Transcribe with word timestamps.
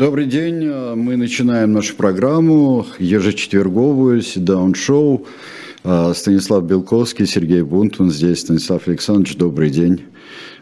Добрый 0.00 0.24
день. 0.24 0.64
Мы 0.64 1.18
начинаем 1.18 1.72
нашу 1.74 1.94
программу 1.94 2.86
ежечетверговую 2.98 4.22
«Седаун-шоу». 4.22 5.26
Станислав 5.82 6.64
Белковский, 6.64 7.26
Сергей 7.26 7.60
Бунтман 7.60 8.10
здесь. 8.10 8.40
Станислав 8.40 8.88
Александрович, 8.88 9.36
добрый 9.36 9.68
день. 9.68 10.04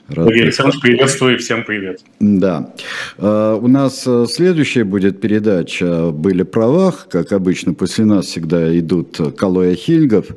Рад 0.09 0.29
Александрович, 0.29 0.81
приветствую 0.81 1.39
всем 1.39 1.65
привет. 1.65 2.01
Да. 2.19 2.73
А, 3.19 3.57
у 3.57 3.69
нас 3.69 4.05
э, 4.07 4.25
следующая 4.27 4.85
будет 4.85 5.21
передача 5.21 6.11
«Были 6.13 6.45
правах». 6.45 7.09
Как 7.11 7.33
обычно, 7.33 7.75
после 7.75 8.07
нас 8.07 8.25
всегда 8.25 8.77
идут 8.79 9.21
Калоя 9.37 9.75
Хильгов 9.75 10.29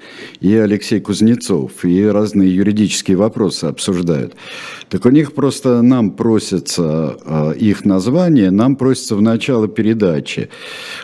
и 0.41 0.53
Алексей 0.55 0.99
Кузнецов. 0.99 1.85
И 1.85 2.05
разные 2.05 2.53
юридические 2.53 3.15
вопросы 3.15 3.65
обсуждают. 3.65 4.35
Так 4.89 5.05
у 5.05 5.09
них 5.09 5.33
просто 5.33 5.81
нам 5.81 6.11
просится 6.11 7.15
э, 7.23 7.53
их 7.57 7.85
название, 7.85 8.51
нам 8.51 8.75
просится 8.75 9.15
в 9.15 9.21
начало 9.21 9.69
передачи. 9.69 10.49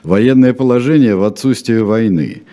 Военное 0.03 0.53
положение 0.53 1.15
в 1.15 1.23
отсутствии 1.23 1.77
войны. 1.77 2.43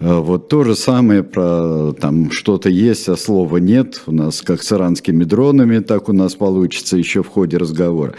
А, 0.00 0.20
вот 0.20 0.48
то 0.48 0.64
же 0.64 0.74
самое 0.74 1.22
про 1.22 1.92
там 1.92 2.30
что-то 2.30 2.68
есть, 2.68 3.08
а 3.08 3.16
слова 3.16 3.58
нет. 3.58 4.02
У 4.06 4.12
нас 4.12 4.42
как 4.42 4.62
с 4.62 4.72
иранскими 4.72 5.24
дронами, 5.24 5.78
так 5.80 6.08
у 6.08 6.12
нас 6.12 6.34
получится 6.34 6.96
еще 6.96 7.22
в 7.22 7.28
ходе 7.28 7.56
разговора. 7.56 8.14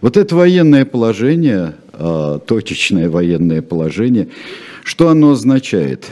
Вот 0.00 0.16
это 0.16 0.34
военное 0.34 0.84
положение, 0.84 1.76
а, 1.92 2.38
точечное 2.38 3.08
военное 3.08 3.62
положение, 3.62 4.28
что 4.84 5.08
оно 5.08 5.32
означает? 5.32 6.08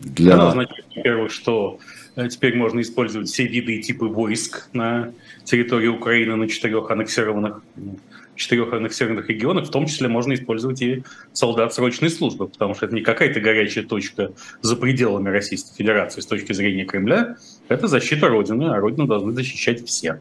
Для... 0.00 0.34
Оно 0.34 0.48
означает, 0.48 0.84
во-первых, 0.94 1.32
что 1.32 1.78
э, 2.16 2.28
теперь 2.28 2.56
можно 2.56 2.80
использовать 2.80 3.28
все 3.28 3.46
виды 3.46 3.76
и 3.76 3.82
типы 3.82 4.06
войск 4.06 4.68
на 4.72 5.12
территории 5.44 5.88
Украины 5.88 6.36
на 6.36 6.48
четырех 6.48 6.90
аннексированных 6.90 7.62
четырех 8.36 8.72
аннексированных 8.72 9.28
регионах, 9.28 9.66
в 9.66 9.70
том 9.70 9.86
числе 9.86 10.08
можно 10.08 10.34
использовать 10.34 10.82
и 10.82 11.02
солдат 11.32 11.74
срочной 11.74 12.10
службы, 12.10 12.48
потому 12.48 12.74
что 12.74 12.86
это 12.86 12.94
не 12.94 13.02
какая-то 13.02 13.40
горячая 13.40 13.84
точка 13.84 14.32
за 14.60 14.76
пределами 14.76 15.28
Российской 15.28 15.76
Федерации 15.76 16.20
с 16.20 16.26
точки 16.26 16.52
зрения 16.52 16.84
Кремля, 16.84 17.36
это 17.68 17.86
защита 17.86 18.28
Родины, 18.28 18.64
а 18.64 18.78
Родину 18.78 19.06
должны 19.06 19.32
защищать 19.32 19.86
все. 19.86 20.20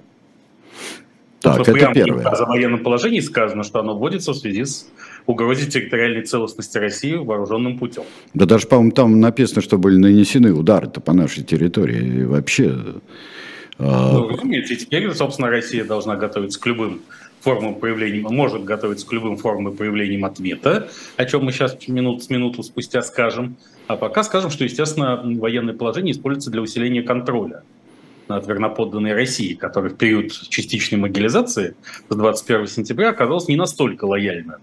Так, 1.44 1.58
Тут 1.58 1.68
это 1.70 1.94
первое. 1.94 2.24
В 2.24 2.48
военном 2.48 2.84
положении 2.84 3.20
сказано, 3.20 3.64
что 3.64 3.80
оно 3.82 3.98
вводится 3.98 4.32
в 4.32 4.36
связи 4.36 4.64
с 4.64 4.88
угрозой 5.26 5.70
территориальной 5.70 6.22
целостности 6.22 6.78
России 6.78 7.16
вооруженным 7.16 7.78
путем. 7.78 8.04
Да 8.34 8.46
даже, 8.46 8.66
по-моему, 8.68 8.92
там 8.92 9.20
написано, 9.20 9.62
что 9.62 9.78
были 9.78 9.98
нанесены 9.98 10.54
удары-то 10.54 11.02
по 11.02 11.12
нашей 11.12 11.44
территории. 11.44 12.22
И 12.22 12.24
вообще... 12.24 12.74
А, 13.78 14.14
ну, 14.14 14.30
разумеется, 14.30 14.74
и 14.74 14.78
теперь, 14.78 15.12
собственно, 15.14 15.50
Россия 15.50 15.84
должна 15.84 16.16
готовиться 16.16 16.62
к 16.62 16.66
любым 16.66 17.02
формам 17.44 17.76
проявления, 17.76 18.22
может 18.22 18.64
готовиться 18.64 19.06
к 19.06 19.12
любым 19.12 19.38
формам 19.38 19.76
проявлением 19.76 20.24
ответа, 20.26 20.90
о 21.18 21.26
чем 21.26 21.44
мы 21.44 21.52
сейчас 21.52 21.78
минут 21.88 22.24
с 22.24 22.30
минуту 22.30 22.64
спустя 22.64 23.02
скажем. 23.02 23.58
А 23.88 23.98
пока 23.98 24.24
скажем, 24.24 24.50
что, 24.50 24.64
естественно, 24.64 25.22
военное 25.24 25.74
положение 25.74 26.14
используется 26.14 26.52
для 26.52 26.62
усиления 26.62 27.02
контроля 27.02 27.64
над 28.30 28.48
верноподданной 28.48 29.14
Россией, 29.14 29.56
которая 29.56 29.92
в 29.92 29.98
период 29.98 30.32
частичной 30.32 30.98
могилизации 30.98 31.76
с 32.08 32.16
21 32.16 32.68
сентября 32.68 33.10
оказалась 33.10 33.50
не 33.50 33.58
настолько 33.58 34.06
лояльна 34.06 34.60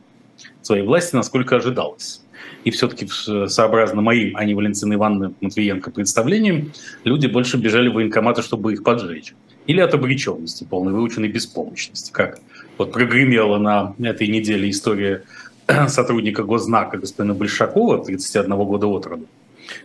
своей 0.62 0.82
власти, 0.82 1.14
насколько 1.14 1.56
ожидалось. 1.56 2.22
И 2.64 2.70
все-таки 2.70 3.06
сообразно 3.06 4.00
моим, 4.00 4.36
а 4.36 4.44
не 4.44 4.54
Валентины 4.54 4.94
Ивановны 4.94 5.34
Матвиенко 5.42 5.90
представлениям, 5.90 6.72
люди 7.04 7.26
больше 7.26 7.58
бежали 7.58 7.88
в 7.88 7.94
военкоматы, 7.94 8.42
чтобы 8.42 8.72
их 8.72 8.82
поджечь. 8.82 9.34
Или 9.66 9.80
от 9.80 9.92
обреченности, 9.92 10.64
полной 10.64 10.92
выученной 10.92 11.28
беспомощности, 11.28 12.10
как 12.10 12.40
вот 12.80 12.92
прогремела 12.92 13.58
на 13.58 13.94
этой 14.08 14.26
неделе 14.26 14.70
история 14.70 15.24
сотрудника 15.88 16.44
Гознака 16.44 16.96
господина 16.96 17.34
Большакова, 17.34 18.02
31 18.02 18.56
года 18.56 18.86
от 18.86 19.06
роду, 19.06 19.26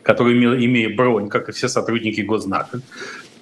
который, 0.01 0.33
имея 0.65 0.95
бронь, 0.95 1.27
как 1.27 1.49
и 1.49 1.51
все 1.51 1.67
сотрудники 1.67 2.21
Гознака, 2.21 2.79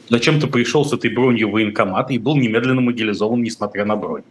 зачем-то 0.09 0.47
пришел 0.47 0.85
с 0.85 0.93
этой 0.93 1.13
бронью 1.13 1.49
в 1.49 1.51
военкомат 1.51 2.09
и 2.09 2.17
был 2.17 2.35
немедленно 2.35 2.81
мобилизован, 2.81 3.43
несмотря 3.43 3.85
на 3.85 3.95
бронь. 3.95 4.23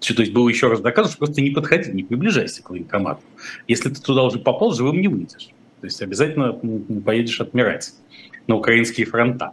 То 0.00 0.20
есть 0.20 0.32
было 0.32 0.48
еще 0.48 0.66
раз 0.68 0.80
доказано, 0.80 1.12
что 1.12 1.18
просто 1.18 1.42
не 1.42 1.50
подходи, 1.50 1.92
не 1.92 2.02
приближайся 2.02 2.60
к 2.64 2.70
военкомату. 2.70 3.22
Если 3.68 3.88
ты 3.90 4.02
туда 4.02 4.24
уже 4.24 4.40
попал, 4.40 4.74
живым 4.74 5.00
не 5.00 5.06
выйдешь. 5.06 5.50
То 5.80 5.86
есть 5.86 6.02
обязательно 6.02 6.58
поедешь 7.04 7.40
отмирать 7.40 7.92
на 8.48 8.56
украинские 8.56 9.06
фронта. 9.06 9.52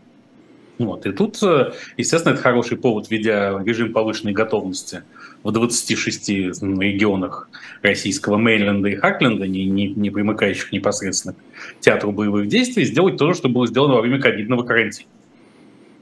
Вот. 0.79 1.05
И 1.05 1.11
тут, 1.11 1.41
э, 1.43 1.71
естественно, 1.97 2.33
это 2.33 2.41
хороший 2.41 2.77
повод, 2.77 3.09
введя 3.09 3.61
режим 3.63 3.93
повышенной 3.93 4.33
готовности 4.33 5.03
в 5.43 5.51
26 5.51 6.29
регионах 6.29 7.49
российского 7.81 8.37
Мейнленда 8.37 8.89
и 8.89 8.95
Хакленда, 8.95 9.47
не, 9.47 9.65
не, 9.65 9.89
не 9.89 10.09
примыкающих 10.09 10.71
непосредственно 10.71 11.35
к 11.35 11.79
театру 11.79 12.11
боевых 12.11 12.47
действий, 12.47 12.85
сделать 12.85 13.17
то, 13.17 13.33
что 13.33 13.49
было 13.49 13.67
сделано 13.67 13.95
во 13.95 14.01
время 14.01 14.19
ковидного 14.19 14.63
карантина. 14.63 15.09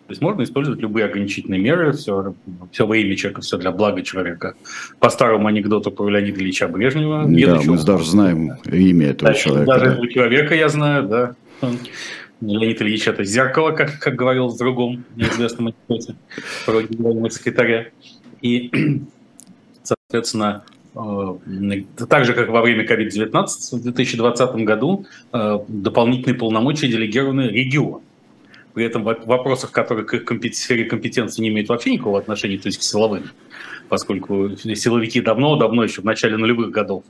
То 0.08 0.14
есть 0.14 0.22
можно 0.22 0.44
использовать 0.44 0.82
любые 0.82 1.06
ограничительные 1.06 1.60
меры, 1.60 1.94
все, 1.94 2.34
все 2.74 2.86
во 2.86 2.98
имя 2.98 3.16
человека, 3.16 3.42
все 3.42 3.58
для 3.58 3.72
блага 3.72 4.02
человека. 4.02 4.56
По 5.00 5.10
старому 5.10 5.48
анекдоту 5.48 5.90
про 5.90 6.10
Леонида 6.10 6.42
Ильича 6.42 6.68
Брежнева. 6.68 7.24
Да, 7.28 7.62
мы 7.66 7.82
даже 7.82 8.10
знаем 8.10 8.52
имя 8.70 9.12
этого 9.12 9.32
да, 9.32 9.38
человека. 9.38 9.72
Даже 9.72 9.86
да. 9.86 9.92
этого 9.94 10.10
человека 10.10 10.56
я 10.56 10.68
знаю, 10.68 11.08
да. 11.08 11.36
Леонид 12.42 12.82
Ильич 12.82 13.08
это 13.08 13.24
зеркало, 13.24 13.72
как, 13.72 14.00
как 14.00 14.16
говорил 14.16 14.48
в 14.48 14.58
другом 14.58 15.06
неизвестном 15.16 15.68
анекдоте 15.68 16.16
про 16.66 16.82
генерального 16.82 17.30
секретаря. 17.30 17.90
И, 18.42 18.72
соответственно, 19.84 20.64
э, 20.96 21.84
так 22.10 22.26
же, 22.26 22.34
как 22.34 22.50
во 22.50 22.62
время 22.62 22.86
COVID-19 22.86 23.46
в 23.74 23.84
2020 23.84 24.56
году, 24.66 25.06
э, 25.32 25.60
дополнительные 25.68 26.38
полномочия 26.38 26.88
делегированы 26.88 27.42
регионам. 27.42 28.02
При 28.74 28.86
этом 28.86 29.04
в 29.04 29.26
вопросах, 29.26 29.72
которые 29.72 30.06
к 30.06 30.32
их 30.32 30.56
сфере 30.56 30.86
компетенции 30.86 31.42
не 31.42 31.50
имеют 31.50 31.70
вообще 31.70 31.92
никакого 31.92 32.20
отношения, 32.20 32.58
то 32.58 32.68
есть 32.68 32.80
к 32.80 32.84
силовым, 32.84 33.24
поскольку 33.90 34.56
силовики 34.56 35.20
давно-давно, 35.20 35.84
еще 35.84 36.02
в 36.02 36.06
начале 36.06 36.38
нулевых 36.38 36.72
годов, 36.72 37.04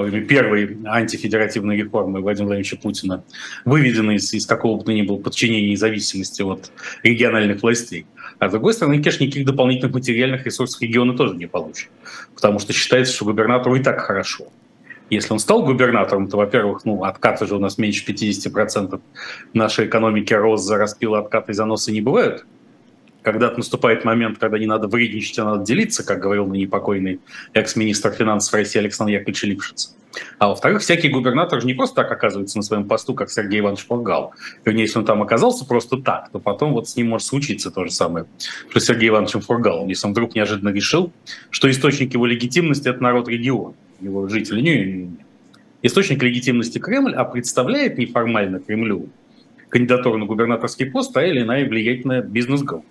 время 0.00 0.24
первой 0.26 0.78
антифедеративной 0.84 1.76
реформы 1.76 2.20
Владимира 2.20 2.46
Владимировича 2.46 2.76
Путина, 2.76 3.24
выведены 3.64 4.16
из, 4.16 4.32
из 4.32 4.46
какого 4.46 4.78
бы 4.78 4.84
то 4.84 4.92
ни 4.92 5.02
было 5.02 5.16
подчинения 5.16 5.72
и 5.72 5.76
зависимости 5.76 6.42
от 6.42 6.70
региональных 7.02 7.62
властей. 7.62 8.06
А 8.38 8.48
с 8.48 8.52
другой 8.52 8.74
стороны, 8.74 8.96
конечно, 8.96 9.24
никаких 9.24 9.46
дополнительных 9.46 9.94
материальных 9.94 10.44
ресурсов 10.44 10.80
региона 10.82 11.16
тоже 11.16 11.34
не 11.36 11.46
получит, 11.46 11.88
потому 12.34 12.58
что 12.58 12.72
считается, 12.72 13.14
что 13.14 13.24
губернатору 13.24 13.76
и 13.76 13.82
так 13.82 14.00
хорошо. 14.00 14.48
Если 15.08 15.32
он 15.32 15.38
стал 15.38 15.62
губернатором, 15.62 16.28
то, 16.28 16.36
во-первых, 16.36 16.84
ну, 16.84 17.04
откаты 17.04 17.46
же 17.46 17.54
у 17.54 17.60
нас 17.60 17.78
меньше 17.78 18.04
50% 18.04 19.00
нашей 19.52 19.86
экономики 19.86 20.34
рост 20.34 20.64
за 20.64 20.76
распилы, 20.76 21.18
откаты 21.18 21.52
и 21.52 21.54
заносы 21.54 21.92
не 21.92 22.00
бывают 22.00 22.44
когда 23.26 23.50
наступает 23.50 24.04
момент, 24.04 24.38
когда 24.38 24.56
не 24.56 24.66
надо 24.66 24.86
вредничать, 24.86 25.36
а 25.40 25.44
надо 25.44 25.64
делиться, 25.64 26.06
как 26.06 26.20
говорил 26.20 26.46
ныне 26.46 26.68
покойный 26.68 27.18
экс-министр 27.54 28.12
финансов 28.12 28.54
России 28.54 28.78
Александр 28.78 29.14
Яковлевич 29.14 29.42
Липшиц. 29.42 29.96
А 30.38 30.46
во-вторых, 30.46 30.80
всякий 30.80 31.08
губернатор 31.08 31.60
же 31.60 31.66
не 31.66 31.74
просто 31.74 31.96
так 31.96 32.12
оказывается 32.12 32.56
на 32.56 32.62
своем 32.62 32.86
посту, 32.86 33.14
как 33.14 33.28
Сергей 33.28 33.58
Иванович 33.58 33.86
Пургал. 33.86 34.32
Вернее, 34.64 34.82
если 34.82 35.00
он 35.00 35.04
там 35.04 35.22
оказался 35.22 35.64
просто 35.64 35.96
так, 35.96 36.30
то 36.30 36.38
потом 36.38 36.72
вот 36.72 36.88
с 36.88 36.94
ним 36.94 37.08
может 37.08 37.26
случиться 37.26 37.72
то 37.72 37.84
же 37.84 37.90
самое, 37.90 38.26
что 38.70 38.78
Сергей 38.78 39.08
Ивановичем 39.08 39.40
Фургалом, 39.40 39.88
если 39.88 40.06
он 40.06 40.12
вдруг 40.12 40.36
неожиданно 40.36 40.68
решил, 40.68 41.12
что 41.50 41.68
источник 41.68 42.14
его 42.14 42.26
легитимности– 42.26 42.88
это 42.90 43.02
народ 43.02 43.26
региона, 43.26 43.74
его 44.00 44.28
жители. 44.28 44.60
Не, 44.60 44.84
не, 44.84 44.92
не. 45.02 45.16
Источник 45.82 46.22
легитимности 46.22 46.78
Кремль, 46.78 47.12
а 47.16 47.24
представляет 47.24 47.98
неформально 47.98 48.60
Кремлю 48.60 49.08
кандидатуру 49.68 50.16
на 50.16 50.26
губернаторский 50.26 50.86
пост 50.86 51.12
та 51.12 51.26
или 51.26 51.42
иная 51.42 51.68
влиятельная 51.68 52.22
бизнес-группа 52.22 52.86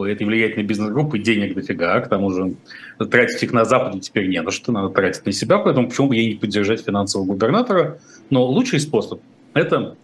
у 0.00 0.04
этой 0.04 0.26
влиятельной 0.26 0.64
бизнес-группы 0.64 1.18
денег 1.18 1.54
дофига, 1.54 2.00
к 2.00 2.08
тому 2.08 2.30
же 2.30 2.54
тратить 2.98 3.42
их 3.42 3.52
на 3.52 3.64
Западе 3.64 4.00
теперь 4.00 4.28
не 4.28 4.40
на 4.40 4.50
что, 4.50 4.72
надо 4.72 4.88
тратить 4.88 5.26
на 5.26 5.32
себя, 5.32 5.58
поэтому 5.58 5.88
почему 5.88 6.08
бы 6.08 6.16
ей 6.16 6.32
не 6.32 6.34
поддержать 6.34 6.84
финансового 6.84 7.26
губернатора. 7.26 7.98
Но 8.30 8.44
лучший 8.44 8.80
способ– 8.80 9.20
это, 9.54 9.96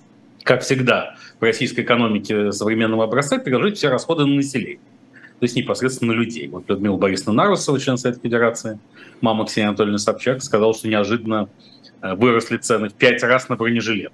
как 0.42 0.62
всегда, 0.62 1.16
в 1.40 1.42
российской 1.42 1.80
экономике 1.80 2.52
современного 2.52 3.04
образца 3.04 3.38
переложить 3.38 3.78
все 3.78 3.88
расходы 3.88 4.24
на 4.24 4.36
население 4.36 4.78
то 5.38 5.44
есть 5.44 5.54
непосредственно 5.54 6.14
на 6.14 6.16
людей. 6.16 6.48
Вот 6.48 6.66
Людмила 6.68 6.96
Борисовна 6.96 7.34
Нарусова, 7.34 7.78
член 7.78 7.98
Совета 7.98 8.20
Федерации, 8.20 8.78
мама 9.20 9.44
Ксения 9.44 9.68
Анатольевна 9.68 9.98
Собчак, 9.98 10.42
сказала, 10.42 10.72
что 10.72 10.88
неожиданно 10.88 11.50
э, 12.00 12.14
выросли 12.14 12.56
цены 12.56 12.88
в 12.88 12.94
пять 12.94 13.22
раз 13.22 13.50
на 13.50 13.56
бронежилет 13.56 14.12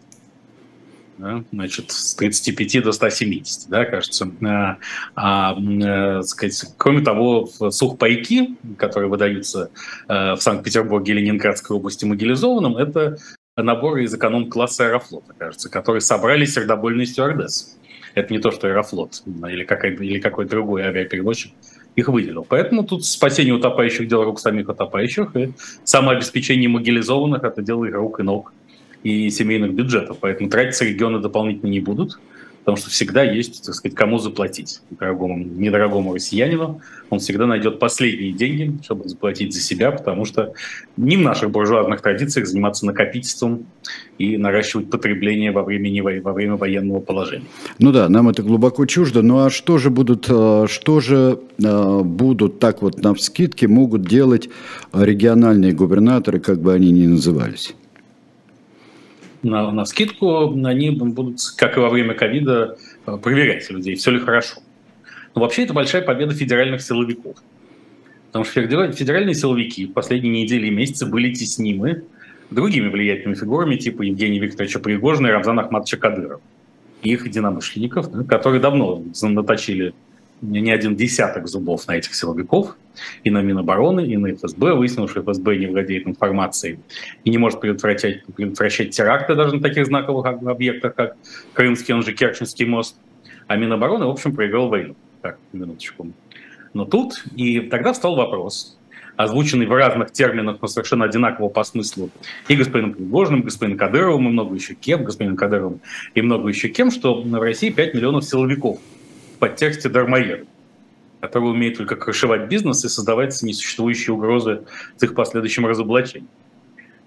да, 1.22 1.44
значит, 1.52 1.92
с 1.92 2.14
35 2.16 2.82
до 2.82 2.92
170, 2.92 3.70
да, 3.70 3.84
кажется. 3.84 4.28
А, 4.44 4.76
а, 5.14 5.56
а, 5.56 6.22
сказать, 6.22 6.64
кроме 6.76 7.02
того, 7.02 7.46
сухпайки, 7.46 8.56
которые 8.76 9.08
выдаются 9.08 9.70
а, 10.08 10.34
в 10.34 10.42
Санкт-Петербурге 10.42 11.12
и 11.12 11.16
Ленинградской 11.16 11.76
области 11.76 12.04
мобилизованным, 12.04 12.76
это 12.76 13.18
наборы 13.56 14.04
из 14.04 14.14
эконом-класса 14.14 14.86
Аэрофлота, 14.86 15.32
кажется, 15.38 15.70
которые 15.70 16.00
собрали 16.00 16.44
сердобольные 16.44 17.06
стюардессы. 17.06 17.76
Это 18.14 18.32
не 18.32 18.40
то, 18.40 18.50
что 18.50 18.66
Аэрофлот 18.66 19.22
или, 19.48 19.64
какой- 19.64 19.94
или 19.94 20.18
какой-то 20.18 20.50
другой 20.50 20.82
авиаперевозчик 20.82 21.52
их 21.94 22.08
выделил. 22.08 22.44
Поэтому 22.48 22.84
тут 22.84 23.04
спасение 23.04 23.54
утопающих– 23.54 24.08
дело 24.08 24.24
рук 24.24 24.40
самих 24.40 24.68
утопающих, 24.68 25.36
и 25.36 25.52
самообеспечение 25.84 26.68
могилизованных– 26.68 27.42
это 27.44 27.62
дело 27.62 27.86
рук 27.88 28.20
и 28.20 28.22
ног 28.22 28.52
и 29.02 29.30
семейных 29.30 29.74
бюджетов. 29.74 30.18
Поэтому 30.20 30.50
тратиться 30.50 30.84
регионы 30.84 31.18
дополнительно 31.18 31.70
не 31.70 31.80
будут 31.80 32.18
потому 32.64 32.76
что 32.76 32.90
всегда 32.90 33.24
есть, 33.24 33.64
так 33.64 33.74
сказать, 33.74 33.96
кому 33.96 34.18
заплатить 34.18 34.80
дорогому, 34.90 35.36
недорогому 35.36 36.14
россиянину. 36.14 36.80
Он 37.10 37.18
всегда 37.18 37.46
найдет 37.46 37.80
последние 37.80 38.32
деньги, 38.32 38.78
чтобы 38.84 39.08
заплатить 39.08 39.52
за 39.52 39.60
себя, 39.60 39.90
потому 39.90 40.24
что 40.24 40.54
не 40.96 41.16
в 41.16 41.20
наших 41.20 41.50
буржуазных 41.50 42.00
традициях 42.00 42.46
заниматься 42.46 42.86
накопительством 42.86 43.66
и 44.18 44.36
наращивать 44.36 44.90
потребление 44.90 45.50
во 45.50 45.64
время, 45.64 46.22
во 46.22 46.32
время 46.32 46.54
военного 46.54 47.00
положения. 47.00 47.46
Ну 47.80 47.90
да, 47.90 48.08
нам 48.08 48.28
это 48.28 48.42
глубоко 48.42 48.86
чуждо. 48.86 49.22
Ну 49.22 49.44
а 49.44 49.50
что 49.50 49.78
же 49.78 49.90
будут, 49.90 50.26
э, 50.28 50.66
что 50.68 51.00
же 51.00 51.40
э, 51.62 52.00
будут 52.02 52.60
так 52.60 52.80
вот 52.82 53.02
на 53.02 53.14
вскидке 53.14 53.66
могут 53.66 54.02
делать 54.02 54.48
региональные 54.92 55.72
губернаторы, 55.72 56.38
как 56.38 56.60
бы 56.60 56.72
они 56.72 56.92
ни 56.92 57.06
назывались? 57.06 57.74
На, 59.42 59.70
на 59.70 59.84
скидку, 59.84 60.52
они 60.64 60.90
будут, 60.90 61.40
как 61.56 61.76
и 61.76 61.80
во 61.80 61.90
время 61.90 62.14
ковида, 62.14 62.76
э, 63.06 63.16
проверять 63.16 63.68
людей, 63.70 63.96
все 63.96 64.10
ли 64.10 64.18
хорошо. 64.18 64.60
Но 65.34 65.40
вообще 65.40 65.64
это 65.64 65.74
большая 65.74 66.02
победа 66.02 66.34
федеральных 66.34 66.82
силовиков. 66.82 67.36
Потому 68.26 68.44
что 68.44 68.62
федеральные 68.92 69.34
силовики 69.34 69.86
в 69.86 69.92
последние 69.92 70.44
недели 70.44 70.68
и 70.68 70.70
месяцы 70.70 71.06
были 71.06 71.34
теснимы 71.34 72.04
другими 72.50 72.88
влиятельными 72.88 73.34
фигурами, 73.34 73.76
типа 73.76 74.02
Евгения 74.02 74.38
Викторовича 74.38 74.78
Пригожина 74.78 75.28
и 75.28 75.30
Рамзана 75.30 75.62
Ахматовича 75.62 75.96
Кадырова. 75.98 76.40
Их 77.02 77.26
единомышленников, 77.26 78.26
которые 78.26 78.60
давно 78.60 79.04
наточили 79.22 79.92
не 80.42 80.70
один 80.72 80.96
десяток 80.96 81.48
зубов 81.48 81.86
на 81.86 81.96
этих 81.96 82.14
силовиков, 82.14 82.76
и 83.24 83.30
на 83.30 83.40
Минобороны, 83.40 84.06
и 84.06 84.16
на 84.16 84.32
ФСБ. 84.34 84.74
Выяснилось, 84.74 85.12
что 85.12 85.22
ФСБ 85.22 85.56
не 85.56 85.66
владеет 85.66 86.06
информацией 86.06 86.80
и 87.24 87.30
не 87.30 87.38
может 87.38 87.60
предотвращать, 87.60 88.24
предотвращать 88.26 88.90
теракты 88.90 89.34
даже 89.34 89.56
на 89.56 89.62
таких 89.62 89.86
знаковых 89.86 90.26
объектах, 90.26 90.94
как 90.94 91.16
Крымский, 91.54 91.94
он 91.94 92.02
же 92.02 92.12
Керченский 92.12 92.66
мост. 92.66 92.96
А 93.46 93.56
Минобороны, 93.56 94.06
в 94.06 94.10
общем, 94.10 94.34
проиграл 94.34 94.68
войну. 94.68 94.96
Так, 95.22 95.38
минуточку. 95.52 96.08
Но 96.74 96.84
тут, 96.84 97.24
и 97.36 97.60
тогда 97.60 97.92
встал 97.92 98.16
вопрос, 98.16 98.78
озвученный 99.16 99.66
в 99.66 99.72
разных 99.72 100.10
терминах, 100.10 100.58
но 100.60 100.68
совершенно 100.68 101.04
одинаково 101.04 101.48
по 101.48 101.64
смыслу, 101.64 102.10
и 102.48 102.56
господином 102.56 102.94
Пригожиным, 102.94 103.40
и 103.40 103.44
господином 103.44 103.78
Кадыровым, 103.78 104.26
и 104.26 104.30
много 104.30 104.54
еще 104.54 104.74
кем, 104.74 105.04
господином 105.04 105.36
Кадыровым, 105.36 105.80
и 106.14 106.22
много 106.22 106.48
еще 106.48 106.68
кем, 106.68 106.90
что 106.90 107.20
в 107.20 107.40
России 107.40 107.70
5 107.70 107.94
миллионов 107.94 108.24
силовиков 108.24 108.80
подтексте 109.42 109.88
дармоедов 109.88 110.46
который 111.20 111.50
умеет 111.50 111.76
только 111.76 111.94
крышевать 111.94 112.48
бизнес 112.48 112.84
и 112.84 112.88
создавать 112.88 113.40
несуществующие 113.42 114.14
угрозы 114.14 114.62
с 114.96 115.02
их 115.04 115.14
последующим 115.14 115.66
разоблачением. 115.66 116.28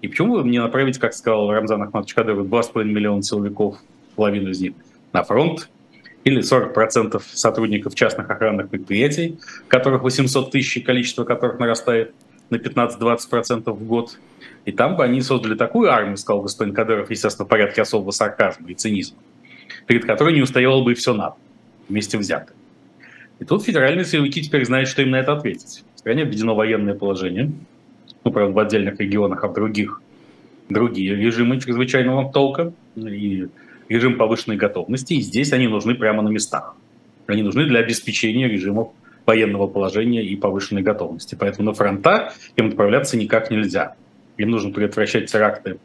И 0.00 0.08
почему 0.08 0.36
вы 0.36 0.48
не 0.48 0.58
направить, 0.58 0.98
как 0.98 1.12
сказал 1.12 1.50
Рамзан 1.50 1.82
Ахматович 1.82 2.14
Кадыров, 2.14 2.46
2,5 2.46 2.84
миллиона 2.84 3.22
силовиков, 3.22 3.76
половину 4.14 4.50
из 4.50 4.60
них, 4.62 4.72
на 5.12 5.22
фронт, 5.22 5.68
или 6.24 6.42
40% 6.42 7.22
сотрудников 7.34 7.94
частных 7.94 8.30
охранных 8.30 8.70
предприятий, 8.70 9.38
которых 9.68 10.02
800 10.02 10.50
тысяч, 10.50 10.82
количество 10.82 11.24
которых 11.24 11.58
нарастает 11.58 12.14
на 12.48 12.56
15-20% 12.56 13.70
в 13.70 13.84
год. 13.84 14.18
И 14.64 14.72
там 14.72 14.96
бы 14.96 15.04
они 15.04 15.20
создали 15.20 15.56
такую 15.56 15.90
армию, 15.90 16.16
сказал 16.16 16.40
господин 16.40 16.72
Кадыров, 16.72 17.10
естественно, 17.10 17.44
в 17.44 17.48
порядке 17.48 17.82
особого 17.82 18.12
сарказма 18.12 18.70
и 18.70 18.74
цинизма, 18.74 19.18
перед 19.86 20.06
которой 20.06 20.32
не 20.32 20.40
устояло 20.40 20.82
бы 20.82 20.92
и 20.92 20.94
все 20.94 21.12
НАТО, 21.12 21.36
вместе 21.88 22.18
взятое. 22.18 22.56
И 23.38 23.44
тут 23.44 23.64
федеральные 23.64 24.04
силовики 24.04 24.42
теперь 24.42 24.64
знают, 24.64 24.88
что 24.88 25.02
им 25.02 25.10
на 25.10 25.16
это 25.16 25.32
ответить. 25.32 25.84
В 25.94 25.98
стране 25.98 26.24
введено 26.24 26.54
военное 26.54 26.94
положение, 26.94 27.52
ну, 28.24 28.30
правда, 28.30 28.52
в 28.52 28.58
отдельных 28.58 28.98
регионах, 28.98 29.44
а 29.44 29.48
в 29.48 29.54
других 29.54 30.00
другие 30.68 31.14
режимы 31.14 31.60
чрезвычайного 31.60 32.32
толка 32.32 32.72
и 32.96 33.48
режим 33.88 34.16
повышенной 34.16 34.56
готовности, 34.56 35.14
и 35.14 35.20
здесь 35.20 35.52
они 35.52 35.68
нужны 35.68 35.94
прямо 35.94 36.22
на 36.22 36.28
местах. 36.28 36.74
Они 37.26 37.42
нужны 37.42 37.66
для 37.66 37.80
обеспечения 37.80 38.48
режимов 38.48 38.88
военного 39.26 39.66
положения 39.66 40.24
и 40.24 40.36
повышенной 40.36 40.82
готовности. 40.82 41.36
Поэтому 41.38 41.70
на 41.70 41.74
фронта 41.74 42.32
им 42.56 42.68
отправляться 42.68 43.16
никак 43.16 43.50
нельзя. 43.50 43.96
Им 44.36 44.50
нужно 44.50 44.72
предотвращать 44.72 45.30
теракты 45.30 45.78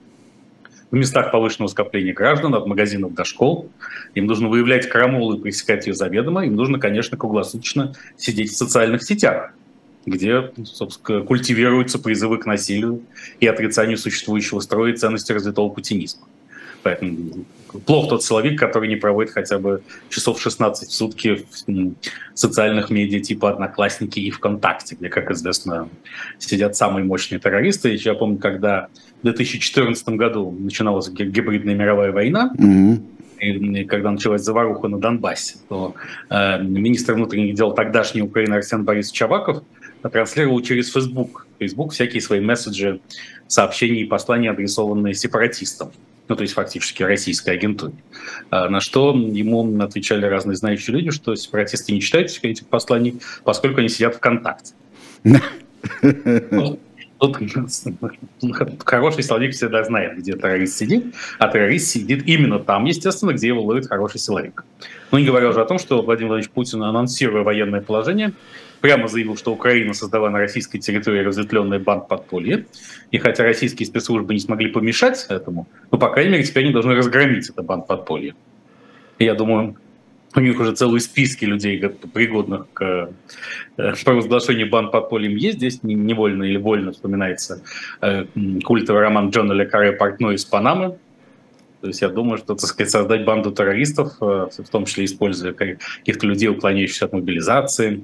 в 0.91 0.95
местах 0.95 1.31
повышенного 1.31 1.69
скопления 1.69 2.13
граждан, 2.13 2.53
от 2.53 2.67
магазинов 2.67 3.13
до 3.13 3.23
школ. 3.23 3.69
Им 4.13 4.25
нужно 4.27 4.49
выявлять 4.49 4.89
крамолу 4.89 5.37
и 5.37 5.41
пресекать 5.41 5.87
ее 5.87 5.93
заведомо. 5.93 6.45
Им 6.45 6.55
нужно, 6.55 6.79
конечно, 6.79 7.17
круглосуточно 7.17 7.95
сидеть 8.17 8.51
в 8.51 8.57
социальных 8.57 9.03
сетях, 9.03 9.53
где, 10.05 10.51
собственно, 10.65 11.21
культивируются 11.21 11.97
призывы 11.97 12.37
к 12.37 12.45
насилию 12.45 13.01
и 13.39 13.47
отрицанию 13.47 13.97
существующего 13.97 14.59
строя 14.59 14.91
и 14.91 14.97
ценности 14.97 15.31
развитого 15.31 15.69
путинизма. 15.69 16.27
Поэтому 16.83 17.45
плох 17.85 18.09
тот 18.09 18.23
силовик, 18.23 18.59
который 18.59 18.89
не 18.89 18.95
проводит 18.95 19.31
хотя 19.31 19.57
бы 19.57 19.81
часов 20.09 20.41
16 20.41 20.89
в 20.89 20.93
сутки 20.93 21.45
в 21.67 21.93
социальных 22.33 22.89
медиа 22.89 23.19
типа 23.19 23.51
«Одноклассники» 23.51 24.19
и 24.19 24.29
ВКонтакте, 24.31 24.95
где, 24.95 25.09
как 25.09 25.31
известно, 25.31 25.89
сидят 26.39 26.75
самые 26.75 27.05
мощные 27.05 27.39
террористы. 27.39 27.97
Я 28.01 28.13
помню, 28.13 28.37
когда 28.37 28.87
в 29.21 29.23
2014 29.23 30.09
году 30.09 30.51
начиналась 30.51 31.09
гибридная 31.09 31.75
мировая 31.75 32.11
война, 32.11 32.51
mm-hmm. 32.57 33.01
и 33.39 33.83
когда 33.85 34.11
началась 34.11 34.41
заваруха 34.41 34.87
на 34.87 34.99
Донбассе, 34.99 35.57
то 35.69 35.95
э, 36.29 36.61
министр 36.61 37.13
внутренних 37.13 37.55
дел 37.55 37.73
тогдашней 37.73 38.21
Украины 38.21 38.55
Арсен 38.55 38.83
Борисович 38.83 39.17
Чаваков 39.17 39.63
транслировал 40.01 40.61
через 40.61 40.91
Facebook, 40.91 41.47
Facebook 41.59 41.93
всякие 41.93 42.21
свои 42.21 42.39
месседжи, 42.39 43.01
сообщения 43.47 44.01
и 44.01 44.05
послания, 44.05 44.49
адресованные 44.49 45.13
сепаратистам 45.13 45.91
ну, 46.31 46.37
то 46.37 46.43
есть 46.43 46.53
фактически 46.53 47.03
российской 47.03 47.49
агентуре. 47.49 47.91
А, 48.51 48.69
на 48.69 48.79
что 48.79 49.13
ему 49.13 49.81
отвечали 49.81 50.25
разные 50.25 50.55
знающие 50.55 50.95
люди, 50.95 51.11
что 51.11 51.35
сепаратисты 51.35 51.91
не 51.91 51.99
читают 51.99 52.31
этих 52.41 52.67
посланий, 52.67 53.19
поскольку 53.43 53.81
они 53.81 53.89
сидят 53.89 54.15
ВКонтакте. 54.15 54.73
Тут 57.19 58.83
хороший 58.85 59.23
силовик 59.23 59.53
всегда 59.53 59.83
знает, 59.83 60.19
где 60.19 60.31
террорист 60.31 60.77
сидит, 60.77 61.13
а 61.37 61.49
террорист 61.49 61.89
сидит 61.89 62.25
именно 62.25 62.59
там, 62.59 62.85
естественно, 62.85 63.33
где 63.33 63.47
его 63.47 63.61
ловит 63.61 63.87
хороший 63.87 64.21
силовик. 64.21 64.63
Ну, 65.11 65.17
не 65.17 65.25
говоря 65.25 65.49
уже 65.49 65.59
о 65.59 65.65
том, 65.65 65.79
что 65.79 66.01
Владимир 66.01 66.29
Владимирович 66.29 66.53
Путин, 66.53 66.81
анонсируя 66.81 67.43
военное 67.43 67.81
положение, 67.81 68.31
прямо 68.81 69.07
заявил, 69.07 69.37
что 69.37 69.53
Украина 69.53 69.93
создала 69.93 70.29
на 70.29 70.39
российской 70.39 70.79
территории 70.79 71.23
разветвленный 71.23 71.79
банд 71.79 72.07
подполья. 72.07 72.65
И 73.11 73.17
хотя 73.17 73.43
российские 73.43 73.85
спецслужбы 73.85 74.33
не 74.33 74.39
смогли 74.39 74.71
помешать 74.71 75.25
этому, 75.29 75.67
но, 75.91 75.97
по 75.97 76.09
крайней 76.09 76.31
мере, 76.31 76.43
теперь 76.43 76.65
они 76.65 76.73
должны 76.73 76.95
разгромить 76.95 77.49
этот 77.49 77.65
банд 77.65 77.87
подполья. 77.87 78.35
Я 79.19 79.35
думаю, 79.35 79.75
у 80.35 80.39
них 80.39 80.59
уже 80.59 80.73
целые 80.73 81.01
списки 81.01 81.45
людей, 81.45 81.79
пригодных 82.13 82.67
к 82.73 83.11
э, 83.77 83.93
провозглашению 84.03 84.69
банд 84.69 84.91
подпольем 84.91 85.35
есть. 85.35 85.57
Здесь 85.57 85.83
невольно 85.83 86.43
или 86.43 86.57
вольно 86.57 86.91
вспоминается 86.91 87.61
э, 88.01 88.25
культовый 88.63 89.01
роман 89.01 89.29
Джона 89.29 89.53
Ле 89.53 89.65
Карре 89.65 89.91
«Портной 89.91 90.35
из 90.35 90.45
Панамы», 90.45 90.97
то 91.81 91.87
есть 91.87 92.01
я 92.03 92.09
думаю, 92.09 92.37
что, 92.37 92.53
так 92.53 92.59
сказать, 92.69 92.91
создать 92.91 93.25
банду 93.25 93.51
террористов, 93.51 94.13
э, 94.21 94.49
в 94.55 94.69
том 94.69 94.85
числе 94.85 95.05
используя 95.05 95.53
каких-то 95.53 96.27
людей, 96.27 96.47
уклоняющихся 96.47 97.05
от 97.05 97.13
мобилизации, 97.13 98.03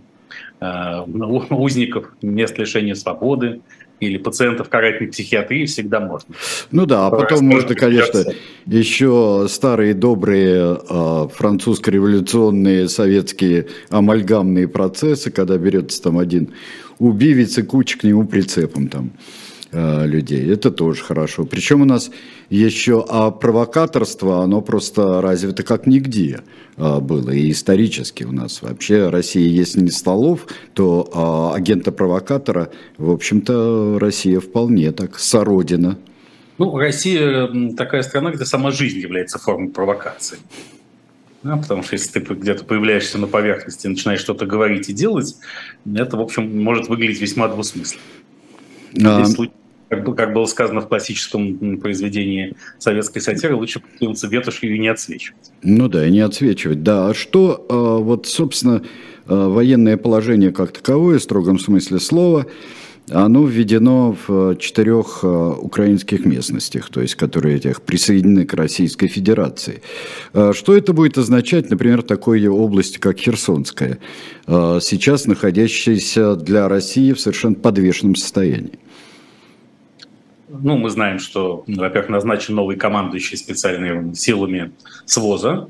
узников, 0.59 2.11
мест 2.21 2.57
лишения 2.57 2.95
свободы 2.95 3.61
или 3.99 4.17
пациентов 4.17 4.69
карательной 4.69 5.11
психиатрии 5.11 5.65
всегда 5.65 5.99
можно. 5.99 6.35
Ну 6.71 6.85
да, 6.85 7.07
а 7.07 7.11
потом 7.11 7.45
можно, 7.45 7.75
конечно, 7.75 8.23
еще 8.65 9.47
старые 9.49 9.93
добрые 9.93 10.77
э, 10.77 11.27
французско-революционные 11.33 12.89
советские 12.89 13.67
амальгамные 13.89 14.67
процессы, 14.67 15.31
когда 15.31 15.57
берется 15.57 16.01
там 16.01 16.19
один 16.19 16.53
убивец 16.99 17.57
и 17.57 17.63
куча 17.63 17.97
к 17.97 18.03
нему 18.03 18.25
прицепом 18.25 18.87
там. 18.87 19.11
Э, 19.79 20.07
людей. 20.07 20.51
Это 20.51 20.71
тоже 20.71 21.03
хорошо. 21.03 21.45
Причем 21.45 21.81
у 21.81 21.85
нас 21.85 22.09
еще 22.49 23.05
а 23.07 23.29
провокаторство, 23.29 24.41
оно 24.41 24.61
просто 24.61 25.21
развито 25.21 25.61
как 25.61 25.85
нигде 25.85 26.39
э, 26.77 26.99
было. 26.99 27.29
И 27.29 27.51
исторически 27.51 28.23
у 28.23 28.31
нас 28.31 28.63
вообще 28.63 29.09
Россия, 29.09 29.47
если 29.47 29.81
не 29.81 29.91
столов, 29.91 30.47
то 30.73 31.07
а, 31.13 31.55
агента-провокатора, 31.55 32.71
в 32.97 33.11
общем-то, 33.11 33.99
Россия 33.99 34.39
вполне 34.39 34.91
так 34.93 35.19
сородина. 35.19 35.99
Ну, 36.57 36.75
Россия 36.75 37.47
такая 37.75 38.01
страна, 38.01 38.31
где 38.31 38.45
сама 38.45 38.71
жизнь 38.71 38.97
является 38.97 39.37
формой 39.37 39.69
провокации. 39.69 40.39
Да, 41.43 41.55
потому 41.55 41.83
что 41.83 41.93
если 41.93 42.19
ты 42.19 42.33
где-то 42.33 42.65
появляешься 42.65 43.19
на 43.19 43.27
поверхности, 43.27 43.85
начинаешь 43.85 44.21
что-то 44.21 44.47
говорить 44.47 44.89
и 44.89 44.93
делать, 44.93 45.35
это, 45.85 46.17
в 46.17 46.21
общем, 46.21 46.63
может 46.63 46.87
выглядеть 46.87 47.21
весьма 47.21 47.47
двусмысленно. 47.47 48.01
А, 49.05 49.23
как, 49.89 50.15
как 50.15 50.33
было 50.33 50.45
сказано 50.45 50.81
в 50.81 50.87
классическом 50.87 51.77
произведении 51.77 52.55
советской 52.77 53.19
сатиры, 53.19 53.55
лучше 53.55 53.79
прикинуться 53.79 54.27
ветошью 54.27 54.75
и 54.75 54.79
не 54.79 54.87
отсвечивать. 54.87 55.51
Ну 55.63 55.87
да, 55.87 56.05
и 56.05 56.11
не 56.11 56.19
отсвечивать, 56.19 56.83
да. 56.83 57.09
А 57.09 57.13
что, 57.13 57.65
э, 57.69 58.03
вот, 58.03 58.27
собственно, 58.27 58.83
э, 59.27 59.33
военное 59.33 59.97
положение 59.97 60.51
как 60.51 60.71
таковое, 60.71 61.19
в 61.19 61.23
строгом 61.23 61.59
смысле 61.59 61.99
слова, 61.99 62.45
оно 63.09 63.45
введено 63.45 64.17
в 64.27 64.57
четырех 64.57 65.19
э, 65.23 65.27
украинских 65.27 66.25
местностях, 66.25 66.89
то 66.89 66.99
есть 66.99 67.15
которые 67.15 67.55
этих 67.55 67.81
присоединены 67.81 68.45
к 68.45 68.53
Российской 68.53 69.07
Федерации. 69.07 69.81
Что 70.33 70.75
это 70.75 70.91
будет 70.91 71.17
означать, 71.17 71.69
например, 71.69 72.01
такой 72.01 72.45
области, 72.47 72.97
как 72.97 73.17
Херсонская, 73.17 73.99
сейчас 74.45 75.25
находящаяся 75.25 76.35
для 76.35 76.67
России 76.67 77.13
в 77.13 77.21
совершенно 77.21 77.55
подвешенном 77.55 78.15
состоянии? 78.15 78.77
Ну, 80.49 80.77
мы 80.77 80.89
знаем, 80.89 81.19
что, 81.19 81.63
во-первых, 81.67 82.09
назначен 82.09 82.55
новый 82.55 82.77
командующий 82.77 83.37
специальными 83.37 84.13
силами 84.13 84.71
СВОЗа, 85.05 85.69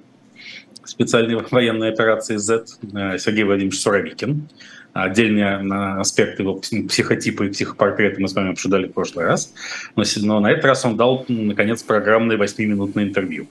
специальной 0.84 1.36
военной 1.50 1.90
операции 1.90 2.36
Z, 2.38 2.66
э, 2.94 3.18
Сергей 3.18 3.44
Владимирович 3.44 3.80
Суровикин. 3.80 4.48
Отдельные 4.94 5.46
э, 5.46 6.00
аспекты 6.00 6.44
его 6.44 6.56
психотипа 6.56 7.44
и 7.44 7.50
психопортрета 7.50 8.22
мы 8.22 8.28
с 8.28 8.36
вами 8.36 8.52
обсуждали 8.52 8.88
в 8.88 8.94
прошлый 8.94 9.26
раз. 9.26 9.52
Но 9.96 10.40
на 10.40 10.52
этот 10.52 10.66
раз 10.66 10.86
он 10.86 10.96
дал, 10.96 11.26
наконец, 11.28 11.82
программное 11.82 12.38
восьмиминутное 12.38 13.06
интервью, 13.06 13.48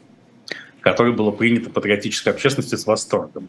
которое 0.80 1.12
было 1.12 1.33
принято 1.33 1.71
патриотической 1.71 2.33
общественностью 2.33 2.78
с 2.78 2.87
восторгом 2.87 3.49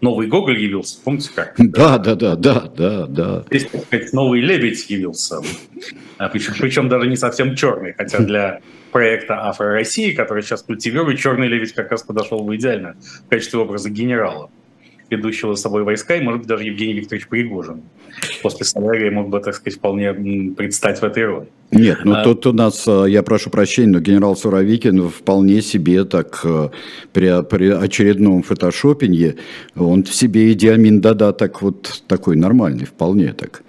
новый 0.00 0.26
Гоголь 0.26 0.60
явился, 0.60 0.98
помните 1.02 1.30
как? 1.34 1.54
Да, 1.58 1.98
да, 1.98 2.14
да, 2.14 2.36
да, 2.36 2.60
да, 2.76 3.06
да. 3.06 3.44
Здесь, 3.50 3.66
так 3.70 3.84
сказать, 3.84 4.12
новый 4.12 4.40
Лебедь 4.40 4.88
явился, 4.90 5.40
причем, 5.40 5.98
а, 6.18 6.28
причем 6.28 6.88
даже 6.88 7.08
не 7.08 7.16
совсем 7.16 7.54
черный, 7.54 7.94
хотя 7.96 8.18
для 8.18 8.60
проекта 8.92 9.48
Афро 9.48 9.72
России, 9.72 10.12
который 10.12 10.42
сейчас 10.42 10.62
культивирует, 10.62 11.18
черный 11.18 11.48
Лебедь 11.48 11.72
как 11.72 11.90
раз 11.90 12.02
подошел 12.02 12.40
бы 12.40 12.56
идеально 12.56 12.96
в 13.26 13.28
качестве 13.28 13.58
образа 13.58 13.90
генерала 13.90 14.50
ведущего 15.10 15.54
с 15.54 15.60
собой 15.60 15.84
войска, 15.84 16.16
и, 16.16 16.20
может 16.20 16.40
быть, 16.40 16.48
даже 16.48 16.64
Евгений 16.64 16.94
Викторович 16.94 17.28
Пригожин 17.28 17.82
после 18.42 18.64
Солярия 18.64 19.10
мог 19.10 19.28
бы, 19.28 19.40
так 19.40 19.54
сказать, 19.54 19.78
вполне 19.78 20.12
предстать 20.54 21.00
в 21.00 21.04
этой 21.04 21.24
роли. 21.24 21.48
Нет, 21.70 21.98
ну 22.04 22.14
а... 22.14 22.24
тут 22.24 22.46
у 22.46 22.52
нас, 22.52 22.86
э, 22.86 23.06
я 23.08 23.22
прошу 23.22 23.50
прощения, 23.50 23.88
но 23.88 24.00
генерал 24.00 24.36
Суровикин 24.36 25.08
вполне 25.08 25.62
себе 25.62 26.04
так 26.04 26.40
э, 26.44 26.70
при, 27.12 27.42
при 27.44 27.70
очередном 27.70 28.42
фотошопинге, 28.42 29.36
он 29.76 30.04
в 30.04 30.14
себе 30.14 30.50
и 30.50 30.54
Диамин 30.54 31.00
Дада 31.00 31.32
так 31.32 31.62
вот 31.62 32.02
такой 32.06 32.36
нормальный, 32.36 32.86
вполне 32.86 33.32
так. 33.32 33.62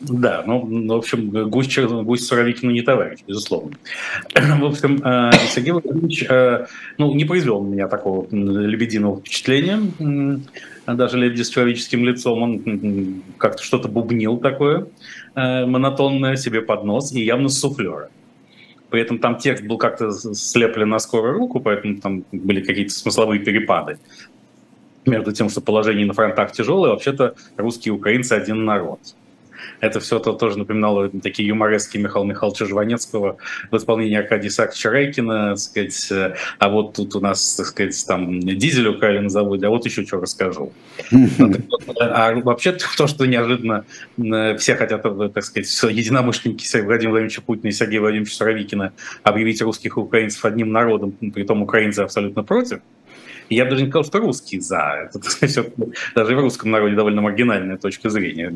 Да, 0.00 0.44
ну, 0.46 0.66
ну, 0.66 0.94
в 0.94 0.98
общем, 0.98 1.30
гусь, 1.48 1.78
гусь 1.78 2.26
Суровикину 2.26 2.70
не 2.70 2.82
товарищ, 2.82 3.20
безусловно. 3.26 3.76
В 4.34 4.64
общем, 4.64 5.00
э, 5.02 5.30
Сергей 5.48 5.72
Владимирович 5.72 6.26
э, 6.28 6.66
ну, 6.98 7.14
не 7.14 7.24
произвел 7.24 7.62
на 7.62 7.72
меня 7.72 7.88
такого 7.88 8.26
лебединого 8.30 9.20
впечатления, 9.20 9.80
даже 10.86 11.16
лебеди 11.18 11.42
с 11.42 11.48
человеческим 11.48 12.04
лицом. 12.04 12.42
Он 12.42 13.22
как-то 13.38 13.62
что-то 13.62 13.88
бубнил 13.88 14.36
такое 14.36 14.86
э, 15.34 15.64
монотонное 15.64 16.36
себе 16.36 16.60
под 16.60 16.84
нос 16.84 17.12
и 17.12 17.24
явно 17.24 17.48
суфлера. 17.48 18.10
При 18.90 19.00
этом 19.00 19.18
там 19.18 19.38
текст 19.38 19.64
был 19.64 19.78
как-то 19.78 20.12
слеплен 20.12 20.90
на 20.90 20.98
скорую 20.98 21.34
руку, 21.34 21.60
поэтому 21.60 22.00
там 22.00 22.24
были 22.32 22.60
какие-то 22.60 22.92
смысловые 22.92 23.40
перепады 23.40 23.98
между 25.06 25.32
тем, 25.32 25.48
что 25.48 25.60
положение 25.60 26.06
на 26.06 26.12
фронтах 26.12 26.52
тяжелое, 26.52 26.90
вообще-то 26.90 27.34
русские 27.56 27.94
и 27.94 27.96
украинцы 27.96 28.32
один 28.32 28.64
народ. 28.64 29.00
Это 29.80 30.00
все 30.00 30.18
то 30.18 30.32
тоже 30.32 30.58
напоминало 30.58 31.08
такие 31.08 31.48
юморески 31.48 31.98
Михаила 31.98 32.26
Михайловича 32.26 32.66
Жванецкого 32.66 33.36
в 33.70 33.76
исполнении 33.76 34.16
Аркадия 34.16 34.48
Исааковича 34.48 34.90
Райкина, 34.90 35.50
так 35.50 35.58
сказать, 35.58 36.12
а 36.58 36.68
вот 36.68 36.94
тут 36.94 37.14
у 37.16 37.20
нас, 37.20 37.56
так 37.56 37.66
сказать, 37.66 38.04
там 38.06 38.40
дизель 38.40 38.88
украли 38.88 39.18
на 39.18 39.28
заводе, 39.28 39.66
а 39.66 39.70
вот 39.70 39.84
еще 39.86 40.04
что 40.04 40.20
расскажу. 40.20 40.72
А 41.98 42.34
вообще 42.34 42.72
то, 42.96 43.06
что 43.06 43.26
неожиданно 43.26 43.84
все 44.58 44.76
хотят, 44.76 45.04
э, 45.04 45.30
так 45.32 45.44
сказать, 45.44 45.68
единомышленники 45.92 46.64
Владимира 46.80 47.10
Владимировича 47.10 47.42
Путина 47.42 47.68
и 47.68 47.72
Сергея 47.72 48.00
Владимировича 48.00 48.36
Суровикина 48.36 48.92
объявить 49.22 49.62
русских 49.62 49.96
и 49.96 50.00
украинцев 50.00 50.44
одним 50.44 50.72
народом, 50.72 51.12
при 51.12 51.44
том 51.44 51.62
украинцы 51.62 52.00
абсолютно 52.00 52.42
против, 52.42 52.80
я 53.48 53.64
бы 53.64 53.70
даже 53.70 53.84
не 53.84 53.90
сказал, 53.90 54.04
что 54.04 54.18
русский 54.18 54.60
за. 54.60 55.08
Это 55.08 55.20
все, 55.46 55.66
даже 56.14 56.36
в 56.36 56.40
русском 56.40 56.70
народе 56.70 56.94
довольно 56.94 57.20
маргинальная 57.20 57.76
точка 57.76 58.10
зрения. 58.10 58.50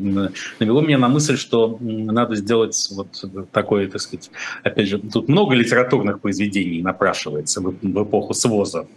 Навело 0.59 0.81
меня 0.81 0.97
на 0.97 1.07
мысль, 1.07 1.37
что 1.37 1.77
надо 1.81 2.35
сделать 2.35 2.89
вот 2.91 3.07
такое, 3.51 3.87
так 3.87 4.01
сказать, 4.01 4.31
опять 4.63 4.87
же, 4.87 4.99
тут 4.99 5.27
много 5.27 5.55
литературных 5.55 6.19
произведений 6.19 6.81
напрашивается 6.81 7.61
в, 7.61 8.03
эпоху 8.03 8.33
своза. 8.33 8.87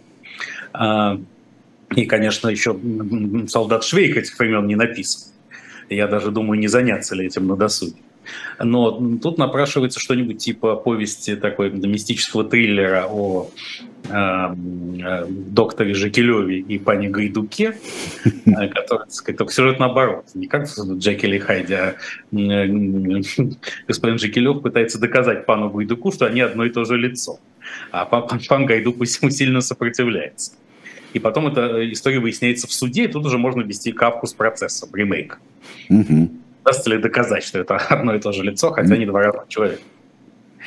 А, 0.73 1.19
и, 1.95 2.05
конечно, 2.05 2.49
еще 2.49 2.77
«Солдат 3.47 3.83
Швейк» 3.83 4.17
этих 4.17 4.37
времен 4.37 4.67
не 4.67 4.75
написан. 4.75 5.31
Я 5.89 6.07
даже 6.07 6.31
думаю, 6.31 6.59
не 6.59 6.67
заняться 6.67 7.15
ли 7.15 7.27
этим 7.27 7.47
на 7.47 7.55
досуге. 7.55 8.01
Но 8.59 9.17
тут 9.17 9.37
напрашивается 9.37 9.99
что-нибудь 9.99 10.37
типа 10.37 10.75
повести 10.75 11.35
такой 11.35 11.69
мистического 11.71 12.43
триллера 12.43 13.07
о 13.09 13.49
эм, 14.09 14.99
э, 15.03 15.25
докторе 15.27 15.93
Жекелеве 15.93 16.59
и 16.59 16.77
пане 16.77 17.09
Гайдуке, 17.09 17.77
э, 18.45 18.67
который, 18.67 19.09
сказать, 19.09 19.37
только 19.37 19.53
сюжет 19.53 19.79
наоборот. 19.79 20.25
Не 20.33 20.47
как 20.47 20.67
в 20.67 20.97
Джекиле 20.97 21.37
и 21.37 21.39
Хайде, 21.39 21.75
а 21.75 21.95
э, 22.35 22.67
господин 23.87 24.19
Жекелев 24.19 24.61
пытается 24.61 24.99
доказать 24.99 25.45
пану 25.45 25.69
Гайдуку, 25.69 26.11
что 26.11 26.25
они 26.25 26.41
одно 26.41 26.65
и 26.65 26.69
то 26.69 26.85
же 26.85 26.97
лицо. 26.97 27.39
А 27.91 28.05
пан, 28.05 28.39
пан 28.47 28.65
Гайдук 28.65 28.95
ему 28.97 29.31
сильно 29.31 29.61
сопротивляется. 29.61 30.53
И 31.13 31.19
потом 31.19 31.47
эта 31.47 31.91
история 31.93 32.19
выясняется 32.19 32.67
в 32.67 32.73
суде, 32.73 33.05
и 33.05 33.07
тут 33.07 33.25
уже 33.25 33.37
можно 33.37 33.61
вести 33.61 33.93
капку 33.93 34.27
с 34.27 34.33
процессом, 34.33 34.89
ремейк. 34.93 35.39
Угу 35.89 36.29
удастся 36.65 36.89
ли 36.89 36.97
доказать, 36.97 37.43
что 37.43 37.59
это 37.59 37.75
одно 37.89 38.15
и 38.15 38.19
то 38.19 38.31
же 38.31 38.43
лицо, 38.43 38.71
хотя 38.71 38.97
не 38.97 39.05
два 39.05 39.21
разных 39.21 39.47
человека. 39.47 39.81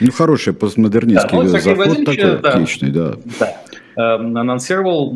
Ну, 0.00 0.12
хороший 0.12 0.52
постмодернистский 0.52 1.30
да, 1.30 1.42
ну, 1.42 1.48
заход 1.48 2.04
такой, 2.04 2.40
да, 2.40 2.50
отличный, 2.50 2.90
да. 2.90 3.14
да. 3.40 3.56
Э, 3.96 4.14
анонсировал 4.14 5.12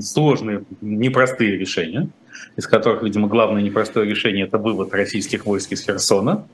сложные, 0.00 0.62
непростые 0.80 1.58
решения, 1.58 2.08
из 2.56 2.68
которых, 2.68 3.02
видимо, 3.02 3.26
главное 3.26 3.60
непростое 3.60 4.08
решение– 4.08 4.44
это 4.46 4.58
вывод 4.58 4.94
российских 4.94 5.46
войск 5.46 5.72
из 5.72 5.84
Херсона 5.84 6.46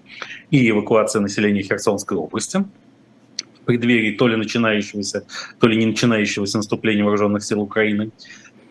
и 0.50 0.70
эвакуация 0.70 1.20
населения 1.20 1.62
Херсонской 1.62 2.16
области 2.16 2.64
в 3.60 3.66
преддверии 3.66 4.12
то 4.12 4.26
ли 4.26 4.36
начинающегося, 4.36 5.24
то 5.60 5.66
ли 5.66 5.76
не 5.76 5.84
начинающегося 5.84 6.56
наступления 6.56 7.04
вооруженных 7.04 7.44
сил 7.44 7.60
Украины. 7.60 8.10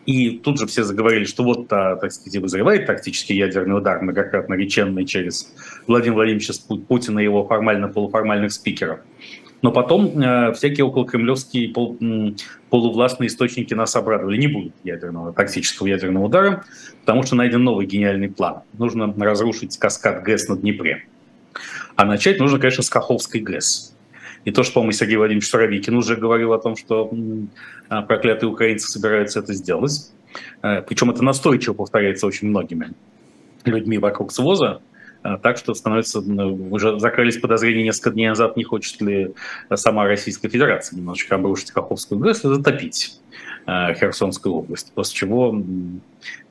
И 0.06 0.38
тут 0.38 0.58
же 0.58 0.66
все 0.66 0.84
заговорили, 0.84 1.24
что 1.24 1.42
вот, 1.42 1.66
а, 1.72 1.96
так 1.96 2.12
сказать, 2.12 2.40
вызревает 2.40 2.86
тактический 2.86 3.36
ядерный 3.36 3.76
удар, 3.76 4.00
многократно 4.00 4.54
реченный 4.54 5.04
через 5.04 5.52
Владимира 5.88 6.16
Владимировича 6.16 6.54
Путина 6.88 7.18
и 7.18 7.24
его 7.24 7.44
формально-полуформальных 7.44 8.52
спикеров. 8.52 9.00
Но 9.62 9.72
потом 9.72 10.20
э, 10.20 10.52
всякие 10.52 10.84
околокремлевские 10.84 11.70
пол, 11.70 11.98
полувластные 12.70 13.28
источники 13.28 13.74
нас 13.74 13.96
обрадовали. 13.96 14.36
Не 14.36 14.46
будет 14.46 14.74
ядерного, 14.84 15.32
тактического 15.32 15.88
ядерного 15.88 16.26
удара, 16.26 16.64
потому 17.00 17.24
что 17.24 17.34
найден 17.34 17.64
новый 17.64 17.86
гениальный 17.86 18.28
план. 18.28 18.60
Нужно 18.74 19.12
разрушить 19.18 19.76
каскад 19.78 20.22
ГЭС 20.22 20.48
на 20.48 20.56
Днепре. 20.56 21.06
А 21.96 22.04
начать 22.04 22.38
нужно, 22.38 22.58
конечно, 22.58 22.82
с 22.82 22.90
Каховской 22.90 23.40
ГЭС. 23.40 23.95
И 24.46 24.52
то, 24.52 24.62
что, 24.62 24.74
по-моему, 24.74 24.92
Сергей 24.92 25.16
Владимирович 25.16 25.48
Суровикин 25.48 25.96
уже 25.96 26.14
говорил 26.14 26.52
о 26.52 26.58
том, 26.58 26.76
что 26.76 27.10
а, 27.88 28.02
проклятые 28.02 28.48
украинцы 28.48 28.86
собираются 28.86 29.40
это 29.40 29.52
сделать. 29.52 30.12
А, 30.62 30.82
Причем 30.82 31.10
это 31.10 31.24
настойчиво 31.24 31.74
повторяется 31.74 32.28
очень 32.28 32.48
многими 32.48 32.92
людьми 33.64 33.98
вокруг 33.98 34.30
СВОЗа. 34.30 34.80
А, 35.24 35.36
так 35.36 35.56
что 35.58 35.74
становится, 35.74 36.20
уже 36.20 37.00
закрылись 37.00 37.38
подозрения 37.38 37.82
несколько 37.82 38.12
дней 38.12 38.28
назад, 38.28 38.56
не 38.56 38.62
хочет 38.62 39.00
ли 39.02 39.34
сама 39.74 40.04
Российская 40.04 40.48
Федерация 40.48 40.96
немножечко 40.96 41.34
обрушить 41.34 41.72
Каховскую 41.72 42.20
ГЭС 42.20 42.44
и 42.44 42.48
затопить 42.48 43.20
Херсонскую 43.66 44.54
область, 44.54 44.92
после 44.94 45.16
чего 45.16 45.60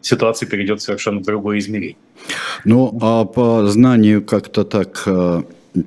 ситуация 0.02 0.50
перейдет 0.50 0.82
совершенно 0.82 1.22
в 1.22 1.24
другое 1.24 1.60
измерение. 1.60 1.96
Ну, 2.66 2.98
а 3.02 3.24
по 3.24 3.66
знанию 3.68 4.22
как-то 4.22 4.66
так 4.66 5.08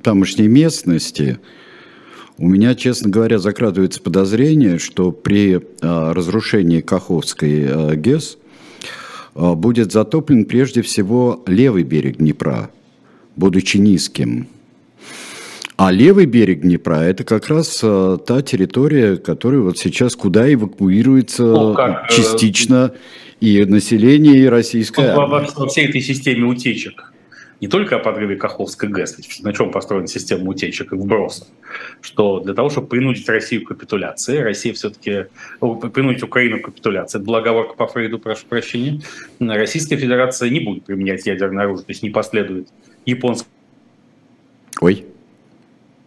тамошней 0.01 0.47
местности, 0.47 1.37
у 2.39 2.47
меня, 2.47 2.73
честно 2.73 3.09
говоря, 3.09 3.37
закрадывается 3.37 4.01
подозрение, 4.01 4.79
что 4.79 5.11
при 5.11 5.61
а, 5.81 6.13
разрушении 6.13 6.79
Каховской 6.79 7.67
а, 7.67 7.95
ГЭС 7.95 8.37
а, 9.35 9.55
будет 9.55 9.91
затоплен 9.91 10.45
прежде 10.45 10.81
всего 10.81 11.43
левый 11.45 11.83
берег 11.83 12.17
Днепра, 12.17 12.71
будучи 13.35 13.77
низким. 13.77 14.47
А 15.75 15.91
левый 15.91 16.25
берег 16.25 16.61
Днепра– 16.61 16.95
это 17.01 17.25
как 17.25 17.49
раз 17.49 17.81
а, 17.83 18.17
та 18.17 18.41
территория, 18.41 19.17
которая 19.17 19.59
вот 19.59 19.77
сейчас 19.77 20.15
куда 20.15 20.51
эвакуируется 20.51 21.43
ну, 21.43 21.73
как, 21.73 22.09
э, 22.09 22.15
частично 22.15 22.93
и 23.41 23.65
население, 23.65 24.39
и 24.39 24.45
российская 24.45 25.13
во, 25.13 25.27
во, 25.27 25.45
во 25.55 25.67
всей 25.67 25.87
этой 25.87 25.99
системе 25.99 26.45
утечек 26.45 27.11
не 27.61 27.67
только 27.67 27.97
о 27.97 27.99
подрыве 27.99 28.35
Каховской 28.37 28.89
ГЭС, 28.89 29.17
ведь 29.17 29.43
на 29.43 29.53
чем 29.53 29.71
построена 29.71 30.07
система 30.07 30.49
утечек 30.49 30.93
и 30.93 30.95
вбросов, 30.95 31.47
что 32.01 32.39
для 32.39 32.53
того, 32.53 32.69
чтобы 32.69 32.87
принудить 32.87 33.27
Россию 33.27 33.65
к 33.65 33.69
капитуляции, 33.69 34.37
Россия 34.37 34.73
все-таки, 34.73 35.25
принудить 35.59 36.23
Украину 36.23 36.59
к 36.59 36.65
капитуляции, 36.65 37.17
это 37.17 37.25
была 37.25 37.39
оговорка 37.39 37.75
по 37.75 37.87
Фрейду, 37.87 38.19
прошу 38.19 38.45
прощения, 38.47 39.01
Российская 39.39 39.97
Федерация 39.97 40.49
не 40.49 40.61
будет 40.61 40.85
применять 40.85 41.25
ядерное 41.25 41.65
оружие, 41.65 41.85
то 41.85 41.91
есть 41.91 42.03
не 42.03 42.09
последует 42.09 42.69
японскому 43.05 43.51
Ой. 44.81 45.05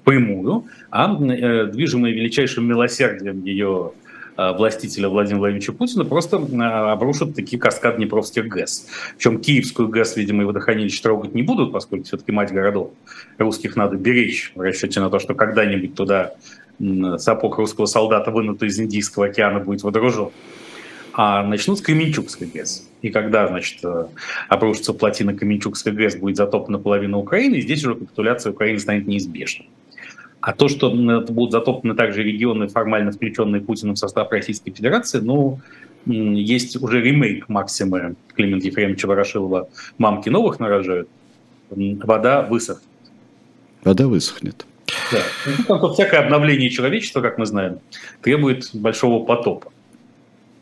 прямую, 0.04 0.64
а 0.90 1.14
э, 1.14 1.66
движимая 1.66 2.12
величайшим 2.12 2.66
милосердием 2.66 3.44
ее 3.44 3.92
властителя 4.36 5.08
Владимира 5.08 5.40
Владимировича 5.40 5.72
Путина 5.72 6.04
просто 6.04 6.36
э, 6.36 6.62
обрушат 6.90 7.34
такие 7.34 7.58
каскад 7.58 7.96
Днепровских 7.96 8.46
ГЭС. 8.48 8.86
Причем 9.16 9.38
киевскую 9.38 9.88
ГЭС, 9.88 10.16
видимо, 10.16 10.42
и 10.42 10.46
водохранилище 10.46 11.02
трогать 11.02 11.34
не 11.34 11.42
будут, 11.42 11.72
поскольку 11.72 12.04
все-таки 12.04 12.32
мать 12.32 12.52
городов 12.52 12.92
русских 13.38 13.76
надо 13.76 13.96
беречь 13.96 14.52
в 14.54 14.60
расчете 14.60 15.00
на 15.00 15.10
то, 15.10 15.18
что 15.18 15.34
когда-нибудь 15.34 15.94
туда 15.94 16.32
сапог 17.18 17.58
русского 17.58 17.86
солдата, 17.86 18.30
вынутый 18.30 18.68
из 18.68 18.78
Индийского 18.80 19.26
океана, 19.26 19.60
будет 19.60 19.82
водружен. 19.82 20.30
А 21.14 21.42
начнут 21.42 21.78
с 21.78 21.82
Кременчугской 21.82 22.46
ГЭС. 22.46 22.88
И 23.02 23.10
когда, 23.10 23.46
значит, 23.46 23.80
э, 23.84 24.06
обрушится 24.48 24.94
плотина 24.94 25.34
Кременчугской 25.34 25.92
ГЭС, 25.92 26.16
будет 26.16 26.36
затоплена 26.36 26.78
половина 26.78 27.18
Украины, 27.18 27.56
и 27.56 27.60
здесь 27.60 27.84
уже 27.84 27.96
капитуляция 27.96 28.52
Украины 28.52 28.78
станет 28.78 29.06
неизбежной. 29.06 29.68
А 30.42 30.52
то, 30.52 30.68
что 30.68 30.90
будут 30.90 31.52
затоплены 31.52 31.94
также 31.94 32.24
регионы, 32.24 32.66
формально 32.66 33.12
включенные 33.12 33.62
Путиным 33.62 33.94
в 33.94 33.98
состав 33.98 34.30
Российской 34.32 34.72
Федерации, 34.72 35.20
ну, 35.20 35.60
есть 36.04 36.76
уже 36.82 37.00
ремейк 37.00 37.48
Максима 37.48 38.16
Климента 38.34 38.66
Ефремовича 38.66 39.06
Ворошилова 39.06 39.68
«Мамки 39.98 40.28
новых 40.28 40.58
нарожают», 40.58 41.08
вода 41.70 42.42
высохнет. 42.42 42.82
Вода 43.84 44.08
высохнет. 44.08 44.66
Да. 45.12 45.22
Ну, 45.68 45.92
всякое 45.92 46.20
обновление 46.24 46.70
человечества, 46.70 47.20
как 47.20 47.38
мы 47.38 47.46
знаем, 47.46 47.78
требует 48.20 48.68
большого 48.74 49.24
потопа. 49.24 49.70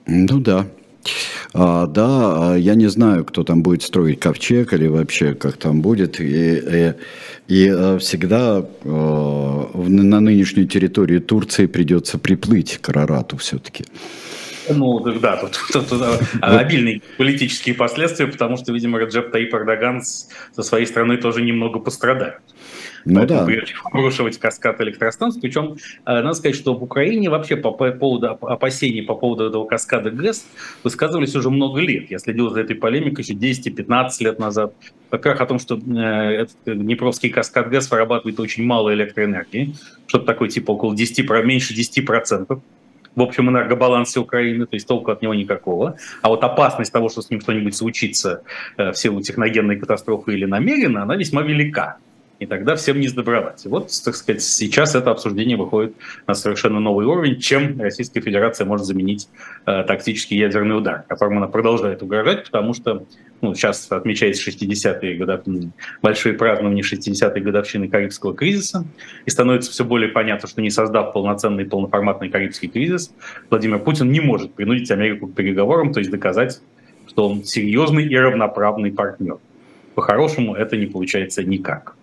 Ну 0.06 0.40
да. 0.40 0.66
А, 1.52 1.86
да, 1.86 2.52
а 2.52 2.56
я 2.56 2.74
не 2.74 2.86
знаю, 2.86 3.24
кто 3.24 3.42
там 3.42 3.62
будет 3.62 3.82
строить 3.82 4.20
ковчег 4.20 4.72
или 4.72 4.86
вообще 4.86 5.34
как 5.34 5.56
там 5.56 5.82
будет. 5.82 6.20
И, 6.20 6.24
и, 6.24 6.94
и 7.48 7.68
э, 7.68 7.98
всегда 7.98 8.64
э, 8.84 8.88
на 8.88 10.20
нынешнюю 10.20 10.68
территорию 10.68 11.20
Турции 11.20 11.66
придется 11.66 12.18
приплыть 12.18 12.78
к 12.78 12.88
Арарату 12.90 13.36
все-таки. 13.36 13.84
Ну, 14.68 15.00
да, 15.18 15.36
тут, 15.36 15.58
тут, 15.72 15.88
тут 15.88 16.02
обильные 16.40 17.02
политические 17.18 17.74
последствия, 17.74 18.28
потому 18.28 18.56
что, 18.56 18.72
видимо, 18.72 19.00
Раджеп 19.00 19.32
Таип 19.32 19.52
Эрдоган 19.52 20.02
со 20.02 20.62
своей 20.62 20.86
стороны 20.86 21.16
тоже 21.16 21.42
немного 21.42 21.80
пострадает. 21.80 22.38
Ну 23.04 23.26
да. 23.26 23.46
обрушивать 23.84 24.38
каскад 24.38 24.80
электростанций. 24.80 25.40
Причем, 25.40 25.76
э, 26.06 26.22
надо 26.22 26.34
сказать, 26.34 26.56
что 26.56 26.74
в 26.74 26.82
Украине 26.82 27.30
вообще 27.30 27.56
по 27.56 27.70
поводу 27.72 28.28
опасений 28.28 29.02
по 29.02 29.14
поводу 29.14 29.46
этого 29.46 29.64
каскада 29.64 30.10
ГЭС 30.10 30.46
высказывались 30.84 31.34
уже 31.34 31.50
много 31.50 31.80
лет. 31.80 32.10
Я 32.10 32.18
следил 32.18 32.50
за 32.50 32.60
этой 32.60 32.76
полемикой 32.76 33.24
еще 33.24 33.34
10-15 33.34 34.10
лет 34.20 34.38
назад. 34.38 34.74
Во-первых, 35.10 35.40
о 35.40 35.46
том, 35.46 35.58
что 35.58 35.76
э, 35.76 36.42
этот 36.42 36.56
Днепровский 36.64 37.30
каскад 37.30 37.70
ГЭС 37.70 37.90
вырабатывает 37.90 38.38
очень 38.40 38.64
мало 38.64 38.92
электроэнергии, 38.94 39.74
что-то 40.06 40.26
такое 40.26 40.48
типа 40.48 40.72
около 40.72 40.94
10, 40.94 41.28
меньше 41.44 41.74
10% 41.74 42.60
в 43.16 43.22
общем 43.22 43.50
энергобалансе 43.50 44.20
Украины, 44.20 44.66
то 44.66 44.76
есть 44.76 44.86
толку 44.86 45.10
от 45.10 45.20
него 45.20 45.34
никакого. 45.34 45.96
А 46.22 46.28
вот 46.28 46.44
опасность 46.44 46.92
того, 46.92 47.08
что 47.08 47.22
с 47.22 47.30
ним 47.30 47.40
что-нибудь 47.40 47.74
случится 47.74 48.42
э, 48.76 48.92
в 48.92 48.96
силу 48.96 49.20
техногенной 49.20 49.76
катастрофы 49.78 50.34
или 50.34 50.44
намеренно, 50.44 51.02
она 51.02 51.16
весьма 51.16 51.42
велика 51.42 51.98
и 52.40 52.46
тогда 52.46 52.74
всем 52.74 52.98
не 52.98 53.06
сдобровать. 53.06 53.66
И 53.66 53.68
вот, 53.68 53.90
так 54.02 54.16
сказать, 54.16 54.42
сейчас 54.42 54.94
это 54.94 55.10
обсуждение 55.10 55.58
выходит 55.58 55.94
на 56.26 56.34
совершенно 56.34 56.80
новый 56.80 57.04
уровень, 57.04 57.38
чем 57.38 57.78
Российская 57.78 58.22
Федерация 58.22 58.64
может 58.64 58.86
заменить 58.86 59.28
э, 59.66 59.84
тактический 59.84 60.38
ядерный 60.38 60.78
удар, 60.78 61.04
которым 61.06 61.36
она 61.36 61.48
продолжает 61.48 62.02
угрожать, 62.02 62.46
потому 62.46 62.72
что 62.72 63.04
ну, 63.42 63.54
сейчас 63.54 63.92
отмечается 63.92 64.50
60-е 64.50 65.18
годы, 65.18 65.70
большие 66.00 66.34
празднования 66.34 66.82
60-й 66.82 67.40
годовщины 67.40 67.88
Карибского 67.88 68.34
кризиса, 68.34 68.86
и 69.26 69.30
становится 69.30 69.70
все 69.70 69.84
более 69.84 70.08
понятно, 70.08 70.48
что 70.48 70.62
не 70.62 70.70
создав 70.70 71.12
полноценный 71.12 71.66
полноформатный 71.66 72.30
Карибский 72.30 72.68
кризис, 72.68 73.14
Владимир 73.50 73.80
Путин 73.80 74.10
не 74.10 74.20
может 74.20 74.54
принудить 74.54 74.90
Америку 74.90 75.26
к 75.26 75.34
переговорам, 75.34 75.92
то 75.92 76.00
есть 76.00 76.10
доказать, 76.10 76.62
что 77.06 77.28
он 77.28 77.44
серьезный 77.44 78.06
и 78.06 78.16
равноправный 78.16 78.92
партнер. 78.92 79.36
По-хорошему 79.94 80.54
это 80.54 80.78
не 80.78 80.86
получается 80.86 81.44
никак. 81.44 81.96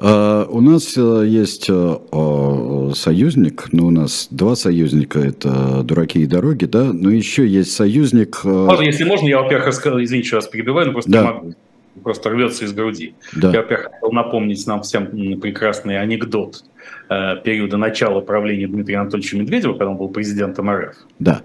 А, 0.00 0.46
у 0.48 0.60
нас 0.60 0.96
э, 0.96 1.24
есть 1.26 1.66
э, 1.68 2.92
союзник, 2.94 3.66
ну, 3.72 3.88
у 3.88 3.90
нас 3.90 4.28
два 4.30 4.54
союзника, 4.54 5.18
это 5.18 5.82
дураки 5.82 6.20
и 6.20 6.26
дороги, 6.26 6.66
да, 6.66 6.92
но 6.92 7.10
еще 7.10 7.46
есть 7.46 7.72
союзник... 7.72 8.40
Э, 8.44 8.48
можно, 8.48 8.84
если 8.84 9.02
можно, 9.02 9.26
я, 9.26 9.40
во-первых, 9.40 9.66
рассказал, 9.66 10.00
извините, 10.00 10.28
что 10.28 10.36
вас 10.36 10.46
перебиваю, 10.46 10.86
но 10.86 10.92
просто 10.92 11.10
да. 11.10 11.20
не 11.20 11.26
могу 11.26 11.54
просто 12.00 12.30
рвется 12.30 12.64
из 12.64 12.72
груди. 12.72 13.14
Да. 13.34 13.50
Я, 13.50 13.62
во-первых, 13.62 13.90
хотел 13.92 14.12
напомнить 14.12 14.64
нам 14.68 14.82
всем 14.82 15.40
прекрасный 15.40 16.00
анекдот 16.00 16.62
периода 17.08 17.76
начала 17.76 18.20
правления 18.20 18.68
Дмитрия 18.68 18.98
Анатольевича 18.98 19.36
Медведева, 19.36 19.72
когда 19.72 19.88
он 19.90 19.96
был 19.96 20.08
президентом 20.08 20.70
РФ. 20.70 20.94
Да. 21.18 21.42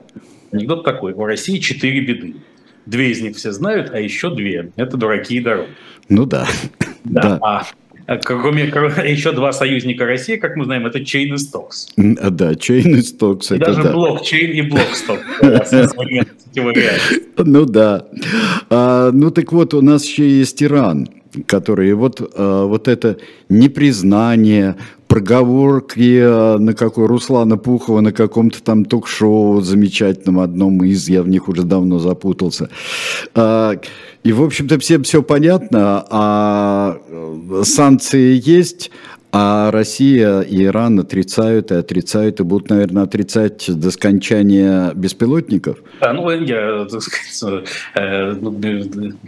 Анекдот 0.52 0.84
такой. 0.84 1.14
У 1.14 1.26
России 1.26 1.58
четыре 1.58 2.02
беды. 2.02 2.36
Две 2.86 3.10
из 3.10 3.22
них 3.22 3.36
все 3.36 3.52
знают, 3.52 3.90
а 3.94 4.00
еще 4.00 4.34
две– 4.34 4.72
это 4.76 4.96
дураки 4.96 5.38
и 5.38 5.40
дороги. 5.40 5.70
Ну 6.08 6.28
да. 6.28 6.48
Да. 7.04 7.22
да. 7.22 7.40
А 7.42 7.64
Э, 8.08 8.18
кроме, 8.18 8.64
еще 9.06 9.32
два 9.32 9.54
союзника 9.54 10.06
России, 10.06 10.36
как 10.36 10.56
мы 10.56 10.66
знаем, 10.66 10.86
это 10.86 11.00
Chain 11.00 11.28
и 11.28 11.34
Stocks. 11.34 11.88
Да, 11.96 12.52
Chain 12.52 12.90
и 12.90 13.00
Stocks. 13.00 13.54
И 13.54 13.58
это 13.58 13.66
даже 13.68 13.84
да. 13.84 13.94
блокчейн 13.94 14.52
и 14.52 14.62
блоксток. 14.62 15.20
Ну 17.38 17.66
да. 17.66 18.06
А, 18.70 19.12
ну 19.12 19.32
так 19.32 19.52
вот, 19.52 19.74
у 19.74 19.82
нас 19.82 20.06
еще 20.06 20.30
есть 20.30 20.62
Иран, 20.62 21.08
который 21.46 21.94
вот, 21.94 22.22
а, 22.36 22.66
вот 22.66 22.88
это 22.88 23.18
непризнание, 23.50 24.76
проговорки 25.14 26.20
а, 26.24 26.58
на 26.58 26.74
какой 26.74 27.06
Руслана 27.06 27.56
Пухова 27.56 28.02
на 28.02 28.12
каком-то 28.12 28.64
там 28.64 28.84
ток-шоу 28.84 29.62
замечательном 29.62 30.40
одном 30.40 30.84
из, 30.84 31.08
я 31.08 31.22
в 31.22 31.28
них 31.28 31.50
уже 31.50 31.62
давно 31.62 32.00
запутался. 32.00 32.70
А, 33.36 33.76
и, 34.24 34.34
в 34.34 34.42
общем-то, 34.42 34.80
всем 34.80 35.04
все 35.04 35.22
понятно, 35.22 36.04
а 36.10 36.98
э, 37.08 37.62
санкции 37.64 38.42
есть, 38.44 38.90
а 39.36 39.72
Россия 39.72 40.42
и 40.42 40.64
Иран 40.66 41.00
отрицают 41.00 41.72
и 41.72 41.74
отрицают, 41.74 42.40
и 42.40 42.44
будут, 42.44 42.70
наверное, 42.70 43.02
отрицать 43.02 43.66
до 43.68 43.90
скончания 43.90 44.92
беспилотников? 44.94 45.80
Да, 46.00 46.14
ну, 46.14 46.30
я, 46.30 46.86
так 46.86 47.02
сказать, 47.02 47.64
э, 47.96 48.34
ну, 48.40 48.56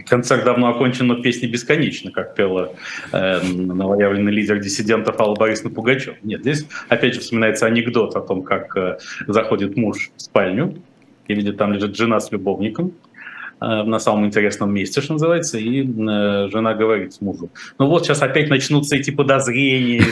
концерт 0.08 0.44
давно 0.44 0.68
окончен, 0.68 1.08
но 1.08 1.16
песня 1.16 1.48
бесконечна, 1.48 2.12
как 2.12 2.36
пела 2.36 2.72
э, 3.10 3.42
новоявленный 3.42 4.30
лидер 4.30 4.60
диссидентов 4.60 5.20
Алла 5.20 5.34
Борисовна 5.34 5.70
Пугачев. 5.70 6.14
Нет, 6.22 6.42
здесь, 6.42 6.68
опять 6.88 7.14
же, 7.14 7.20
вспоминается 7.20 7.66
анекдот 7.66 8.14
о 8.14 8.20
том, 8.20 8.44
как 8.44 8.76
э, 8.76 8.98
заходит 9.26 9.76
муж 9.76 10.12
в 10.16 10.22
спальню, 10.22 10.76
и 11.26 11.34
видит, 11.34 11.56
там 11.56 11.72
лежит 11.72 11.96
жена 11.96 12.20
с 12.20 12.30
любовником, 12.30 12.92
на 13.60 13.98
самом 13.98 14.26
интересном 14.26 14.72
месте, 14.72 15.00
что 15.00 15.14
называется, 15.14 15.58
и 15.58 15.82
э, 15.82 16.48
жена 16.50 16.74
говорит 16.74 17.20
мужу, 17.20 17.50
ну 17.78 17.86
вот 17.86 18.04
сейчас 18.04 18.22
опять 18.22 18.50
начнутся 18.50 18.96
эти 18.96 19.10
подозрения, 19.10 20.04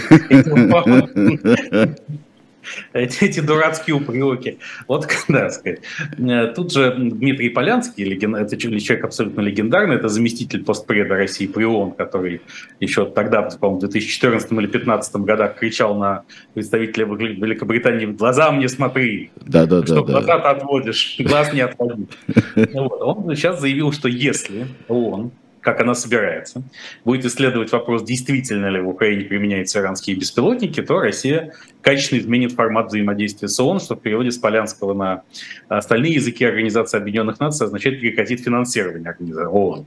эти, 2.93 3.25
эти 3.25 3.41
дурацкие 3.41 3.97
упреки. 3.97 4.59
Вот 4.89 5.07
когда 5.27 5.51
сказать. 5.51 5.81
Э, 6.19 6.53
тут 6.55 6.73
же 6.73 6.95
Дмитрий 6.97 7.51
Полянский, 7.51 8.05
это 8.15 8.57
человек 8.57 9.05
абсолютно 9.05 9.41
легендарный, 9.41 9.97
это 9.97 10.09
заместитель 10.09 10.65
постпреда 10.65 11.15
России 11.15 11.47
при 11.47 11.65
ООН, 11.65 11.93
который 11.93 12.41
еще 12.81 13.07
тогда, 13.07 13.43
по-моему, 13.43 13.79
в 13.79 13.81
2014 13.81 14.53
или 14.53 14.59
2015 14.59 15.17
годах 15.17 15.57
кричал 15.57 15.97
на 15.97 16.25
представителя 16.55 17.07
Великобритании 17.07 18.07
«Глаза 18.07 18.51
мне 18.51 18.69
смотри!» 18.69 19.31
да, 19.41 19.67
да, 19.67 19.83
Что 19.83 20.05
да, 20.05 20.21
глаза 20.21 20.39
ты 20.39 20.49
отводишь, 20.49 21.17
глаз 21.19 21.53
не 21.53 21.61
отводи. 21.61 22.07
Он 22.75 23.35
сейчас 23.37 23.61
заявил, 23.61 23.93
что 23.93 24.09
если 24.09 24.67
ООН 24.89 25.33
как 25.65 25.81
она 25.81 25.95
собирается, 25.95 26.63
будет 27.07 27.25
исследовать 27.25 27.73
вопрос, 27.73 28.05
действительно 28.05 28.67
ли 28.67 28.81
в 28.81 28.89
Украине 28.89 29.25
применяются 29.25 29.81
иранские 29.81 30.15
беспилотники, 30.15 30.83
то 30.83 31.01
Россия 31.01 31.55
качественно 31.81 32.21
изменит 32.21 32.53
формат 32.53 32.89
взаимодействия 32.89 33.49
с 33.49 33.59
ООН, 33.59 33.81
что 33.81 33.97
в 33.97 34.01
переводе 34.01 34.31
с 34.31 34.37
Полянского 34.37 34.93
на 34.93 35.23
остальные 35.69 36.13
языки 36.13 36.45
Организации 36.45 36.99
Объединенных 36.99 37.41
Наций 37.41 37.67
означает 37.67 37.99
прекратить 37.99 38.45
финансирование 38.45 39.17
ООН. 39.49 39.87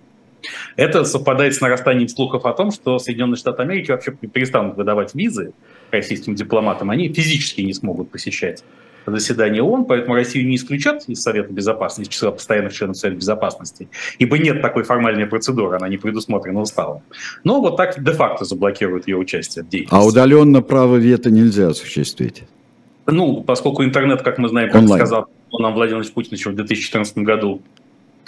Это 0.76 1.06
совпадает 1.06 1.54
с 1.54 1.62
нарастанием 1.62 2.08
слухов 2.08 2.46
о 2.46 2.54
том, 2.54 2.72
что 2.72 2.98
Соединенные 2.98 3.38
Штаты 3.38 3.62
Америки 3.62 3.92
вообще 3.92 4.12
перестанут 4.12 4.78
выдавать 4.78 5.14
визы 5.14 5.54
российским 5.92 6.34
дипломатам, 6.34 6.90
они 6.90 7.14
физически 7.14 7.62
не 7.62 7.74
смогут 7.74 8.10
посещать 8.10 8.64
заседания 9.12 9.62
ООН, 9.62 9.86
поэтому 9.86 10.16
Россию 10.16 10.48
не 10.48 10.56
исключат 10.56 11.04
из 11.08 11.22
Совета 11.22 11.52
Безопасности, 11.52 12.10
из 12.10 12.14
числа 12.14 12.32
постоянных 12.32 12.74
членов 12.74 12.98
Совета 12.98 13.20
Безопасности, 13.20 13.90
ибо 14.20 14.38
нет 14.38 14.62
такой 14.62 14.84
формальной 14.84 15.26
процедуры, 15.26 15.78
она 15.78 15.88
не 15.88 15.98
предусмотрена 15.98 16.60
уставом. 16.60 17.02
Но 17.44 17.62
вот 17.62 17.78
так 17.78 18.02
де-факто 18.04 18.46
заблокируют 18.46 19.08
ее 19.08 19.18
участие 19.18 19.64
в 19.64 19.70
деятельности. 19.70 19.96
А 19.96 20.08
удаленно 20.08 20.62
право 20.62 20.98
вето 20.98 21.30
нельзя 21.30 21.70
осуществить? 21.70 22.44
Ну, 23.06 23.44
поскольку 23.44 23.84
интернет, 23.84 24.22
как 24.22 24.38
мы 24.38 24.50
знаем, 24.50 24.70
как 24.70 24.82
Онлайн. 24.82 25.00
сказал 25.00 25.30
нам 25.60 25.74
Владимир 25.74 26.06
Путин 26.12 26.34
еще 26.34 26.50
в 26.50 26.56
2014 26.56 27.18
году, 27.20 27.62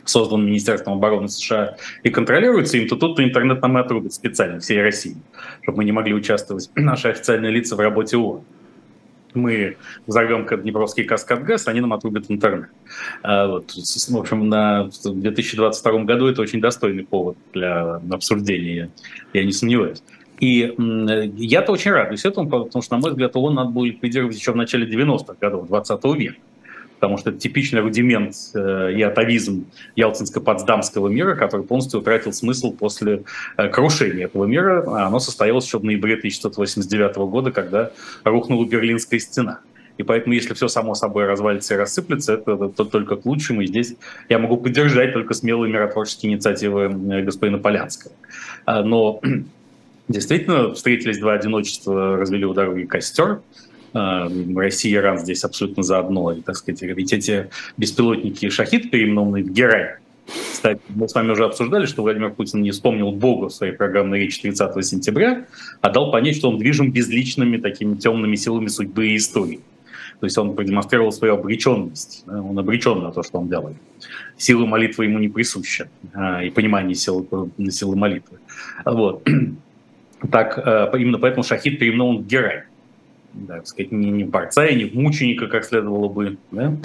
создан 0.05 0.45
Министерством 0.45 0.93
обороны 0.93 1.29
США 1.29 1.75
и 2.03 2.09
контролируется 2.09 2.77
им, 2.77 2.87
то 2.87 2.95
тут 2.95 3.19
интернет 3.19 3.61
нам 3.61 3.77
и 3.77 3.81
отрубят 3.81 4.13
специально 4.13 4.59
всей 4.59 4.81
России, 4.81 5.17
чтобы 5.61 5.79
мы 5.79 5.85
не 5.85 5.91
могли 5.91 6.13
участвовать, 6.13 6.69
наши 6.75 7.09
официальные 7.09 7.51
лица, 7.51 7.75
в 7.75 7.79
работе 7.79 8.17
ООН. 8.17 8.41
Мы 9.33 9.77
взорвем 10.07 10.45
Днепровский 10.61 11.03
каскад 11.03 11.43
ГЭС, 11.43 11.67
они 11.67 11.81
нам 11.81 11.93
отрубят 11.93 12.25
интернет. 12.29 12.69
А 13.21 13.47
вот, 13.47 13.71
в 13.71 14.17
общем, 14.17 14.49
на, 14.49 14.89
в 15.03 15.21
2022 15.21 16.03
году 16.03 16.27
это 16.27 16.41
очень 16.41 16.61
достойный 16.61 17.03
повод 17.03 17.37
для 17.53 18.01
обсуждения, 18.11 18.89
я, 19.33 19.43
не 19.43 19.51
сомневаюсь. 19.51 20.01
И 20.39 20.73
я-то 21.37 21.73
очень 21.73 21.91
радуюсь 21.91 22.25
этому, 22.25 22.49
потому 22.49 22.81
что, 22.81 22.95
на 22.95 23.01
мой 23.01 23.11
взгляд, 23.11 23.35
ООН 23.35 23.55
надо 23.55 23.69
было 23.71 23.85
ликвидировать 23.85 24.35
еще 24.35 24.53
в 24.53 24.55
начале 24.55 24.87
90-х 24.87 25.35
годов 25.39 25.67
20 25.67 26.03
века 26.17 26.35
потому 26.99 27.17
что 27.17 27.29
это 27.29 27.39
типичный 27.39 27.79
рудимент 27.79 28.35
э, 28.53 28.93
и 28.93 29.01
атовизм 29.01 29.65
ялтинско-потсдамского 29.95 31.09
мира, 31.09 31.35
который 31.35 31.65
полностью 31.65 32.01
утратил 32.01 32.33
смысл 32.33 32.73
после 32.73 33.23
э, 33.55 33.69
крушения 33.69 34.25
этого 34.25 34.45
мира. 34.45 34.83
Оно 35.05 35.19
состоялось 35.19 35.65
еще 35.65 35.79
в 35.79 35.85
ноябре 35.85 36.15
1989 36.15 37.15
года, 37.29 37.51
когда 37.51 37.91
рухнула 38.25 38.65
Берлинская 38.65 39.19
стена. 39.19 39.61
И 39.97 40.03
поэтому, 40.03 40.33
если 40.33 40.53
все 40.53 40.67
само 40.67 40.93
собой 40.95 41.25
развалится 41.25 41.73
и 41.73 41.77
рассыплется, 41.77 42.33
это, 42.33 42.53
это, 42.53 42.65
это 42.65 42.85
только 42.85 43.15
к 43.17 43.25
лучшему. 43.25 43.61
И 43.61 43.67
здесь 43.67 43.95
я 44.29 44.39
могу 44.39 44.57
поддержать 44.57 45.13
только 45.13 45.33
смелые 45.33 45.71
миротворческие 45.71 46.33
инициативы 46.33 46.83
э, 46.83 47.21
господина 47.21 47.59
Полянского. 47.59 48.13
А, 48.65 48.83
но 48.83 49.21
действительно 50.07 50.73
встретились 50.73 51.19
два 51.19 51.33
одиночества, 51.33 52.17
развели 52.17 52.45
у 52.45 52.53
дороги 52.53 52.83
костер. 52.83 53.41
А, 53.93 54.29
Россия 54.55 54.91
и 54.91 54.95
Иран 54.95 55.17
здесь 55.17 55.43
абсолютно 55.43 55.83
заодно. 55.83 56.33
И, 56.33 56.41
так 56.41 56.55
сказать, 56.55 56.81
ведь 56.81 57.13
эти 57.13 57.49
беспилотники 57.77 58.49
«Шахид», 58.49 58.91
переименованные 58.91 59.43
в 59.43 59.51
«Герай», 59.51 59.95
кстати, 60.51 60.81
мы 60.89 61.07
с 61.07 61.15
вами 61.15 61.31
уже 61.31 61.45
обсуждали, 61.45 61.85
что 61.85 62.03
Владимир 62.03 62.31
Путин 62.31 62.61
не 62.61 62.71
вспомнил 62.71 63.11
Бога 63.11 63.49
в 63.49 63.53
своей 63.53 63.73
программной 63.73 64.19
речи 64.19 64.41
30 64.41 64.85
сентября, 64.85 65.45
а 65.81 65.89
дал 65.89 66.11
понять, 66.11 66.35
что 66.35 66.49
он 66.49 66.57
движим 66.57 66.91
безличными 66.91 67.57
такими 67.57 67.95
темными 67.95 68.35
силами 68.35 68.67
судьбы 68.67 69.07
и 69.07 69.15
истории. 69.15 69.61
То 70.19 70.25
есть 70.25 70.37
он 70.37 70.55
продемонстрировал 70.55 71.11
свою 71.13 71.35
обреченность. 71.35 72.25
Он 72.27 72.59
обречен 72.59 73.01
на 73.01 73.11
то, 73.11 73.23
что 73.23 73.39
он 73.39 73.47
делает. 73.47 73.77
Сила 74.37 74.65
молитвы 74.65 75.05
ему 75.05 75.17
не 75.17 75.29
присуща. 75.29 75.89
А, 76.13 76.43
и 76.43 76.49
понимание 76.49 76.93
силы, 76.93 77.25
силы 77.69 77.95
молитвы. 77.95 78.37
Вот. 78.85 79.27
Так, 80.33 80.57
э, 80.57 80.91
именно 80.99 81.17
поэтому 81.17 81.43
Шахид 81.43 81.79
переименован 81.79 82.17
в 82.17 82.27
Герай 82.27 82.63
да, 82.63 82.63
так 83.47 83.67
сказать, 83.67 83.91
не, 83.91 84.11
не 84.11 84.23
борца 84.23 84.65
и 84.65 84.75
не 84.75 84.85
мученика, 84.85 85.47
как 85.47 85.65
следовало 85.65 86.09
бы, 86.09 86.37
да, 86.51 86.75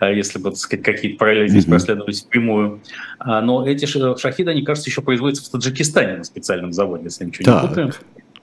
а 0.00 0.10
если 0.10 0.38
бы, 0.38 0.50
так 0.50 0.58
сказать, 0.58 0.84
какие-то 0.84 1.18
параллели 1.18 1.48
здесь 1.48 1.64
проследовались 1.64 2.22
впрямую. 2.22 2.80
А, 3.18 3.40
но 3.40 3.66
эти 3.66 3.86
шахиды, 3.86 4.50
они, 4.50 4.62
кажется, 4.62 4.90
еще 4.90 5.02
производятся 5.02 5.44
в 5.44 5.48
Таджикистане 5.50 6.18
на 6.18 6.24
специальном 6.24 6.72
заводе, 6.72 7.04
если 7.04 7.24
я 7.24 7.28
ничего 7.28 7.44
так. 7.44 7.62
не 7.62 7.68
путаю 7.68 7.92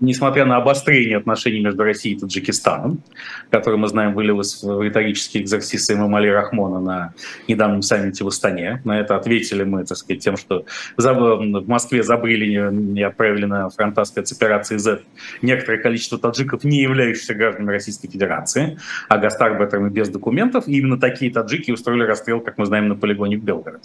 несмотря 0.02 0.46
на 0.46 0.58
обострение 0.58 1.18
отношений 1.18 1.62
между 1.62 1.84
Россией 1.84 2.16
и 2.16 2.20
Таджикистаном, 2.20 3.02
которое 3.50 3.78
мы 3.78 3.88
знаем 3.88 4.14
вылилось 4.14 4.62
в 4.62 4.82
риторический 4.82 5.40
экзорсис 5.42 5.90
Имамали 5.92 6.28
Рахмона 6.28 6.80
на 6.80 7.14
недавнем 7.48 7.82
саммите 7.82 8.24
в 8.24 8.28
Астане. 8.28 8.82
На 8.84 9.00
это 9.00 9.16
ответили 9.16 9.64
мы, 9.64 9.86
так 9.86 9.98
сказать, 9.98 10.24
тем, 10.24 10.36
что 10.36 10.66
в 10.98 11.68
Москве 11.68 12.04
забрили 12.04 13.00
и 13.00 13.02
отправили 13.02 13.46
на 13.46 13.70
фронта 13.70 14.04
спецоперации 14.04 14.78
Z 14.78 15.02
некоторое 15.42 15.78
количество 15.78 16.18
таджиков, 16.18 16.64
не 16.64 16.82
являющихся 16.82 17.34
гражданами 17.34 17.72
Российской 17.72 18.10
Федерации, 18.10 18.80
а 19.08 19.18
гастарбайтерами 19.18 19.90
без 19.90 20.10
документов. 20.10 20.68
И 20.68 20.78
именно 20.78 21.00
такие 21.00 21.32
таджики 21.32 21.72
устроили 21.72 22.04
расстрел, 22.04 22.42
как 22.42 22.58
мы 22.58 22.66
знаем, 22.66 22.88
на 22.88 22.96
полигоне 22.96 23.38
в 23.38 23.44
Белгороде. 23.44 23.84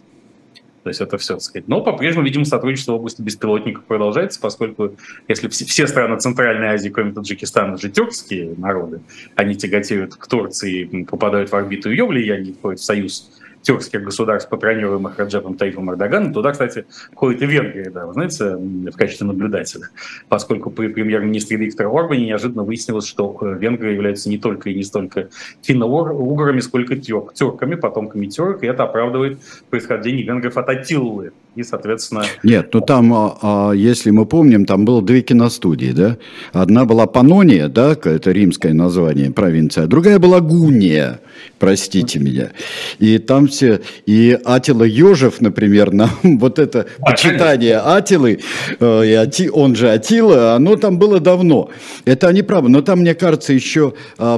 То 0.86 0.90
есть 0.90 1.00
это 1.00 1.18
все, 1.18 1.34
так 1.34 1.42
сказать. 1.42 1.66
Но 1.66 1.82
по-прежнему, 1.82 2.24
видимо, 2.24 2.44
сотрудничество 2.44 2.92
в 2.92 2.94
области 2.94 3.20
беспилотников 3.20 3.82
продолжается, 3.86 4.38
поскольку 4.40 4.92
если 5.26 5.48
все 5.48 5.88
страны 5.88 6.16
Центральной 6.20 6.68
Азии, 6.68 6.90
кроме 6.90 7.12
Таджикистана, 7.12 7.76
же 7.76 7.90
тюркские 7.90 8.54
народы, 8.56 9.00
они 9.34 9.56
тяготеют 9.56 10.14
к 10.14 10.24
Турции, 10.28 11.04
попадают 11.10 11.50
в 11.50 11.56
орбиту 11.56 11.90
ее 11.90 12.06
влияния, 12.06 12.52
входят 12.52 12.78
в 12.78 12.84
союз 12.84 13.32
тюркских 13.66 14.04
государств, 14.04 14.48
патронируемых 14.48 15.18
Раджепом 15.18 15.56
Таифом 15.56 15.90
Эрдоганом. 15.90 16.32
Туда, 16.32 16.52
кстати, 16.52 16.86
входит 17.12 17.42
и 17.42 17.46
Венгрия, 17.46 17.90
да, 17.90 18.06
вы 18.06 18.12
знаете, 18.12 18.56
в 18.56 18.96
качестве 18.96 19.26
наблюдателя. 19.26 19.88
Поскольку 20.28 20.70
при 20.70 20.86
премьер-министре 20.86 21.56
Викторе 21.56 21.88
Орбане 21.88 22.26
неожиданно 22.26 22.62
выяснилось, 22.62 23.06
что 23.06 23.36
э, 23.40 23.58
Венгрия 23.58 23.92
является 23.92 24.28
не 24.28 24.38
только 24.38 24.70
и 24.70 24.74
не 24.74 24.84
столько 24.84 25.30
финно-уграми, 25.62 26.60
сколько 26.60 26.96
тюрк, 26.96 27.34
тюрками, 27.34 27.74
потомками 27.74 28.26
тюрк, 28.26 28.62
и 28.62 28.66
это 28.66 28.84
оправдывает 28.84 29.40
происхождение 29.68 30.24
венгров 30.24 30.56
от 30.56 30.68
Атиллы, 30.68 31.32
и, 31.56 31.62
соответственно... 31.62 32.22
Нет, 32.42 32.68
ну 32.72 32.80
там, 32.80 33.12
а, 33.14 33.38
а, 33.40 33.72
если 33.72 34.10
мы 34.10 34.26
помним, 34.26 34.66
там 34.66 34.84
было 34.84 35.02
две 35.02 35.22
киностудии, 35.22 35.92
да? 35.92 36.18
Одна 36.52 36.84
была 36.84 37.06
Панония, 37.06 37.68
да, 37.68 37.92
это 37.92 38.30
римское 38.30 38.74
название, 38.74 39.30
провинция, 39.30 39.84
а 39.84 39.86
другая 39.86 40.18
была 40.18 40.40
Гуния, 40.40 41.20
простите 41.58 42.18
меня. 42.18 42.50
И 42.98 43.16
там 43.18 43.48
все, 43.48 43.80
и 44.04 44.38
Атила 44.44 44.84
Ежев, 44.84 45.40
например, 45.40 45.92
нам 45.92 46.10
вот 46.22 46.58
это 46.58 46.86
а, 46.98 47.10
почитание 47.10 47.78
Атилы, 47.78 48.40
э, 48.78 49.06
и 49.06 49.12
Ати, 49.12 49.48
он 49.48 49.74
же 49.74 49.90
Атила, 49.90 50.54
оно 50.54 50.76
там 50.76 50.98
было 50.98 51.20
давно. 51.20 51.70
Это 52.04 52.28
они 52.28 52.42
правы, 52.42 52.68
но 52.68 52.82
там, 52.82 53.00
мне 53.00 53.14
кажется, 53.14 53.54
еще 53.54 53.94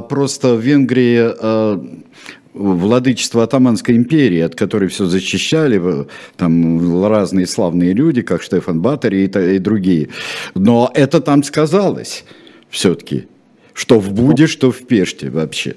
просто 0.07 0.55
в 0.55 0.61
Венгрии 0.61 1.19
а, 1.19 1.83
владычество 2.53 3.43
Атаманской 3.43 3.95
империи, 3.95 4.39
от 4.39 4.55
которой 4.55 4.89
все 4.89 5.05
зачищали, 5.05 6.07
там 6.35 7.05
разные 7.05 7.47
славные 7.47 7.93
люди, 7.93 8.21
как 8.21 8.41
Штефан 8.41 8.81
Баттери 8.81 9.25
и, 9.25 9.55
и 9.55 9.59
другие. 9.59 10.09
Но 10.55 10.91
это 10.93 11.21
там 11.21 11.43
сказалось 11.43 12.25
все-таки, 12.69 13.27
что 13.73 13.99
в 13.99 14.11
Буде, 14.11 14.47
что 14.47 14.71
в 14.71 14.85
Пеште 14.87 15.29
вообще. 15.29 15.75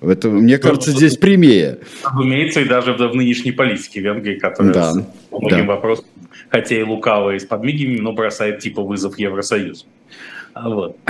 Это, 0.00 0.28
мне 0.28 0.56
ну, 0.56 0.62
кажется, 0.62 0.92
здесь 0.92 1.16
прямее. 1.16 1.78
Разумеется, 2.04 2.60
и 2.60 2.64
даже 2.64 2.92
в, 2.92 2.98
в 2.98 3.14
нынешней 3.16 3.50
политике 3.50 4.00
Венгрии, 4.00 4.38
которая 4.38 4.72
да, 4.72 4.94
по 5.30 5.40
многим 5.40 5.66
да. 5.66 5.74
вопросам, 5.74 6.04
хотя 6.48 6.78
и 6.78 6.82
лукаво 6.82 7.34
и 7.34 7.38
с 7.38 7.44
подмигиванием, 7.44 8.04
но 8.04 8.12
бросает 8.12 8.60
типа 8.60 8.82
вызов 8.82 9.18
Евросоюзу. 9.18 9.86
Вот. 10.62 10.96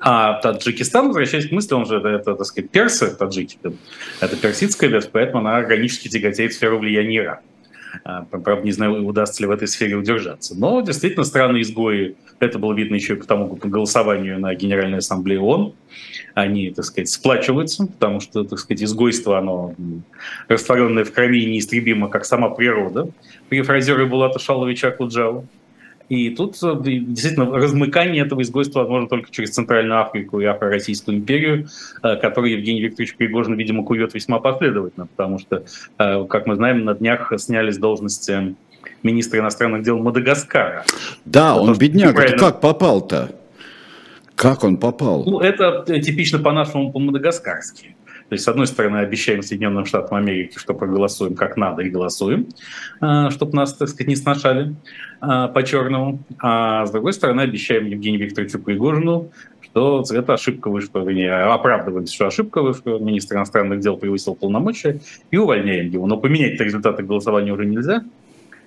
А 0.00 0.40
Таджикистан, 0.40 1.08
возвращаясь 1.08 1.48
к 1.48 1.52
мысли, 1.52 1.74
он 1.74 1.86
же 1.86 1.98
это, 1.98 2.08
это 2.08 2.34
так 2.34 2.46
сказать, 2.46 2.70
персы, 2.70 3.14
таджики, 3.14 3.58
это 4.20 4.36
персидская 4.36 4.90
ветвь, 4.90 5.10
поэтому 5.12 5.40
она 5.40 5.56
органически 5.56 6.08
тяготеет 6.08 6.52
в 6.52 6.56
сферу 6.56 6.78
влияния 6.78 7.18
Ирана. 7.18 7.40
А, 8.02 8.24
правда, 8.24 8.64
не 8.64 8.72
знаю, 8.72 9.06
удастся 9.06 9.42
ли 9.42 9.46
в 9.46 9.50
этой 9.50 9.68
сфере 9.68 9.96
удержаться. 9.96 10.58
Но 10.58 10.80
действительно, 10.80 11.24
страны-изгои, 11.24 12.16
это 12.40 12.58
было 12.58 12.72
видно 12.72 12.96
еще 12.96 13.14
и 13.14 13.16
по 13.16 13.26
тому 13.26 13.56
по 13.56 13.68
голосованию 13.68 14.40
на 14.40 14.54
Генеральной 14.54 14.98
Ассамблее 14.98 15.40
ООН, 15.40 15.74
они, 16.34 16.70
так 16.70 16.84
сказать, 16.84 17.08
сплачиваются, 17.08 17.86
потому 17.86 18.20
что, 18.20 18.44
так 18.44 18.58
сказать, 18.58 18.82
изгойство, 18.82 19.38
оно 19.38 19.74
растворенное 20.48 21.04
в 21.04 21.12
крови 21.12 21.44
неистребимо, 21.46 22.08
как 22.08 22.24
сама 22.24 22.50
природа. 22.50 23.08
При 23.48 23.62
фразере 23.62 24.06
Булата 24.06 24.38
Шаловича 24.38 24.90
Куджава. 24.90 25.46
И 26.08 26.30
тут 26.30 26.56
э, 26.62 26.74
действительно 26.84 27.50
размыкание 27.50 28.24
этого 28.24 28.42
изгойства 28.42 28.80
возможно 28.80 29.08
только 29.08 29.30
через 29.30 29.50
Центральную 29.50 30.00
Африку 30.00 30.40
и 30.40 30.44
Афро-Российскую 30.44 31.18
империю, 31.18 31.68
э, 32.02 32.16
которую 32.16 32.52
Евгений 32.52 32.82
Викторович 32.82 33.16
Пригожин, 33.16 33.54
видимо, 33.54 33.84
кует 33.84 34.14
весьма 34.14 34.38
последовательно, 34.38 35.06
потому 35.06 35.38
что, 35.38 35.64
э, 35.98 36.24
как 36.28 36.46
мы 36.46 36.56
знаем, 36.56 36.84
на 36.84 36.94
днях 36.94 37.32
снялись 37.38 37.78
должности 37.78 38.54
министра 39.02 39.40
иностранных 39.40 39.82
дел 39.82 39.98
Мадагаскара. 39.98 40.84
Да, 41.24 41.56
он 41.56 41.76
бедняк, 41.78 42.18
это 42.18 42.36
как 42.36 42.60
попал-то? 42.60 43.30
Как 44.34 44.64
он 44.64 44.76
попал? 44.78 45.24
Ну, 45.24 45.40
это 45.40 45.84
типично 46.00 46.38
по-нашему, 46.38 46.92
по-мадагаскарски. 46.92 47.93
То 48.34 48.36
есть, 48.36 48.46
с 48.46 48.48
одной 48.48 48.66
стороны, 48.66 48.96
обещаем 48.96 49.42
Соединенным 49.42 49.86
Штатам 49.86 50.16
Америки, 50.16 50.58
что 50.58 50.74
проголосуем 50.74 51.36
как 51.36 51.56
надо 51.56 51.82
и 51.82 51.88
голосуем, 51.88 52.48
чтобы 53.30 53.52
нас, 53.52 53.74
так 53.74 53.88
сказать, 53.88 54.08
не 54.08 54.16
сношали. 54.16 54.74
А, 55.20 55.48
по-черному. 55.48 56.18
А 56.40 56.84
с 56.84 56.90
другой 56.90 57.12
стороны, 57.12 57.42
обещаем 57.42 57.86
Евгению 57.86 58.22
Викторовичу 58.22 58.58
Пригожину, 58.58 59.30
что 59.60 60.04
это 60.10 60.34
ошибка 60.34 60.68
вышла, 60.68 61.00
не 61.08 61.30
оправдываемся, 61.30 62.12
что 62.12 62.26
ошибка 62.26 62.60
вышла, 62.60 62.98
министр 62.98 63.36
иностранных 63.36 63.78
дел 63.80 63.96
превысил 63.96 64.34
полномочия, 64.34 65.00
и 65.30 65.36
увольняем 65.36 65.90
его. 65.90 66.06
Но 66.06 66.16
поменять 66.16 66.60
результаты 66.60 67.04
голосования 67.04 67.52
уже 67.52 67.66
нельзя. 67.66 68.02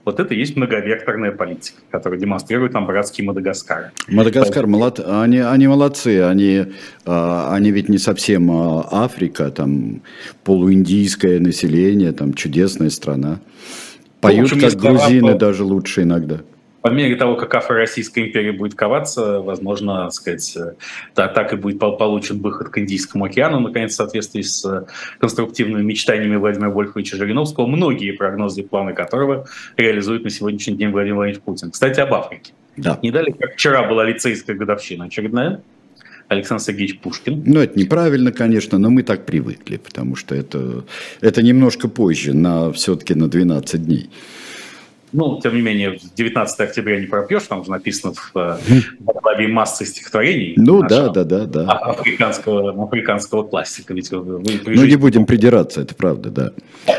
Вот 0.08 0.22
это 0.22 0.34
и 0.34 0.38
есть 0.38 0.56
многовекторная 0.56 1.34
политика, 1.34 1.82
которая 1.92 2.18
демонстрирует 2.18 2.72
нам 2.72 2.86
братские 2.86 3.28
Мадагаскары. 3.28 3.92
Мадагаскар, 4.08 4.66
молод... 4.66 5.02
они, 5.06 5.40
они 5.40 5.68
молодцы, 5.68 6.22
они, 6.22 6.68
а, 7.06 7.54
они 7.54 7.72
ведь 7.72 7.90
не 7.90 7.98
совсем 7.98 8.50
а, 8.50 8.88
Африка, 8.90 9.52
там 9.52 10.02
полуиндийское 10.46 11.42
население, 11.42 12.14
там 12.14 12.36
чудесная 12.36 12.90
страна. 12.90 13.42
Поют 14.22 14.50
ну, 14.54 14.62
как 14.62 14.76
грузины 14.76 15.34
по... 15.34 15.38
даже 15.40 15.66
лучше 15.66 16.04
иногда 16.04 16.40
по 16.82 16.90
мере 16.90 17.16
того, 17.16 17.36
как 17.36 17.54
Афро-Российская 17.56 18.28
империя 18.28 18.52
будет 18.52 18.76
коваться, 18.76 19.40
возможно, 19.42 20.06
так, 20.06 20.14
сказать, 20.14 20.58
так, 21.14 21.34
так 21.34 21.54
и 21.54 21.56
будет 21.56 21.80
получен 21.80 22.40
выход 22.40 22.70
к 22.70 22.78
Индийскому 22.78 23.26
океану, 23.26 23.60
наконец, 23.60 23.94
в 23.94 23.96
соответствии 23.96 24.42
с 24.42 24.88
конструктивными 25.20 25.84
мечтаниями 25.84 26.36
Владимира 26.36 26.70
Вольфовича 26.70 27.18
Жириновского, 27.18 27.68
многие 27.68 28.12
прогнозы 28.12 28.62
и 28.62 28.64
планы 28.64 28.94
которого 28.94 29.48
реализует 29.76 30.24
на 30.24 30.30
сегодняшний 30.30 30.76
день 30.76 30.90
Владимир 30.90 31.16
Владимирович 31.16 31.44
Путин. 31.44 31.72
Кстати, 31.72 32.00
об 32.00 32.14
Африке. 32.14 32.54
Да. 32.78 33.00
Не 33.02 33.12
дали, 33.12 33.32
как 33.32 33.54
вчера 33.54 33.88
была 33.88 34.06
лицейская 34.06 34.56
годовщина 34.56 35.06
очередная, 35.06 35.62
Александр 36.28 36.64
Сергеевич 36.64 37.00
Пушкин. 37.00 37.44
Ну, 37.46 37.62
это 37.62 37.80
неправильно, 37.80 38.32
конечно, 38.32 38.78
но 38.78 38.90
мы 38.90 39.04
так 39.04 39.26
привыкли, 39.26 39.78
потому 39.78 40.16
что 40.16 40.36
это, 40.36 40.84
это 41.22 41.42
немножко 41.42 41.88
позже, 41.88 42.34
на, 42.34 42.72
все-таки 42.74 43.14
на 43.14 43.30
12 43.30 43.86
дней. 43.86 44.10
Ну, 45.14 45.40
тем 45.42 45.56
не 45.56 45.62
менее, 45.62 46.00
19 46.16 46.60
октября 46.60 47.00
не 47.00 47.08
пропьешь, 47.08 47.44
там 47.44 47.64
же 47.64 47.72
написано 47.72 48.14
в, 48.14 48.34
в 48.34 49.22
главе 49.22 49.48
массы 49.48 49.86
стихотворений. 49.86 50.54
Ну, 50.58 50.82
да, 50.82 51.10
да, 51.10 51.24
да, 51.24 51.46
да. 51.46 51.72
Африканского, 51.72 52.84
африканского 52.84 53.44
классика. 53.44 53.94
Ведь 53.94 54.12
вы, 54.12 54.22
вы 54.22 54.44
ну, 54.66 54.86
не 54.86 54.98
будем 54.98 55.26
придираться, 55.26 55.82
это 55.82 55.96
правда, 55.96 56.30
да. 56.30 56.52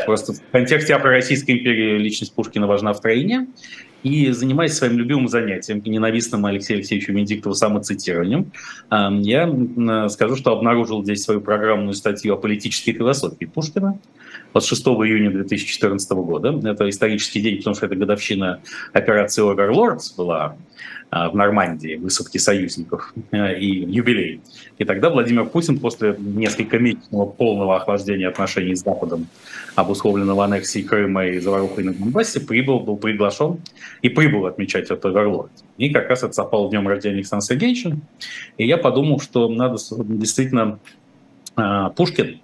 Просто 0.05 0.33
в 0.33 0.41
контексте 0.51 0.95
Афро-Российской 0.95 1.51
империи 1.51 1.99
личность 1.99 2.33
Пушкина 2.33 2.65
важна 2.65 2.93
втройне. 2.93 3.47
И 4.01 4.31
занимаясь 4.31 4.73
своим 4.73 4.97
любимым 4.97 5.27
занятием, 5.27 5.81
ненавистным 5.85 6.45
Алексею 6.45 6.77
Алексеевичу 6.77 7.11
Венедиктову 7.11 7.53
самоцитированием, 7.53 8.51
я 8.89 10.09
скажу, 10.09 10.37
что 10.37 10.53
обнаружил 10.53 11.03
здесь 11.03 11.21
свою 11.21 11.41
программную 11.41 11.93
статью 11.93 12.33
о 12.33 12.37
политической 12.37 12.93
философии 12.93 13.43
Пушкина, 13.43 13.99
от 14.53 14.63
6 14.63 14.85
июня 14.87 15.31
2014 15.31 16.11
года. 16.11 16.59
Это 16.69 16.89
исторический 16.89 17.41
день, 17.41 17.57
потому 17.57 17.75
что 17.75 17.85
это 17.85 17.95
годовщина 17.95 18.61
операции 18.93 19.49
Оверлордс 19.49 20.11
была 20.11 20.55
а, 21.11 21.29
в 21.29 21.35
Нормандии, 21.35 21.95
высадки 21.95 22.37
союзников 22.37 23.13
э, 23.31 23.59
и 23.59 23.65
юбилей. 23.65 24.41
И 24.77 24.85
тогда 24.85 25.09
Владимир 25.09 25.45
Путин 25.45 25.79
после 25.79 26.15
несколько 26.19 26.77
месяцев 26.77 27.35
полного 27.35 27.77
охлаждения 27.77 28.27
отношений 28.27 28.75
с 28.75 28.83
Западом, 28.83 29.27
обусловленного 29.75 30.45
аннексией 30.45 30.85
Крыма 30.85 31.25
и 31.25 31.39
заварухой 31.39 31.83
на 31.83 31.93
Донбассе, 31.93 32.39
прибыл, 32.39 32.79
был 32.79 32.97
приглашен 32.97 33.59
и 34.03 34.09
прибыл 34.09 34.45
отмечать 34.45 34.85
этот 34.85 35.05
Оверлорд. 35.05 35.51
И 35.77 35.89
как 35.89 36.09
раз 36.09 36.21
это 36.21 36.33
совпало 36.33 36.69
днем 36.69 36.87
рождения 36.87 37.15
Александра 37.15 37.45
Сергеевича. 37.45 37.97
И 38.57 38.67
я 38.67 38.77
подумал, 38.77 39.19
что 39.19 39.49
надо 39.49 39.77
действительно 39.89 40.79
а, 41.55 41.89
Пушкин 41.89 42.39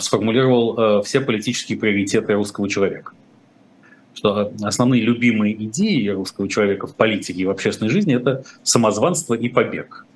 сформулировал 0.00 0.78
э, 0.78 1.02
все 1.04 1.20
политические 1.20 1.78
приоритеты 1.78 2.34
русского 2.34 2.68
человека. 2.68 3.12
Что 4.12 4.52
основные 4.62 5.02
любимые 5.02 5.54
идеи 5.64 6.08
русского 6.08 6.48
человека 6.48 6.86
в 6.86 6.94
политике 6.94 7.42
и 7.42 7.44
в 7.44 7.50
общественной 7.50 7.90
жизни– 7.90 8.14
это 8.16 8.44
самозванство 8.62 9.34
и 9.34 9.48
побег. 9.48 10.06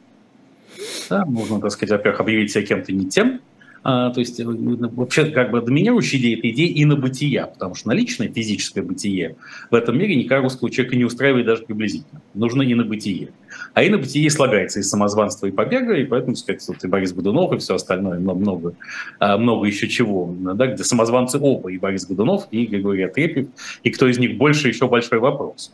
Да, 1.11 1.25
можно, 1.25 1.61
так 1.61 1.73
сказать, 1.73 1.93
во-первых, 1.93 2.21
объявить 2.21 2.53
себя 2.53 2.65
кем-то 2.65 2.93
не 2.93 3.09
тем, 3.09 3.41
а, 3.41 3.41
то 3.83 4.15
есть 4.17 4.41
э, 4.41 4.45
вообще 4.45 5.27
как 5.27 5.51
бы 5.51 5.61
доминирующая 5.61 6.19
идея– 6.19 6.37
это 6.39 6.51
идея 6.51 6.83
инобытия, 6.83 7.47
потому 7.47 7.75
что 7.75 7.89
наличное 7.89 8.29
физическое 8.29 8.83
бытие 8.83 9.37
в 9.71 9.75
этом 9.75 9.99
мире 9.99 10.17
никакого 10.17 10.45
русского 10.45 10.71
человека 10.71 10.97
не 10.97 11.05
устраивает 11.05 11.47
даже 11.47 11.63
приблизительно. 11.63 12.21
Нужно 12.35 12.63
инобытие. 12.63 13.31
А 13.75 13.87
инобытие 13.87 14.31
слагается 14.31 14.81
из 14.81 14.89
самозванства 14.89 15.47
и 15.47 15.51
побега, 15.51 15.95
и 15.95 16.05
поэтому, 16.05 16.37
сказать, 16.37 16.63
вот 16.69 16.83
и 16.83 16.89
Борис 16.89 17.13
Годунов, 17.13 17.53
и 17.53 17.59
все 17.59 17.75
остальное, 17.75 18.19
много, 18.19 18.75
а, 19.19 19.39
много 19.39 19.67
еще 19.67 19.89
чего, 19.89 20.35
да, 20.55 20.67
где 20.67 20.85
самозванцы 20.85 21.39
оба, 21.41 21.71
и 21.71 21.79
Борис 21.79 22.07
Годунов, 22.07 22.49
и 22.51 22.67
Григорий 22.67 23.05
Отрепьев, 23.05 23.49
и 23.83 23.91
кто 23.91 24.09
из 24.09 24.19
них 24.19 24.37
больше, 24.37 24.69
еще 24.69 24.89
большой 24.89 25.19
вопрос. 25.19 25.73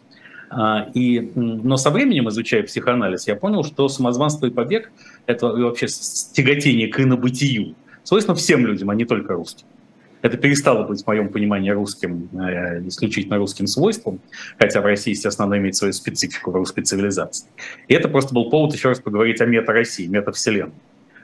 А, 0.51 0.89
и, 0.95 1.33
но 1.35 1.77
со 1.77 1.91
временем, 1.91 2.29
изучая 2.29 2.63
психоанализ, 2.63 3.27
я 3.27 3.37
понял, 3.37 3.65
что 3.65 3.89
самозванство 3.89 4.47
и 4.47 4.51
побег– 4.51 4.93
это 5.27 5.49
вообще 5.49 5.87
тяготение 6.33 6.89
к 6.89 7.01
инобытию, 7.01 7.75
свойственно 8.05 8.37
всем 8.37 8.65
людям, 8.65 8.91
а 8.91 8.95
не 8.95 9.05
только 9.05 9.35
русским. 9.35 9.67
Это 10.23 10.39
перестало 10.39 10.87
быть, 10.87 11.03
в 11.03 11.07
моем 11.07 11.29
понимании, 11.29 11.71
русским, 11.71 12.31
э, 12.33 12.87
исключительно 12.87 13.37
русским 13.37 13.67
свойством, 13.67 14.21
хотя 14.59 14.81
в 14.81 14.85
России, 14.85 15.11
естественно, 15.11 15.55
имеет 15.59 15.77
свою 15.77 15.93
специфику 15.93 16.51
в 16.51 16.55
русской 16.55 16.83
цивилизации. 16.83 17.47
И 17.89 17.95
это 17.95 18.09
просто 18.09 18.33
был 18.33 18.49
повод 18.49 18.73
еще 18.75 18.89
раз 18.89 19.01
поговорить 19.01 19.43
о 19.43 19.47
мета-России, 19.47 20.07
мета-вселенной. 20.07 20.73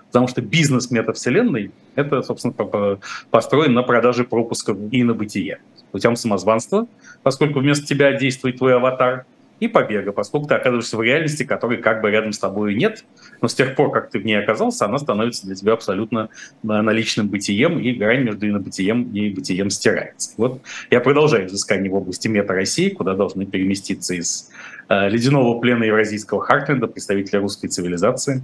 Потому 0.08 0.26
что 0.26 0.42
бизнес 0.42 0.90
метавселенной– 0.90 1.70
это, 1.94 2.20
собственно, 2.22 2.98
построен 3.30 3.72
на 3.72 3.82
продаже 3.84 4.24
пропусков 4.24 4.76
и 4.90 5.04
на 5.04 5.14
бытие. 5.14 5.60
Путем 5.92 6.16
самозванства, 6.16 6.86
поскольку 7.22 7.60
вместо 7.60 7.86
тебя 7.86 8.12
действует 8.12 8.58
твой 8.58 8.74
аватар– 8.74 9.24
и 9.60 9.68
побега, 9.68 10.12
поскольку 10.12 10.48
ты 10.48 10.54
оказываешься 10.54 10.96
в 10.96 11.02
реальности, 11.02 11.44
которой 11.44 11.78
как 11.78 12.00
бы 12.00 12.10
рядом 12.10 12.32
с 12.32 12.38
тобой 12.38 12.74
нет, 12.74 13.04
но 13.42 13.48
с 13.48 13.54
тех 13.54 13.76
пор, 13.76 13.92
как 13.92 14.10
ты 14.10 14.18
в 14.18 14.24
ней 14.24 14.38
оказался, 14.38 14.86
она 14.86 14.98
становится 14.98 15.46
для 15.46 15.54
тебя 15.54 15.74
абсолютно 15.74 16.30
э, 16.62 16.66
наличным 16.66 17.28
бытием, 17.28 17.78
и 17.78 17.92
грань 17.92 18.24
между 18.24 18.48
инобытием 18.48 19.12
и 19.12 19.30
бытием 19.30 19.70
стирается. 19.70 20.32
Вот 20.38 20.62
я 20.90 21.00
продолжаю 21.00 21.46
изыскание 21.46 21.90
в 21.90 21.94
области 21.94 22.26
мета-России, 22.26 22.88
куда 22.88 23.14
должны 23.14 23.44
переместиться 23.44 24.14
из 24.14 24.50
э, 24.88 25.08
ледяного 25.10 25.60
плена 25.60 25.84
евразийского 25.84 26.42
Хартленда 26.42 26.86
представители 26.86 27.36
русской 27.36 27.68
цивилизации, 27.68 28.42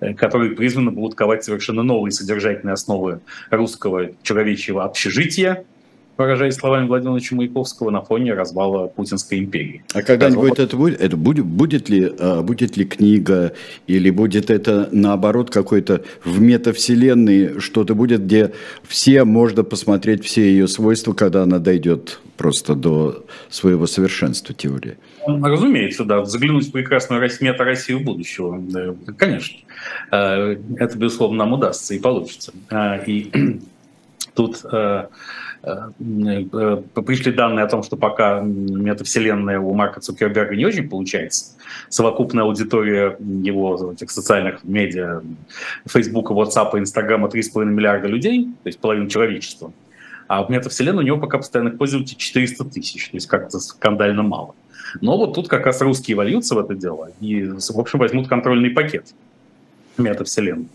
э, 0.00 0.12
которые 0.12 0.52
призваны 0.52 0.90
будут 0.90 1.14
ковать 1.14 1.44
совершенно 1.44 1.82
новые 1.82 2.12
содержательные 2.12 2.74
основы 2.74 3.20
русского 3.50 4.10
человечьего 4.22 4.84
общежития, 4.84 5.64
выражаясь 6.18 6.56
словами 6.56 6.86
Владимира 6.86 7.12
Владимировича 7.12 7.36
Маяковского, 7.36 7.90
на 7.90 8.02
фоне 8.02 8.34
развала 8.34 8.88
Путинской 8.88 9.38
империи. 9.38 9.84
А 9.94 10.02
когда-нибудь 10.02 10.58
это 10.58 10.76
будет? 10.76 11.00
Это 11.00 11.16
будет, 11.16 11.44
будет, 11.44 11.88
ли, 11.88 12.12
а, 12.18 12.42
будет 12.42 12.76
ли 12.76 12.84
книга, 12.84 13.52
или 13.86 14.10
будет 14.10 14.50
это 14.50 14.88
наоборот 14.90 15.50
какой-то 15.50 16.02
в 16.24 16.40
метавселенной 16.40 17.60
что-то 17.60 17.94
будет, 17.94 18.24
где 18.24 18.52
все 18.86 19.24
можно 19.24 19.62
посмотреть 19.62 20.24
все 20.24 20.42
ее 20.42 20.66
свойства, 20.66 21.12
когда 21.12 21.44
она 21.44 21.60
дойдет 21.60 22.20
просто 22.36 22.74
до 22.74 23.24
своего 23.48 23.86
совершенства 23.86 24.54
теории? 24.54 24.96
Разумеется, 25.26 26.04
да. 26.04 26.24
Заглянуть 26.24 26.68
в 26.68 26.72
прекрасную 26.72 27.20
мета-Россию 27.40 28.00
будущего. 28.00 28.60
Конечно. 29.16 29.58
А, 30.10 30.56
это, 30.78 30.98
безусловно, 30.98 31.38
нам 31.38 31.52
удастся 31.52 31.94
и 31.94 32.00
получится. 32.00 32.52
А, 32.70 32.96
и 32.96 33.60
тут 34.38 34.64
Э, 35.62 35.90
э, 36.00 36.82
пришли 36.94 37.32
данные 37.32 37.64
о 37.64 37.68
том, 37.68 37.82
что 37.82 37.96
пока 37.96 38.40
метавселенная 38.40 39.58
у 39.58 39.74
Марка 39.74 40.00
Цукерберга 40.00 40.54
не 40.54 40.64
очень 40.64 40.88
получается. 40.88 41.56
Совокупная 41.88 42.44
аудитория 42.44 43.16
его 43.18 43.92
этих 43.92 44.10
социальных 44.10 44.62
медиа, 44.62 45.22
Фейсбука, 45.86 46.32
WhatsApp, 46.32 46.78
Инстаграма 46.78 47.28
3,5 47.28 47.64
миллиарда 47.64 48.06
людей, 48.06 48.44
то 48.62 48.68
есть 48.68 48.78
половина 48.78 49.10
человечества. 49.10 49.72
А 50.28 50.44
в 50.44 50.50
метавселенной 50.50 51.02
у 51.02 51.06
него 51.06 51.18
пока 51.18 51.38
постоянных 51.38 51.76
пользователей 51.76 52.18
400 52.18 52.64
тысяч, 52.66 53.08
то 53.08 53.16
есть 53.16 53.26
как-то 53.26 53.58
скандально 53.58 54.22
мало. 54.22 54.54
Но 55.00 55.18
вот 55.18 55.34
тут 55.34 55.48
как 55.48 55.66
раз 55.66 55.80
русские 55.80 56.16
вольются 56.16 56.54
в 56.54 56.58
это 56.58 56.74
дело 56.74 57.10
и, 57.20 57.44
в 57.44 57.78
общем, 57.78 57.98
возьмут 57.98 58.28
контрольный 58.28 58.70
пакет 58.70 59.06
метавселенной. 59.96 60.68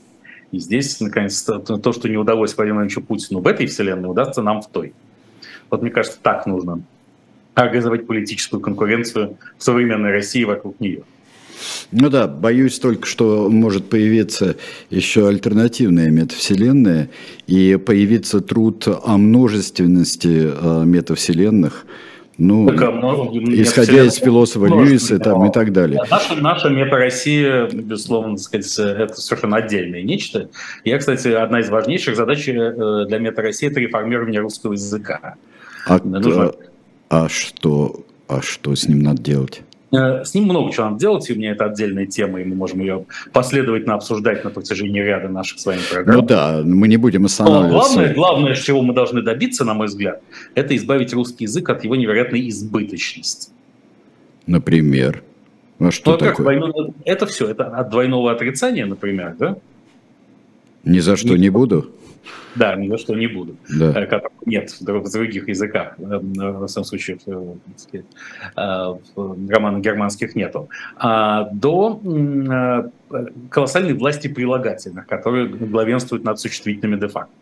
И 0.54 0.60
здесь, 0.60 1.00
наконец, 1.02 1.42
то, 1.42 1.94
что 1.94 2.08
не 2.08 2.16
удалось 2.16 2.56
Владимиру 2.56 2.82
Владимировичу 2.82 3.02
Путину 3.02 3.40
в 3.40 3.48
этой 3.48 3.66
вселенной, 3.66 4.08
удастся 4.08 4.44
нам 4.44 4.62
в 4.62 4.68
той. 4.70 4.94
Вот 5.72 5.82
мне 5.82 5.90
кажется, 5.90 6.20
так 6.22 6.46
нужно 6.46 6.84
организовать 7.56 8.06
политическую 8.06 8.60
конкуренцию 8.60 9.38
в 9.58 9.64
современной 9.64 10.12
России 10.12 10.44
вокруг 10.44 10.80
нее. 10.80 11.02
Ну 11.92 12.10
да, 12.12 12.28
боюсь 12.28 12.78
только, 12.78 13.08
что 13.08 13.50
может 13.50 13.90
появиться 13.90 14.56
еще 14.92 15.28
альтернативная 15.28 16.12
метавселенная 16.12 17.10
и 17.48 17.76
появиться 17.84 18.40
труд 18.40 18.88
о 18.88 19.18
множественности 19.18 20.52
э, 20.54 20.86
метавселенных– 20.86 21.88
ну, 22.38 22.68
так, 22.68 22.82
а, 22.82 23.30
исходя 23.52 24.06
из 24.06 24.16
философа 24.16 24.66
Льюиса 24.66 25.20
там, 25.20 25.46
и 25.46 25.52
так 25.52 25.72
далее. 25.72 26.02
Наша, 26.10 26.36
наша 26.36 26.70
мета-Россия, 26.70 27.68
безусловно, 27.68 28.38
сказать, 28.38 28.80
это 28.80 29.14
совершенно 29.22 29.58
отдельное 29.58 30.02
нечто. 30.02 30.50
Я, 30.84 30.98
кстати, 30.98 31.28
одна 31.28 31.60
из 31.60 31.70
важнейших 31.70 32.16
задач 32.16 32.48
э, 32.48 33.06
для 33.08 33.20
мета-России– 33.20 33.70
это 33.72 33.80
реформирование 33.80 34.42
русского 34.42 34.74
языка. 34.74 35.36
А, 35.86 36.00
Нужно... 36.04 36.54
а, 37.10 37.30
что, 37.30 38.04
а 38.28 38.42
что 38.42 38.76
с 38.76 38.88
ним 38.88 39.00
надо 39.00 39.22
делать? 39.22 39.62
Э, 39.94 40.26
с 40.26 40.34
ним 40.34 40.46
много 40.46 40.72
чего 40.72 40.86
надо 40.86 41.00
делать, 41.00 41.30
и 41.30 41.34
у 41.34 41.36
меня 41.36 41.52
это 41.52 41.66
отдельная 41.66 42.08
тема, 42.08 42.42
и 42.42 42.44
мы 42.44 42.56
можем 42.56 42.80
ее 42.80 43.06
последовательно 43.32 43.94
обсуждать 43.94 44.44
на 44.44 44.50
протяжении 44.50 45.00
ряда 45.00 45.30
наших 45.30 45.60
с 45.60 45.66
вами 45.68 45.82
программ. 45.92 46.18
Ну 46.18 46.22
да, 46.24 46.62
мы 46.66 46.88
не 46.88 46.98
будем 46.98 47.26
останавливаться. 47.26 47.94
главное, 47.94 48.14
главное, 48.16 48.56
чего 48.56 48.82
мы 48.82 48.94
должны 48.96 49.22
добиться, 49.22 49.64
на 49.64 49.76
мой 49.76 49.86
взгляд, 49.86 50.24
это 50.56 50.76
избавить 50.76 51.14
русский 51.14 51.44
язык 51.44 51.70
от 51.70 51.84
его 51.84 51.96
невероятной 51.96 52.50
избыточности. 52.50 53.52
Например? 54.48 55.22
А 55.80 55.92
что 55.92 56.14
ну, 56.14 56.18
такое? 56.18 56.58
Двойно... 56.58 56.94
Это 57.06 57.28
все, 57.28 57.50
это 57.50 57.66
от 57.68 57.90
двойного 57.90 58.32
отрицания, 58.32 58.88
например, 58.88 59.36
да? 59.38 59.58
Ни 60.84 61.00
за 61.00 61.18
что 61.18 61.36
не, 61.36 61.42
не 61.42 61.50
буду. 61.50 61.92
Да, 62.56 62.76
ни 62.76 62.88
за 62.88 62.98
что 62.98 63.16
не 63.16 63.28
буду. 63.28 63.56
Да. 63.70 63.92
Э, 64.00 64.22
нет 64.46 64.72
в 64.80 65.12
других 65.12 65.48
языках. 65.48 65.96
Э, 66.00 66.20
в 66.20 66.68
самом 66.68 66.86
случае, 66.86 67.18
э, 67.26 68.96
в 69.16 69.50
романах 69.50 69.82
германских 69.82 70.36
нету. 70.36 70.70
А 70.96 71.50
до 71.52 72.02
колоссальной 73.50 73.94
власти 73.94 74.28
прилагательных, 74.28 75.06
которые 75.08 75.48
главенствуют 75.48 76.24
над 76.24 76.40
существительными 76.40 77.00
де-факто. 77.00 77.34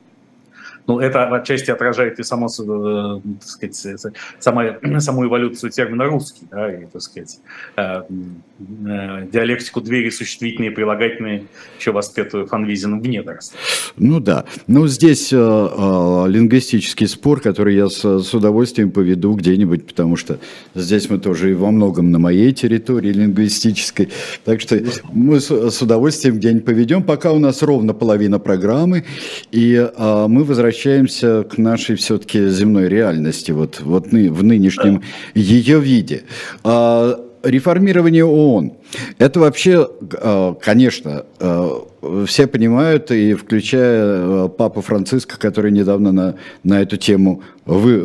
Ну, 0.88 1.00
это 1.00 1.28
отчасти 1.28 1.72
отражает 1.72 2.20
и 2.20 2.24
само, 2.24 2.48
э, 2.48 3.20
так 3.40 3.48
сказать, 3.48 4.12
сама, 4.40 4.78
саму 5.00 5.26
эволюцию 5.26 5.72
термина 5.72 6.06
«русский», 6.06 6.48
да, 6.50 6.72
и, 6.74 6.86
так 6.86 7.02
сказать, 7.02 7.40
э, 7.78 8.02
э, 8.02 9.28
диалектику 9.32 9.82
двери 9.82 10.10
существительные, 10.10 10.72
прилагательные, 10.72 11.46
еще 11.80 11.92
воспетую 11.92 12.48
Фанвизином 12.48 13.02
в 13.02 13.08
недорослях. 13.08 13.60
Ну 13.98 14.20
да, 14.20 14.46
ну 14.68 14.88
здесь 14.88 15.32
э, 15.32 15.38
э, 15.38 16.26
лингвистический 16.28 17.08
спор, 17.08 17.42
который 17.42 17.76
я 17.76 17.88
с, 17.88 18.04
с 18.04 18.34
удовольствием 18.34 18.92
поведу 18.92 19.34
где-нибудь, 19.34 19.88
потому 19.88 20.16
что 20.16 20.40
здесь 20.76 21.10
мы 21.10 21.20
тоже 21.20 21.52
и 21.52 21.54
во 21.54 21.72
многом 21.72 22.12
на 22.12 22.20
моей 22.20 22.52
территории 22.54 23.14
лингвистической, 23.14 24.10
так 24.44 24.62
что 24.62 24.80
мы 25.12 25.40
с, 25.40 25.52
с 25.52 25.82
удовольствием 25.82 26.38
где-нибудь 26.38 26.66
поведем, 26.66 27.04
пока 27.04 27.32
у 27.32 27.40
нас 27.40 27.62
ровно 27.62 27.94
половина 27.94 28.40
программы, 28.40 29.06
и 29.52 29.76
э, 29.76 30.26
мы 30.28 30.44
возвращаемся 30.44 30.71
возвращаемся 30.72 31.44
к 31.44 31.58
нашей 31.58 31.96
все-таки 31.98 32.48
земной 32.48 32.88
реальности, 32.88 33.52
вот, 33.52 33.82
вот 33.82 34.08
в 34.08 34.44
нынешнем 34.44 35.04
ее 35.36 35.82
виде. 35.82 36.24
А, 36.64 37.20
реформирование 37.44 38.24
ООН. 38.24 38.72
Это 39.18 39.42
вообще, 39.42 39.90
а, 40.14 40.54
конечно, 40.54 41.26
а, 41.40 41.86
все 42.26 42.48
понимают, 42.48 43.12
и 43.12 43.34
включая 43.34 44.48
Папу 44.48 44.82
Франциска, 44.82 45.38
который 45.38 45.72
недавно 45.72 46.14
на, 46.14 46.36
на 46.64 46.82
эту 46.82 46.96
тему 46.96 47.44
вы, 47.66 48.02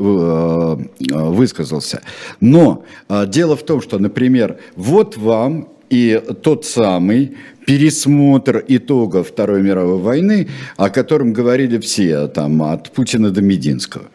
высказался. 1.09 2.03
Но 2.41 2.85
дело 3.29 3.57
в 3.57 3.63
том, 3.63 3.81
что, 3.81 3.99
например, 3.99 4.57
вот 4.75 5.17
вам 5.17 5.69
и 5.89 6.21
тот 6.43 6.65
самый 6.65 7.37
пересмотр 7.67 8.65
итогов 8.69 9.29
Второй 9.29 9.63
мировой 9.63 9.99
войны, 9.99 10.49
о 10.77 10.89
котором 10.89 11.33
говорили 11.33 11.79
все, 11.79 12.29
там, 12.29 12.63
от 12.63 12.91
Путина 12.93 13.31
до 13.31 13.43
Мединского. 13.43 14.07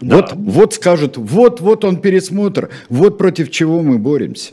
Да. 0.00 0.16
Вот, 0.16 0.32
вот 0.34 0.74
скажут, 0.74 1.16
вот, 1.16 1.60
вот 1.60 1.84
он 1.84 2.00
пересмотр, 2.00 2.70
вот 2.88 3.18
против 3.18 3.50
чего 3.50 3.82
мы 3.82 3.98
боремся. 3.98 4.52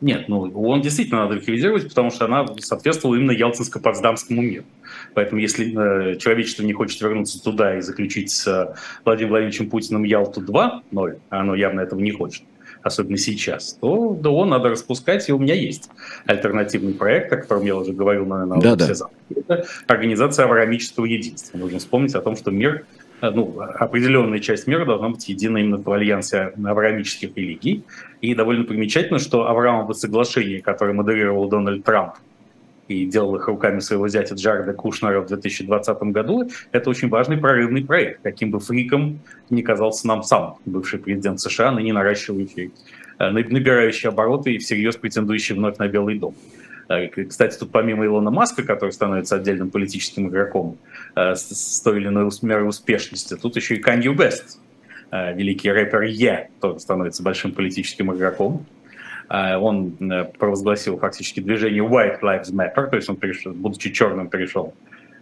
Нет, 0.00 0.28
ну 0.28 0.42
он 0.54 0.80
действительно 0.80 1.22
надо 1.22 1.36
ликвидировать, 1.36 1.88
потому 1.88 2.12
что 2.12 2.26
она 2.26 2.46
соответствовала 2.60 3.16
именно 3.16 3.32
Ялтинско-Потсдамскому 3.32 4.40
миру. 4.40 4.64
Поэтому 5.14 5.40
если 5.40 6.12
э, 6.12 6.16
человечество 6.18 6.62
не 6.62 6.72
хочет 6.72 7.00
вернуться 7.00 7.42
туда 7.42 7.78
и 7.78 7.80
заключить 7.80 8.30
с 8.30 8.46
э, 8.46 8.74
Владимиром 9.04 9.30
Владимировичем 9.30 9.68
Путиным 9.68 10.04
Ялту 10.04 10.40
2.0, 10.40 11.18
а 11.30 11.40
оно 11.40 11.56
явно 11.56 11.80
этого 11.80 11.98
не 11.98 12.12
хочет, 12.12 12.44
особенно 12.88 13.16
сейчас, 13.16 13.78
то 13.80 14.14
ДО 14.14 14.44
надо 14.44 14.70
распускать, 14.70 15.28
и 15.28 15.32
у 15.32 15.38
меня 15.38 15.54
есть 15.54 15.88
альтернативный 16.26 16.92
проект, 16.94 17.32
о 17.32 17.36
котором 17.36 17.64
я 17.64 17.76
уже 17.76 17.92
говорил, 17.92 18.26
наверное, 18.26 18.60
да, 18.60 18.76
все 18.76 19.04
да. 19.04 19.40
Это 19.40 19.64
Организация 19.86 20.44
Авраамического 20.44 21.04
Единства. 21.04 21.56
Нужно 21.56 21.78
вспомнить 21.78 22.14
о 22.14 22.20
том, 22.20 22.36
что 22.36 22.50
мир 22.50 22.84
э, 23.20 23.30
ну, 23.30 23.60
определенная 23.60 24.40
часть 24.40 24.66
мира 24.66 24.84
должна 24.84 25.10
быть 25.10 25.28
единой 25.28 25.62
именно 25.62 25.78
в 25.78 25.90
альянсе 25.90 26.52
авраамических 26.62 27.36
религий. 27.36 27.84
И 28.20 28.34
довольно 28.34 28.64
примечательно, 28.64 29.18
что 29.18 29.48
Авраамово 29.48 29.92
соглашение, 29.92 30.60
которое 30.60 30.92
модерировал 30.92 31.48
Дональд 31.48 31.84
Трамп 31.84 32.14
и 32.88 33.04
делал 33.04 33.36
их 33.36 33.46
руками 33.46 33.80
своего 33.80 34.08
зятя 34.08 34.34
Джареда 34.34 34.72
Кушнера 34.72 35.20
в 35.20 35.26
2020 35.26 36.02
году, 36.04 36.50
это 36.72 36.90
очень 36.90 37.08
важный 37.08 37.36
прорывный 37.36 37.84
проект, 37.84 38.22
каким 38.22 38.50
бы 38.50 38.60
фриком 38.60 39.20
ни 39.50 39.62
казался 39.62 40.06
нам 40.06 40.22
сам, 40.22 40.56
бывший 40.64 40.98
президент 40.98 41.40
США, 41.40 41.70
ныне 41.70 41.92
наращивающий, 41.92 42.72
э, 43.18 43.30
набирающий 43.30 44.08
обороты 44.08 44.54
и 44.54 44.58
всерьез 44.58 44.96
претендующий 44.96 45.54
вновь 45.54 45.76
на 45.76 45.86
Белый 45.88 46.18
дом. 46.18 46.34
Э, 46.88 47.08
кстати, 47.08 47.58
тут 47.58 47.70
помимо 47.70 48.06
Илона 48.06 48.30
Маска, 48.30 48.62
который 48.62 48.90
становится 48.90 49.36
отдельным 49.36 49.70
политическим 49.70 50.28
игроком 50.28 50.78
э, 51.14 51.34
с 51.34 51.80
той 51.82 51.98
или 51.98 52.08
иной 52.08 52.30
мерой 52.42 52.68
успешности, 52.68 53.36
тут 53.36 53.56
еще 53.56 53.76
и 53.76 53.78
Канье 53.78 54.14
Бест, 54.14 54.58
великий 55.10 55.70
рэпер 55.70 56.02
Е, 56.02 56.50
тоже 56.60 56.80
становится 56.80 57.22
большим 57.22 57.52
политическим 57.52 58.14
игроком. 58.14 58.66
А, 59.28 59.58
он 59.58 59.94
э, 60.00 60.24
провозгласил 60.38 60.98
фактически 60.98 61.40
движение 61.40 61.84
White 61.84 62.20
Lives 62.22 62.52
Matter, 62.52 62.88
то 62.88 62.96
есть 62.96 63.08
он, 63.10 63.16
перешел, 63.16 63.52
будучи 63.52 63.92
черным, 63.92 64.28
перешел 64.28 64.72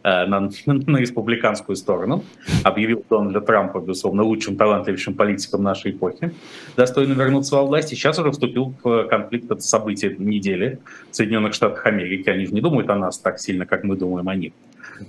э, 0.05 0.27
на, 0.27 0.41
на 0.67 0.97
республиканскую 0.99 1.75
сторону, 1.75 2.25
объявил 2.63 3.05
Дональда 3.11 3.41
Трампа, 3.41 3.81
безусловно, 3.81 4.23
лучшим, 4.23 4.57
талантливейшим 4.57 5.15
политиком 5.15 5.65
нашей 5.65 5.91
эпохи, 5.91 6.33
достойно 6.77 7.15
вернуться 7.15 7.57
во 7.57 7.65
власть, 7.65 7.93
и 7.93 7.97
сейчас 7.97 8.19
уже 8.21 8.31
вступил 8.31 8.75
в 8.85 9.09
конфликт, 9.09 9.51
это 9.51 9.61
событие 9.61 10.15
недели 10.17 10.79
в 11.11 11.17
Соединенных 11.17 11.55
Штатах 11.55 11.85
Америки. 11.87 12.31
Они 12.31 12.47
же 12.47 12.55
не 12.55 12.61
думают 12.61 12.89
о 12.91 12.95
нас 12.95 13.19
так 13.19 13.41
сильно, 13.41 13.67
как 13.67 13.83
мы 13.83 13.97
думаем 13.97 14.29
о 14.29 14.37
них. 14.37 14.53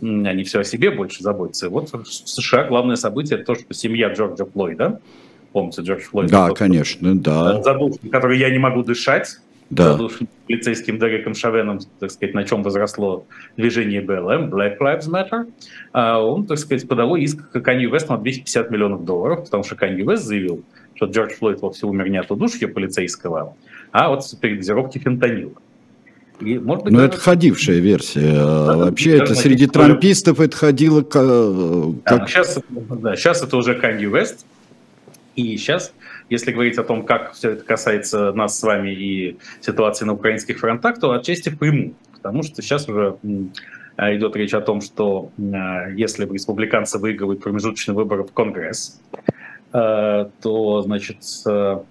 Они 0.02 0.44
все 0.44 0.62
о 0.62 0.64
себе 0.64 0.90
больше 0.90 1.24
заботятся. 1.24 1.68
И 1.68 1.70
вот 1.70 1.92
в 1.92 2.06
США 2.06 2.66
главное 2.66 2.96
событие– 2.96 3.38
это 3.40 3.54
то, 3.54 3.56
что 3.56 3.74
семья 3.74 4.10
Джорджа 4.10 4.46
Флойда, 4.46 5.00
помните, 5.52 5.82
Джордж 5.82 6.02
Флойд. 6.02 6.30
Да, 6.30 6.50
конечно, 6.50 7.18
да. 7.18 7.62
Задушник, 7.62 8.12
который 8.12 8.38
«Я 8.38 8.50
не 8.50 8.60
могу 8.60 8.84
дышать», 8.84 9.40
да. 9.70 9.92
задушник 9.92 10.30
полицейским 10.48 10.98
Дереком 11.00 11.34
Шавеном, 11.34 11.80
так 12.00 12.12
сказать, 12.12 12.34
на 12.34 12.44
чем 12.44 12.64
возросло 12.64 13.26
движение 13.58 14.02
БЛМ, 14.02 14.50
Black 14.50 14.78
Lives 14.80 15.10
Matter, 15.10 15.52
а 15.92 16.20
он, 16.20 16.46
так 16.46 16.58
сказать, 16.58 16.88
подал 16.88 17.16
иск 17.16 17.52
к 17.52 17.60
Канью 17.62 17.92
Весту 17.92 18.14
на 18.14 18.20
250 18.20 18.72
миллионов 18.72 19.06
долларов, 19.06 19.44
потому 19.44 19.64
что 19.64 19.76
Канью 19.76 20.10
Вест 20.10 20.24
заявил, 20.24 20.64
что 20.96 21.06
Джордж 21.08 21.34
Флойд 21.34 21.62
вовсе 21.62 21.86
умер 21.86 22.10
не 22.10 22.18
от 22.18 22.32
удушья 22.32 22.68
полицейского, 22.68 23.56
а 23.92 24.14
от 24.14 24.24
передозировки 24.40 24.98
фентанила. 25.00 25.54
И, 26.40 26.60
может 26.60 26.84
быть, 26.84 26.94
ну, 26.94 27.00
это 27.00 27.18
ходившая 27.18 27.80
версия. 27.80 28.34
Да, 28.34 28.78
Вообще, 28.78 29.18
это 29.18 29.34
среди 29.34 29.66
трампистов 29.66 30.40
это 30.40 30.56
ходило 30.56 31.02
как... 31.02 31.26
Да, 32.06 32.28
сейчас, 32.28 32.60
да, 32.70 33.16
сейчас 33.16 33.42
это 33.42 33.58
уже 33.58 33.74
Канью 33.74 34.12
Вест, 34.12 34.46
и 35.38 35.56
сейчас, 35.56 35.94
если 36.32 36.52
говорить 36.52 36.80
о 36.80 36.84
том, 36.84 37.06
как 37.06 37.34
все 37.34 37.52
это 37.52 37.64
касается 37.64 38.34
нас 38.34 38.60
с 38.60 38.64
вами 38.64 38.90
и 38.90 39.38
ситуации 39.62 40.04
на 40.04 40.14
украинских 40.14 40.58
фронтах, 40.58 41.00
то 41.00 41.12
отчасти 41.12 41.50
впрямую. 41.50 41.94
Потому 42.12 42.42
что 42.42 42.64
сейчас 42.64 42.90
уже 42.90 43.18
идет 44.00 44.36
речь 44.36 44.56
о 44.56 44.62
том, 44.62 44.82
что 44.82 45.32
если 45.96 46.26
республиканцы 46.26 46.98
выигрывают 46.98 47.42
промежуточные 47.42 47.96
выборы 47.96 48.24
в 48.24 48.34
Конгресс, 48.34 49.00
э, 49.74 50.26
то, 50.42 50.82
значит, 50.82 51.20
э, 51.46 51.84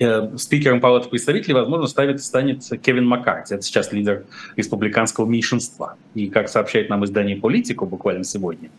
э, 0.00 0.36
спикером 0.38 0.80
Палаты 0.80 1.08
представителей, 1.08 1.54
возможно, 1.54 1.86
ставит, 1.86 2.20
станет 2.20 2.64
Кевин 2.82 3.06
Маккарти. 3.06 3.54
Это 3.54 3.62
сейчас 3.62 3.92
лидер 3.92 4.24
республиканского 4.56 5.26
меньшинства. 5.26 5.96
И, 6.16 6.26
как 6.26 6.48
сообщает 6.48 6.90
нам 6.90 7.04
издание 7.04 7.36
«Политику» 7.36 7.86
буквально 7.86 8.24
сегодня, 8.24 8.70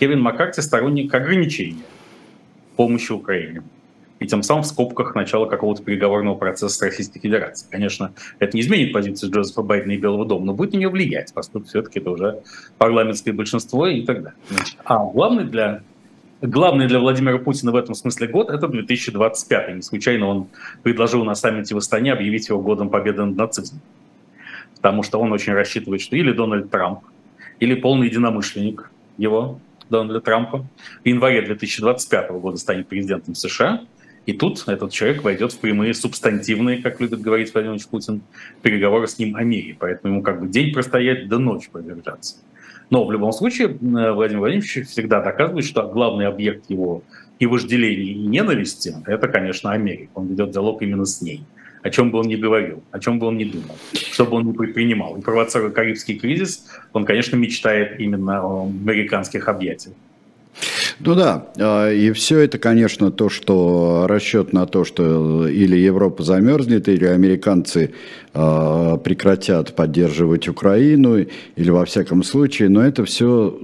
Кевин 0.00 0.20
Маккарти 0.20 0.60
сторонник 0.60 1.14
ограничения 1.14 1.84
помощи 2.76 3.12
Украине. 3.12 3.62
И 4.20 4.26
тем 4.26 4.44
самым 4.44 4.62
в 4.62 4.66
скобках 4.66 5.16
начала 5.16 5.46
какого-то 5.46 5.82
переговорного 5.82 6.36
процесса 6.36 6.76
с 6.76 6.80
Российской 6.80 7.18
Федерацией. 7.18 7.68
Конечно, 7.70 8.12
это 8.38 8.56
не 8.56 8.62
изменит 8.62 8.92
позицию 8.92 9.32
Джозефа 9.32 9.62
Байдена 9.62 9.92
и 9.92 9.96
Белого 9.96 10.24
дома, 10.24 10.46
но 10.46 10.54
будет 10.54 10.74
на 10.74 10.78
нее 10.78 10.88
влиять, 10.88 11.34
поскольку 11.34 11.66
все-таки 11.66 11.98
это 11.98 12.10
уже 12.10 12.42
парламентское 12.78 13.34
большинство 13.34 13.88
и 13.88 14.02
так 14.02 14.22
далее. 14.22 14.38
А 14.84 15.04
главный 15.04 15.44
для 15.44 15.82
Главный 16.42 16.88
для 16.88 16.98
Владимира 16.98 17.38
Путина 17.38 17.70
в 17.70 17.76
этом 17.76 17.94
смысле 17.94 18.26
год– 18.26 18.50
это 18.50 18.66
2025. 18.66 19.76
Не 19.76 19.82
случайно 19.82 20.26
он 20.26 20.48
предложил 20.82 21.24
на 21.24 21.36
саммите 21.36 21.76
в 21.76 21.78
Астане 21.78 22.12
объявить 22.12 22.48
его 22.48 22.60
годом 22.60 22.90
победы 22.90 23.24
над 23.24 23.36
нацизмом. 23.36 23.80
Потому 24.74 25.04
что 25.04 25.20
он 25.20 25.30
очень 25.30 25.52
рассчитывает, 25.52 26.00
что 26.00 26.16
или 26.16 26.32
Дональд 26.32 26.68
Трамп, 26.68 26.98
или 27.60 27.76
полный 27.76 28.08
единомышленник 28.08 28.90
его, 29.18 29.60
Дональда 29.92 30.20
Трампа, 30.20 30.66
в 31.04 31.06
январе 31.06 31.42
2025 31.42 32.30
года 32.30 32.56
станет 32.56 32.88
президентом 32.88 33.34
США, 33.34 33.82
и 34.24 34.32
тут 34.32 34.64
этот 34.66 34.90
человек 34.90 35.22
войдет 35.22 35.52
в 35.52 35.58
прямые 35.58 35.94
субстантивные, 35.94 36.82
как 36.82 37.00
любит 37.00 37.20
говорить 37.20 37.52
Владимир 37.52 37.78
Путин, 37.90 38.22
переговоры 38.62 39.06
с 39.06 39.18
ним 39.18 39.36
о 39.36 39.42
мире. 39.42 39.76
Поэтому 39.78 40.14
ему 40.14 40.22
как 40.22 40.40
бы 40.40 40.48
день 40.48 40.72
простоять, 40.72 41.28
да 41.28 41.38
ночь 41.38 41.68
продержаться. 41.68 42.36
Но 42.88 43.04
в 43.04 43.12
любом 43.12 43.32
случае 43.32 43.68
Владимир 43.68 44.40
Владимирович 44.40 44.86
всегда 44.88 45.20
доказывает, 45.20 45.64
что 45.64 45.88
главный 45.88 46.26
объект 46.26 46.70
его 46.70 47.02
и 47.38 47.46
вожделения, 47.46 48.12
и 48.12 48.26
ненависти– 48.26 48.94
это, 49.06 49.28
конечно, 49.28 49.72
Америка. 49.72 50.10
Он 50.14 50.28
ведет 50.28 50.50
диалог 50.50 50.82
именно 50.82 51.04
с 51.04 51.20
ней 51.20 51.44
о 51.82 51.90
чем 51.90 52.10
бы 52.10 52.18
он 52.18 52.26
ни 52.26 52.36
говорил, 52.36 52.82
о 52.90 52.98
чем 52.98 53.18
бы 53.18 53.26
он 53.26 53.36
ни 53.36 53.44
думал, 53.44 53.76
что 53.92 54.24
бы 54.24 54.36
он 54.36 54.46
ни 54.46 54.52
предпринимал. 54.52 55.16
И 55.16 55.20
провоцируя 55.20 55.70
Карибский 55.70 56.18
кризис, 56.18 56.66
он, 56.92 57.04
конечно, 57.04 57.36
мечтает 57.36 58.00
именно 58.00 58.42
о 58.44 58.66
американских 58.66 59.48
объятиях. 59.48 59.94
Ну 61.00 61.14
да, 61.14 61.48
а, 61.58 61.90
и 61.90 62.12
все 62.12 62.40
это, 62.40 62.58
конечно, 62.58 63.10
то, 63.10 63.28
что 63.28 64.06
расчет 64.08 64.52
на 64.52 64.66
то, 64.66 64.84
что 64.84 65.48
или 65.48 65.76
Европа 65.76 66.22
замерзнет, 66.22 66.88
или 66.88 67.06
американцы 67.06 67.92
а, 68.34 68.98
прекратят 68.98 69.74
поддерживать 69.74 70.48
Украину, 70.48 71.18
или 71.56 71.70
во 71.70 71.84
всяком 71.84 72.22
случае, 72.22 72.68
но 72.68 72.84
это 72.84 73.04
все 73.04 73.58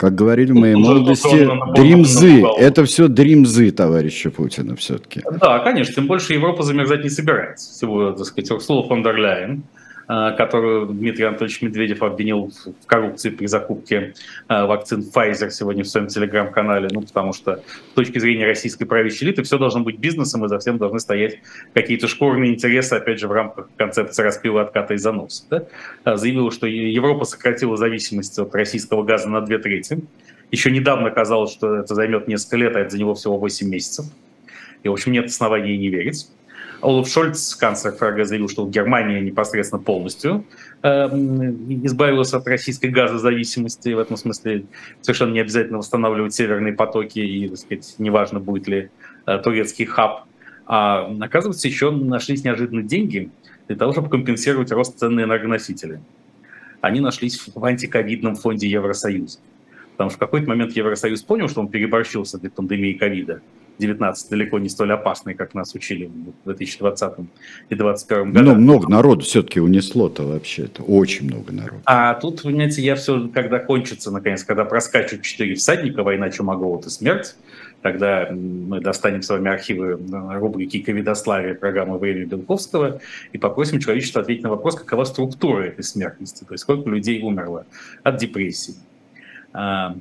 как 0.00 0.14
говорили 0.14 0.52
в 0.52 0.54
моей 0.54 0.76
молодости, 0.76 1.46
дримзы. 1.76 2.42
Это 2.56 2.86
все 2.86 3.06
дримзы 3.06 3.70
товарища 3.70 4.30
Путина 4.30 4.74
все-таки. 4.74 5.20
Да, 5.38 5.58
конечно. 5.58 5.96
Тем 5.96 6.06
больше 6.06 6.32
Европа 6.32 6.62
замерзать 6.62 7.04
не 7.04 7.10
собирается. 7.10 7.70
Всего, 7.70 8.12
так 8.12 8.24
сказать, 8.24 8.50
Урсула 8.50 8.88
фон 8.88 9.02
дер 9.02 9.16
Ляйен 9.16 9.62
которую 10.36 10.86
Дмитрий 10.86 11.24
Анатольевич 11.24 11.62
Медведев 11.62 12.02
обвинил 12.02 12.50
в 12.50 12.86
коррупции 12.86 13.30
при 13.30 13.46
закупке 13.46 14.14
э, 14.48 14.64
вакцин 14.64 15.00
Pfizer 15.00 15.50
сегодня 15.50 15.84
в 15.84 15.86
своем 15.86 16.08
телеграм-канале, 16.08 16.88
ну, 16.90 17.02
потому 17.02 17.32
что 17.32 17.62
с 17.92 17.94
точки 17.94 18.18
зрения 18.18 18.44
российской 18.44 18.86
правящей 18.86 19.28
элиты 19.28 19.44
все 19.44 19.56
должно 19.56 19.82
быть 19.82 19.98
бизнесом, 19.98 20.44
и 20.44 20.48
за 20.48 20.58
всем 20.58 20.78
должны 20.78 20.98
стоять 20.98 21.38
какие-то 21.74 22.08
шкурные 22.08 22.52
интересы, 22.52 22.94
опять 22.94 23.20
же, 23.20 23.28
в 23.28 23.32
рамках 23.32 23.68
концепции 23.76 24.22
распила, 24.24 24.62
отката 24.62 24.94
и 24.94 24.96
заноса. 24.96 25.44
Да? 25.48 25.64
Э, 26.04 26.16
заявила, 26.16 26.50
что 26.50 26.66
Европа 26.66 27.24
сократила 27.24 27.76
зависимость 27.76 28.36
от 28.40 28.52
российского 28.52 29.04
газа 29.04 29.28
на 29.28 29.40
две 29.42 29.58
трети. 29.58 30.00
Еще 30.50 30.72
недавно 30.72 31.12
казалось, 31.12 31.52
что 31.52 31.76
это 31.76 31.94
займет 31.94 32.26
несколько 32.26 32.56
лет, 32.56 32.74
а 32.74 32.80
это 32.80 32.90
за 32.90 32.98
него 32.98 33.14
всего 33.14 33.38
8 33.38 33.68
месяцев. 33.68 34.06
И, 34.82 34.88
в 34.88 34.92
общем, 34.92 35.12
нет 35.12 35.26
оснований 35.26 35.78
не 35.78 35.88
верить. 35.88 36.26
Олаф 36.82 37.08
Шольц, 37.08 37.54
канцлер 37.54 37.92
ФРГ, 37.92 38.24
заявил, 38.24 38.48
что 38.48 38.66
Германия 38.66 39.20
непосредственно 39.20 39.82
полностью 39.82 40.44
э, 40.82 41.08
избавилась 41.84 42.32
от 42.32 42.46
российской 42.46 42.86
газозависимости. 42.86 43.90
В 43.90 43.98
этом 43.98 44.16
смысле 44.16 44.64
совершенно 45.02 45.32
не 45.32 45.40
обязательно 45.40 45.78
восстанавливать 45.78 46.34
северные 46.34 46.72
потоки, 46.72 47.18
и, 47.18 47.48
так 47.48 47.58
сказать, 47.58 47.94
неважно, 47.98 48.40
будет 48.40 48.66
ли 48.66 48.90
э, 49.26 49.38
турецкий 49.38 49.84
хаб. 49.84 50.24
А 50.66 51.12
оказывается, 51.20 51.68
еще 51.68 51.90
нашлись 51.90 52.44
неожиданные 52.44 52.84
деньги 52.84 53.30
для 53.68 53.76
того, 53.76 53.92
чтобы 53.92 54.08
компенсировать 54.08 54.72
рост 54.72 54.98
цен 54.98 55.14
на 55.14 55.24
энергоносители. 55.24 56.00
Они 56.80 57.00
нашлись 57.00 57.42
в 57.54 57.62
антиковидном 57.62 58.36
фонде 58.36 58.68
Евросоюза. 58.68 59.38
Потому 59.92 60.10
что 60.10 60.16
в 60.16 60.20
какой-то 60.20 60.48
момент 60.48 60.72
Евросоюз 60.72 61.22
понял, 61.22 61.48
что 61.48 61.60
он 61.60 61.68
переборщился 61.68 62.38
для 62.38 62.48
пандемии 62.48 62.94
ковида, 62.94 63.42
19 63.80 64.30
далеко 64.30 64.58
не 64.58 64.68
столь 64.68 64.92
опасный, 64.92 65.34
как 65.34 65.54
нас 65.54 65.74
учили 65.74 66.06
в 66.44 66.44
2020 66.44 67.12
и 67.70 67.74
2021 67.74 68.32
году. 68.32 68.44
Но 68.44 68.54
много 68.54 68.88
народу 68.88 69.22
все-таки 69.22 69.60
унесло-то 69.60 70.22
вообще-то, 70.22 70.82
очень 70.82 71.26
много 71.26 71.52
народу. 71.52 71.82
А 71.86 72.14
тут, 72.14 72.42
понимаете, 72.42 72.82
я 72.82 72.94
все, 72.94 73.28
когда 73.28 73.58
кончится, 73.58 74.10
наконец, 74.10 74.44
когда 74.44 74.64
проскачут 74.64 75.22
четыре 75.22 75.54
всадника, 75.54 76.02
война, 76.02 76.30
чума, 76.30 76.56
голод 76.56 76.86
и 76.86 76.90
смерть, 76.90 77.34
тогда 77.82 78.28
мы 78.30 78.80
достанем 78.80 79.22
с 79.22 79.28
вами 79.28 79.50
архивы 79.50 79.92
э, 79.92 80.38
рубрики 80.38 80.80
«Ковидославие» 80.80 81.54
программы 81.54 81.98
Валерия 81.98 82.26
Белковского 82.26 83.00
и 83.32 83.38
попросим 83.38 83.80
человечество 83.80 84.20
ответить 84.20 84.42
на 84.42 84.50
вопрос, 84.50 84.76
какова 84.76 85.04
структура 85.04 85.62
этой 85.64 85.82
смертности, 85.82 86.44
то 86.44 86.52
есть 86.52 86.62
сколько 86.62 86.88
людей 86.88 87.22
умерло 87.22 87.64
от 88.02 88.18
депрессии, 88.18 88.74
а, 89.52 89.96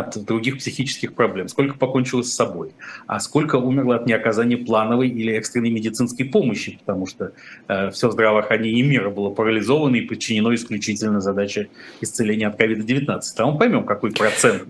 от 0.00 0.24
других 0.24 0.58
психических 0.58 1.14
проблем, 1.14 1.48
сколько 1.48 1.76
покончило 1.76 2.22
с 2.22 2.32
собой, 2.32 2.72
а 3.06 3.20
сколько 3.20 3.56
умерло 3.56 3.96
от 3.96 4.06
неоказания 4.06 4.56
плановой 4.56 5.08
или 5.08 5.32
экстренной 5.32 5.70
медицинской 5.70 6.26
помощи, 6.26 6.78
потому 6.80 7.06
что 7.06 7.32
э, 7.68 7.90
все 7.90 8.10
здравоохранение 8.10 8.82
мира 8.82 9.10
было 9.10 9.30
парализовано 9.30 9.96
и 9.96 10.00
подчинено 10.02 10.54
исключительно 10.54 11.20
задаче 11.20 11.68
исцеления 12.00 12.48
от 12.48 12.60
COVID-19. 12.60 13.20
Там 13.36 13.52
мы 13.52 13.58
поймем, 13.58 13.84
какой 13.84 14.12
процент 14.12 14.64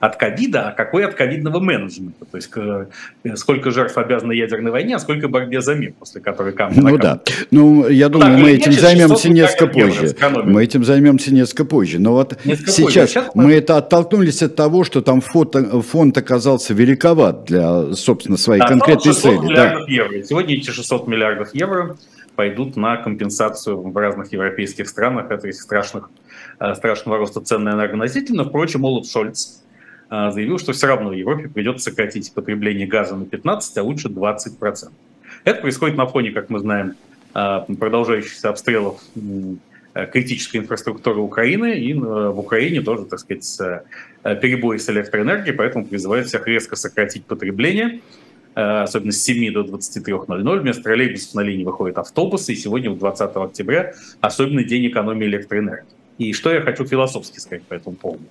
от 0.00 0.16
ковида, 0.16 0.70
а 0.70 0.72
какой 0.72 1.04
от 1.04 1.14
ковидного 1.14 1.60
менеджмента. 1.60 2.24
То 2.24 2.36
есть 2.36 2.50
сколько 3.38 3.70
жертв 3.70 3.96
обязаны 3.98 4.32
ядерной 4.32 4.70
войне, 4.70 4.96
а 4.96 4.98
сколько 4.98 5.28
борьбе 5.28 5.60
за 5.60 5.74
мир, 5.74 5.92
после 5.98 6.22
которой 6.22 6.54
камни 6.54 6.80
Ну 6.80 6.96
да. 6.96 7.20
Ну, 7.50 7.86
я 7.86 8.08
думаю, 8.08 8.32
так, 8.32 8.42
мы 8.42 8.50
этим 8.52 8.72
займемся 8.72 9.28
несколько 9.28 9.66
позже. 9.66 10.16
Мы 10.44 10.64
этим 10.64 10.84
займемся 10.84 11.34
несколько 11.34 11.66
позже. 11.66 11.98
Но 11.98 12.12
вот 12.14 12.38
несколько 12.44 12.70
сейчас, 12.70 13.10
сейчас 13.10 13.30
мы 13.34 13.52
это 13.52 13.76
оттолкнулись 13.76 14.42
от 14.42 14.56
того, 14.56 14.84
что 14.84 15.02
там 15.02 15.20
фото, 15.20 15.82
фонд 15.82 16.16
оказался 16.16 16.72
великоват 16.72 17.44
для, 17.44 17.92
собственно, 17.92 18.38
своей 18.38 18.60
да, 18.60 18.68
конкретной 18.68 19.12
цели. 19.12 19.54
Да. 19.54 19.80
Евро. 19.86 20.22
Сегодня 20.22 20.56
эти 20.56 20.70
600 20.70 21.08
миллиардов 21.08 21.54
евро 21.54 21.96
пойдут 22.36 22.76
на 22.76 22.96
компенсацию 22.96 23.78
в 23.82 23.94
разных 23.94 24.32
европейских 24.32 24.88
странах 24.88 25.30
от 25.30 25.44
этих 25.44 25.60
страшных, 25.60 26.08
э, 26.58 26.74
страшного 26.74 27.18
роста 27.18 27.42
цен 27.42 27.64
на 27.64 27.72
энергоносители. 27.72 28.34
Но, 28.34 28.44
впрочем, 28.44 28.86
Олаф 28.86 29.06
Шольц, 29.06 29.60
заявил, 30.10 30.58
что 30.58 30.72
все 30.72 30.88
равно 30.88 31.12
Европе 31.12 31.48
придется 31.48 31.90
сократить 31.90 32.32
потребление 32.34 32.86
газа 32.86 33.14
на 33.14 33.24
15, 33.26 33.78
а 33.78 33.82
лучше 33.82 34.08
20%. 34.08 34.90
Это 35.44 35.60
происходит 35.60 35.96
на 35.96 36.06
фоне, 36.06 36.32
как 36.32 36.50
мы 36.50 36.58
знаем, 36.58 36.94
а, 37.32 37.60
продолжающихся 37.78 38.50
обстрелов 38.50 39.00
критической 40.12 40.60
инфраструктуры 40.60 41.20
Украины, 41.20 41.78
и 41.78 41.92
в 41.94 42.38
Украине 42.38 42.80
тоже, 42.80 43.06
так 43.06 43.18
сказать, 43.18 43.58
перебои 44.40 44.76
с 44.76 44.88
электроэнергией, 44.88 45.52
поэтому 45.52 45.84
призывают 45.84 46.28
всех 46.28 46.46
резко 46.46 46.76
сократить 46.76 47.24
потребление, 47.24 48.00
особенно 48.54 49.10
с 49.10 49.20
7 49.22 49.52
до 49.52 49.62
23.00. 49.62 50.60
Вместо 50.60 50.82
троллейбусов 50.84 51.34
на 51.34 51.40
линии 51.40 51.64
выходят 51.64 51.98
автобусы, 51.98 52.52
и 52.52 52.56
сегодня, 52.56 52.94
20 52.94 53.36
октября, 53.36 53.94
особенный 54.20 54.64
день 54.64 54.86
экономии 54.86 55.26
электроэнергии. 55.26 55.86
И 56.18 56.32
что 56.34 56.52
я 56.52 56.60
хочу 56.60 56.84
философски 56.84 57.40
сказать 57.40 57.64
по 57.64 57.74
этому 57.74 57.96
поводу 57.96 58.24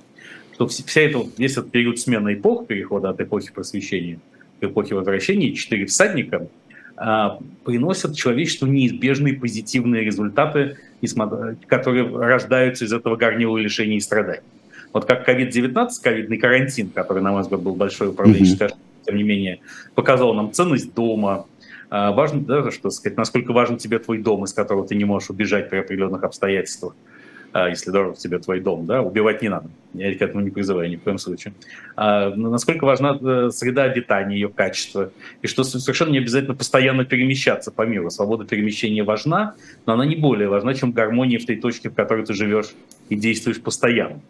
что 0.60 0.68
вся 0.68 1.02
эта, 1.02 1.26
весь 1.38 1.54
этот 1.54 1.72
период 1.72 2.00
смены 2.00 2.34
эпох, 2.34 2.68
перехода 2.68 3.10
от 3.10 3.22
эпохи 3.22 3.52
просвещения 3.54 4.20
к 4.60 4.64
эпохе 4.66 4.94
возвращения, 4.94 5.54
четыре 5.54 5.86
всадника 5.86 6.50
а, 6.98 7.40
приносят 7.64 8.18
человечеству 8.18 8.68
неизбежные 8.68 9.36
позитивные 9.36 10.04
результаты, 10.04 10.78
которые 11.68 12.10
рождаются 12.10 12.84
из 12.84 12.92
этого 12.92 13.16
горнила 13.16 13.58
лишений 13.58 13.98
и 13.98 14.02
страданий. 14.02 14.42
Вот 14.92 15.06
как 15.06 15.30
COVID-19, 15.30 15.90
ковидный 16.04 16.38
карантин, 16.38 16.90
который, 16.90 17.24
на 17.24 17.32
мой 17.32 17.44
взгляд, 17.44 17.62
был 17.62 17.76
большой 17.76 18.10
управленческой 18.10 18.68
mm-hmm. 18.68 19.06
тем 19.06 19.16
не 19.16 19.24
менее, 19.24 19.60
показал 19.96 20.34
нам 20.34 20.52
ценность 20.52 20.94
дома, 20.94 21.46
а, 21.90 22.12
важно, 22.12 22.42
да, 22.42 22.70
что 22.72 22.90
сказать, 22.90 23.18
насколько 23.18 23.54
важен 23.54 23.78
тебе 23.78 23.98
твой 24.00 24.18
дом, 24.18 24.44
из 24.44 24.52
которого 24.52 24.86
ты 24.86 24.96
не 24.96 25.06
можешь 25.06 25.30
убежать 25.30 25.70
при 25.70 25.78
определенных 25.78 26.24
обстоятельствах. 26.24 26.96
А, 27.52 27.70
если 27.70 27.90
дорог 27.90 28.18
тебе 28.18 28.38
твой 28.40 28.60
дом, 28.60 28.86
да, 28.86 29.02
убивать 29.02 29.42
не 29.42 29.50
надо. 29.50 29.70
Я 29.94 30.14
к 30.16 30.22
этому 30.22 30.44
не 30.44 30.52
призываю 30.52 30.90
ни 30.90 30.98
в 30.98 31.02
коем 31.02 31.18
случае. 31.18 31.54
А, 31.96 32.30
насколько 32.36 32.86
важна 32.86 33.18
э, 33.20 33.50
среда 33.52 33.84
обитания, 33.84 34.36
ее 34.36 34.50
качество, 34.50 35.12
и 35.42 35.48
что 35.48 35.64
совершенно 35.64 36.12
не 36.12 36.20
обязательно 36.20 36.54
постоянно 36.54 37.06
перемещаться 37.06 37.72
по 37.72 37.84
миру. 37.88 38.12
Свобода 38.12 38.46
перемещения 38.46 39.04
важна, 39.04 39.56
но 39.88 39.94
она 39.94 40.06
не 40.06 40.16
более 40.16 40.48
важна, 40.48 40.76
чем 40.76 40.92
гармония 40.92 41.40
в 41.40 41.46
той 41.46 41.56
точке, 41.56 41.90
в 41.90 41.96
которой 41.96 42.24
ты 42.24 42.34
живешь 42.34 42.68
и 43.10 43.16
действуешь 43.16 43.62
постоянно. 43.62 44.22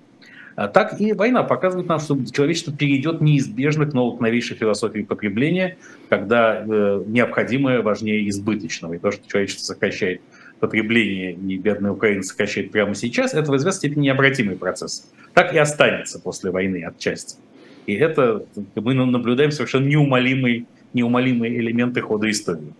А 0.55 0.67
так 0.67 0.99
и 0.99 1.13
война 1.13 1.43
показывает 1.43 1.87
нам, 1.87 1.99
что 1.99 2.17
человечество 2.31 2.73
перейдет 2.73 3.21
неизбежно 3.21 3.85
к 3.85 3.93
новой, 3.93 4.19
новейшей 4.19 4.57
философии 4.57 5.01
потребления, 5.01 5.77
когда 6.09 6.63
э, 6.65 7.03
необходимое 7.05 7.81
важнее 7.81 8.27
избыточного. 8.29 8.93
И 8.93 8.97
то, 8.97 9.11
что 9.11 9.27
человечество 9.27 9.63
сокращает 9.63 10.21
потребление 10.59 11.33
и 11.33 11.57
бедные 11.57 11.91
украинцы 11.91 12.29
сокращают 12.29 12.71
прямо 12.71 12.95
сейчас, 12.95 13.33
это 13.33 13.51
в 13.51 13.57
известной 13.57 13.77
степени 13.79 14.03
необратимый 14.05 14.55
процесс. 14.55 15.09
Так 15.33 15.53
и 15.53 15.57
останется 15.57 16.19
после 16.19 16.51
войны 16.51 16.83
отчасти. 16.83 17.37
И 17.85 17.93
это 17.93 18.45
мы 18.75 18.93
наблюдаем 18.93 19.51
совершенно 19.51 19.87
неумолимые, 19.87 20.65
неумолимые 20.93 21.57
элементы 21.59 22.01
хода 22.01 22.29
истории. 22.29 22.73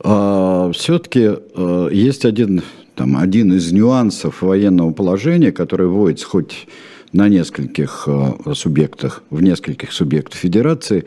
А, 0.00 0.70
все-таки 0.72 1.28
а, 1.28 1.88
есть 1.88 2.24
один, 2.24 2.62
там, 2.94 3.16
один 3.16 3.52
из 3.52 3.70
нюансов 3.72 4.42
военного 4.42 4.92
положения, 4.92 5.52
который 5.52 5.86
вводится 5.86 6.26
хоть 6.26 6.66
на 7.12 7.28
нескольких 7.28 8.04
э, 8.06 8.54
субъектах, 8.54 9.22
в 9.30 9.42
нескольких 9.42 9.92
субъектах 9.92 10.38
федерации, 10.38 11.04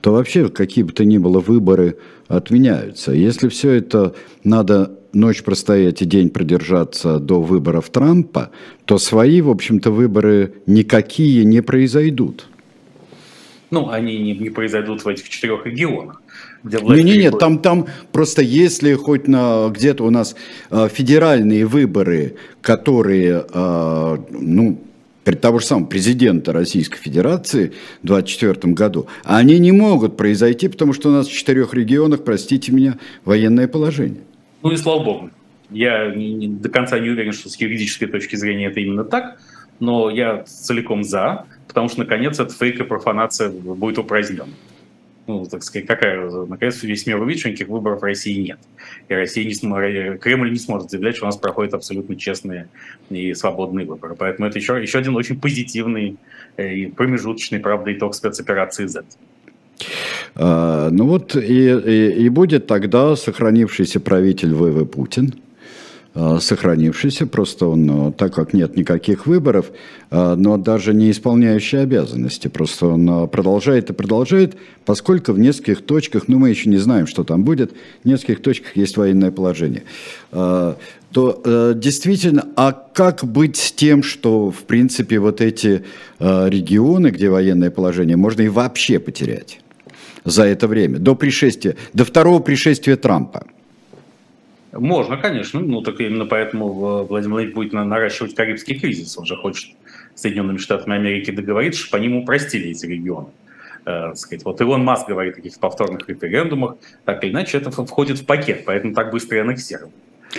то 0.00 0.12
вообще 0.12 0.48
какие 0.48 0.84
бы 0.84 0.92
то 0.92 1.04
ни 1.04 1.18
было 1.18 1.40
выборы 1.40 1.96
отменяются. 2.28 3.12
Если 3.12 3.48
все 3.48 3.70
это 3.70 4.14
надо 4.42 4.98
ночь 5.12 5.42
простоять 5.42 6.02
и 6.02 6.04
день 6.04 6.30
продержаться 6.30 7.18
до 7.18 7.40
выборов 7.40 7.90
Трампа, 7.90 8.50
то 8.84 8.98
свои, 8.98 9.40
в 9.40 9.50
общем-то, 9.50 9.90
выборы 9.90 10.54
никакие 10.66 11.44
не 11.44 11.62
произойдут. 11.62 12.46
Ну, 13.70 13.90
они 13.90 14.18
не, 14.18 14.36
не 14.36 14.50
произойдут 14.50 15.04
в 15.04 15.08
этих 15.08 15.28
четырех 15.28 15.66
регионах. 15.66 16.22
где. 16.62 16.78
Не, 16.78 17.02
не, 17.02 17.18
нет, 17.18 17.38
там, 17.38 17.58
там 17.58 17.86
просто 18.12 18.42
если 18.42 18.94
хоть 18.94 19.26
на 19.26 19.68
где-то 19.68 20.04
у 20.04 20.10
нас 20.10 20.36
э, 20.70 20.88
федеральные 20.92 21.66
выборы, 21.66 22.36
которые, 22.60 23.44
э, 23.52 24.16
ну, 24.30 24.78
при 25.24 25.34
того 25.34 25.58
же 25.58 25.66
самого 25.66 25.86
президента 25.86 26.52
Российской 26.52 26.98
Федерации 26.98 27.72
в 28.02 28.06
2024 28.06 28.74
году, 28.74 29.06
они 29.24 29.58
не 29.58 29.72
могут 29.72 30.16
произойти, 30.16 30.68
потому 30.68 30.92
что 30.92 31.08
у 31.08 31.12
нас 31.12 31.26
в 31.26 31.32
четырех 31.32 31.74
регионах, 31.74 32.24
простите 32.24 32.72
меня, 32.72 32.98
военное 33.24 33.66
положение. 33.66 34.20
Ну 34.62 34.70
и 34.70 34.76
слава 34.76 35.02
богу. 35.02 35.30
Я 35.70 36.14
не, 36.14 36.48
до 36.48 36.68
конца 36.68 36.98
не 36.98 37.08
уверен, 37.08 37.32
что 37.32 37.48
с 37.48 37.56
юридической 37.56 38.06
точки 38.06 38.36
зрения 38.36 38.66
это 38.66 38.80
именно 38.80 39.04
так, 39.04 39.40
но 39.80 40.10
я 40.10 40.44
целиком 40.44 41.02
за, 41.02 41.46
потому 41.66 41.88
что, 41.88 42.00
наконец, 42.00 42.38
эта 42.38 42.52
фейк 42.52 42.80
и 42.80 42.84
профанация 42.84 43.50
будет 43.50 43.98
упразднена 43.98 44.46
ну, 45.26 45.46
так 45.46 45.62
сказать, 45.62 45.86
какая, 45.86 46.28
наконец, 46.46 46.82
весь 46.82 47.06
мир 47.06 47.20
увидит, 47.20 47.40
что 47.40 47.48
никаких 47.48 47.68
выборов 47.68 48.00
в 48.00 48.04
России 48.04 48.40
нет. 48.40 48.58
И 49.08 49.14
Россия 49.14 49.44
не 49.44 49.54
сможет, 49.54 50.20
Кремль 50.20 50.50
не 50.50 50.58
сможет 50.58 50.90
заявлять, 50.90 51.16
что 51.16 51.24
у 51.24 51.28
нас 51.28 51.36
проходят 51.36 51.74
абсолютно 51.74 52.16
честные 52.16 52.68
и 53.08 53.32
свободные 53.34 53.86
выборы. 53.86 54.14
Поэтому 54.16 54.48
это 54.48 54.58
еще, 54.58 54.80
еще 54.80 54.98
один 54.98 55.16
очень 55.16 55.40
позитивный 55.40 56.16
э, 56.56 56.74
и 56.74 56.86
промежуточный, 56.86 57.60
правда, 57.60 57.92
итог 57.92 58.14
спецоперации 58.14 58.86
Z. 58.86 59.04
А, 60.34 60.90
ну 60.90 61.06
вот 61.06 61.36
и, 61.36 61.70
и, 61.70 62.24
и 62.24 62.28
будет 62.28 62.66
тогда 62.66 63.16
сохранившийся 63.16 64.00
правитель 64.00 64.54
ВВ 64.54 64.84
Путин, 64.90 65.34
сохранившийся, 66.14 67.26
просто 67.26 67.66
он, 67.66 68.08
э, 68.08 68.12
так 68.12 68.32
как 68.32 68.52
нет 68.52 68.76
никаких 68.76 69.26
выборов, 69.26 69.72
э, 70.10 70.34
но 70.36 70.56
даже 70.56 70.94
не 70.94 71.10
исполняющий 71.10 71.78
обязанности, 71.78 72.46
просто 72.46 72.86
он 72.86 73.28
продолжает 73.28 73.90
и 73.90 73.92
продолжает, 73.92 74.56
поскольку 74.84 75.32
в 75.32 75.40
нескольких 75.40 75.82
точках, 75.84 76.28
ну 76.28 76.38
мы 76.38 76.50
еще 76.50 76.70
не 76.70 76.76
знаем, 76.76 77.08
что 77.08 77.24
там 77.24 77.42
будет, 77.42 77.72
в 78.04 78.08
нескольких 78.08 78.42
точках 78.42 78.76
есть 78.76 78.96
военное 78.96 79.32
положение, 79.32 79.82
то 80.30 81.74
действительно, 81.76 82.46
а 82.56 82.72
как 82.72 83.24
быть 83.24 83.56
с 83.56 83.72
тем, 83.72 84.02
что 84.02 84.50
в 84.50 84.64
принципе 84.64 85.18
вот 85.18 85.40
эти 85.40 85.84
регионы, 86.18 87.08
где 87.08 87.28
военное 87.30 87.70
положение, 87.70 88.16
можно 88.16 88.42
и 88.42 88.48
вообще 88.48 88.98
потерять 88.98 89.60
за 90.24 90.44
это 90.44 90.66
время, 90.66 90.98
до 90.98 91.14
пришествия, 91.14 91.76
до 91.92 92.04
второго 92.04 92.40
пришествия 92.40 92.96
Трампа? 92.96 93.46
Можно, 94.76 95.16
конечно. 95.16 95.60
Ну, 95.60 95.82
так 95.82 96.00
именно 96.00 96.26
поэтому 96.26 96.72
Владимир 96.72 97.34
Владимирович 97.34 97.54
будет 97.54 97.72
наращивать 97.72 98.34
Карибский 98.34 98.78
кризис. 98.78 99.16
Он 99.18 99.24
же 99.24 99.36
хочет 99.36 99.74
с 100.14 100.20
Соединенными 100.20 100.58
Штатами 100.58 100.96
Америки 100.96 101.30
договориться, 101.30 101.80
чтобы 101.80 101.98
они 101.98 102.06
ему 102.06 102.22
упростили 102.22 102.70
эти 102.70 102.86
регионы. 102.86 103.28
Э, 103.86 104.14
сказать. 104.14 104.44
Вот 104.44 104.60
Илон 104.60 104.82
Маск 104.82 105.08
говорит 105.08 105.34
о 105.34 105.36
каких-то 105.36 105.60
повторных 105.60 106.08
референдумах. 106.08 106.76
Так 107.04 107.22
или 107.22 107.32
иначе, 107.32 107.58
это 107.58 107.70
входит 107.70 108.18
в 108.18 108.26
пакет, 108.26 108.64
поэтому 108.64 108.94
так 108.94 109.10
быстро 109.10 109.36
и 109.36 109.40
аннексировано. 109.40 109.92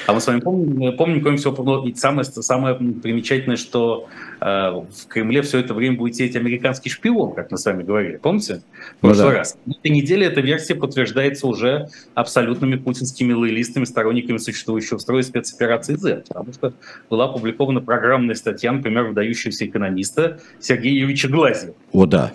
А 0.08 0.14
мы 0.14 0.20
с 0.20 0.28
вами 0.28 0.40
помним, 0.40 0.98
помним 0.98 1.22
кроме 1.22 1.38
всего, 1.38 1.56
ну, 1.64 1.96
самое, 1.96 2.26
самое 2.26 2.76
примечательное, 2.76 3.56
что 3.56 4.10
э, 4.35 4.35
в 4.40 5.08
Кремле 5.08 5.42
все 5.42 5.60
это 5.60 5.74
время 5.74 5.98
будет 5.98 6.16
сидеть 6.16 6.36
американский 6.36 6.90
шпион, 6.90 7.34
как 7.34 7.52
мы 7.52 7.58
с 7.58 7.66
вами 7.66 7.84
говорили. 7.84 8.18
Помните? 8.18 8.62
В 8.98 9.02
прошлый 9.02 9.26
ну, 9.26 9.32
да. 9.32 9.38
раз. 9.38 9.58
На 9.66 9.74
этой 9.74 9.92
неделе 9.92 10.28
эта 10.28 10.42
версия 10.42 10.76
подтверждается 10.76 11.48
уже 11.48 11.88
абсолютными 12.14 12.76
путинскими 12.76 13.34
лоялистами, 13.34 13.86
сторонниками 13.86 14.38
существующего 14.38 14.98
строя 14.98 15.24
спецоперации 15.24 15.96
Z. 15.96 16.26
Потому 16.28 16.54
что 16.54 16.74
была 17.10 17.26
опубликована 17.26 17.82
программная 17.82 18.36
статья, 18.36 18.72
например, 18.72 19.06
выдающегося 19.06 19.66
экономиста 19.66 20.40
Сергея 20.60 20.94
Юрьевича 20.94 21.28
Глазьева. 21.28 21.76
О, 21.92 22.06
да. 22.06 22.34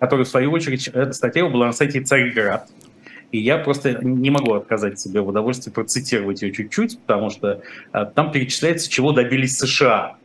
Который, 0.00 0.24
в 0.24 0.28
свою 0.28 0.52
очередь, 0.52 0.88
эта 0.88 1.12
статья 1.12 1.46
была 1.48 1.66
на 1.66 1.72
сайте 1.72 2.00
Царьград 2.00 2.68
и 3.30 3.38
я 3.38 3.58
просто 3.58 3.98
не 4.02 4.30
могу 4.30 4.54
отказать 4.54 4.98
себе 4.98 5.20
в 5.20 5.28
удовольствии 5.28 5.70
процитировать 5.70 6.42
ее 6.42 6.52
чуть-чуть, 6.52 6.98
потому 7.00 7.30
что 7.30 7.60
э, 7.92 8.06
там 8.14 8.32
перечисляется, 8.32 8.90
чего 8.90 9.12
добились 9.12 9.58
США, 9.58 10.16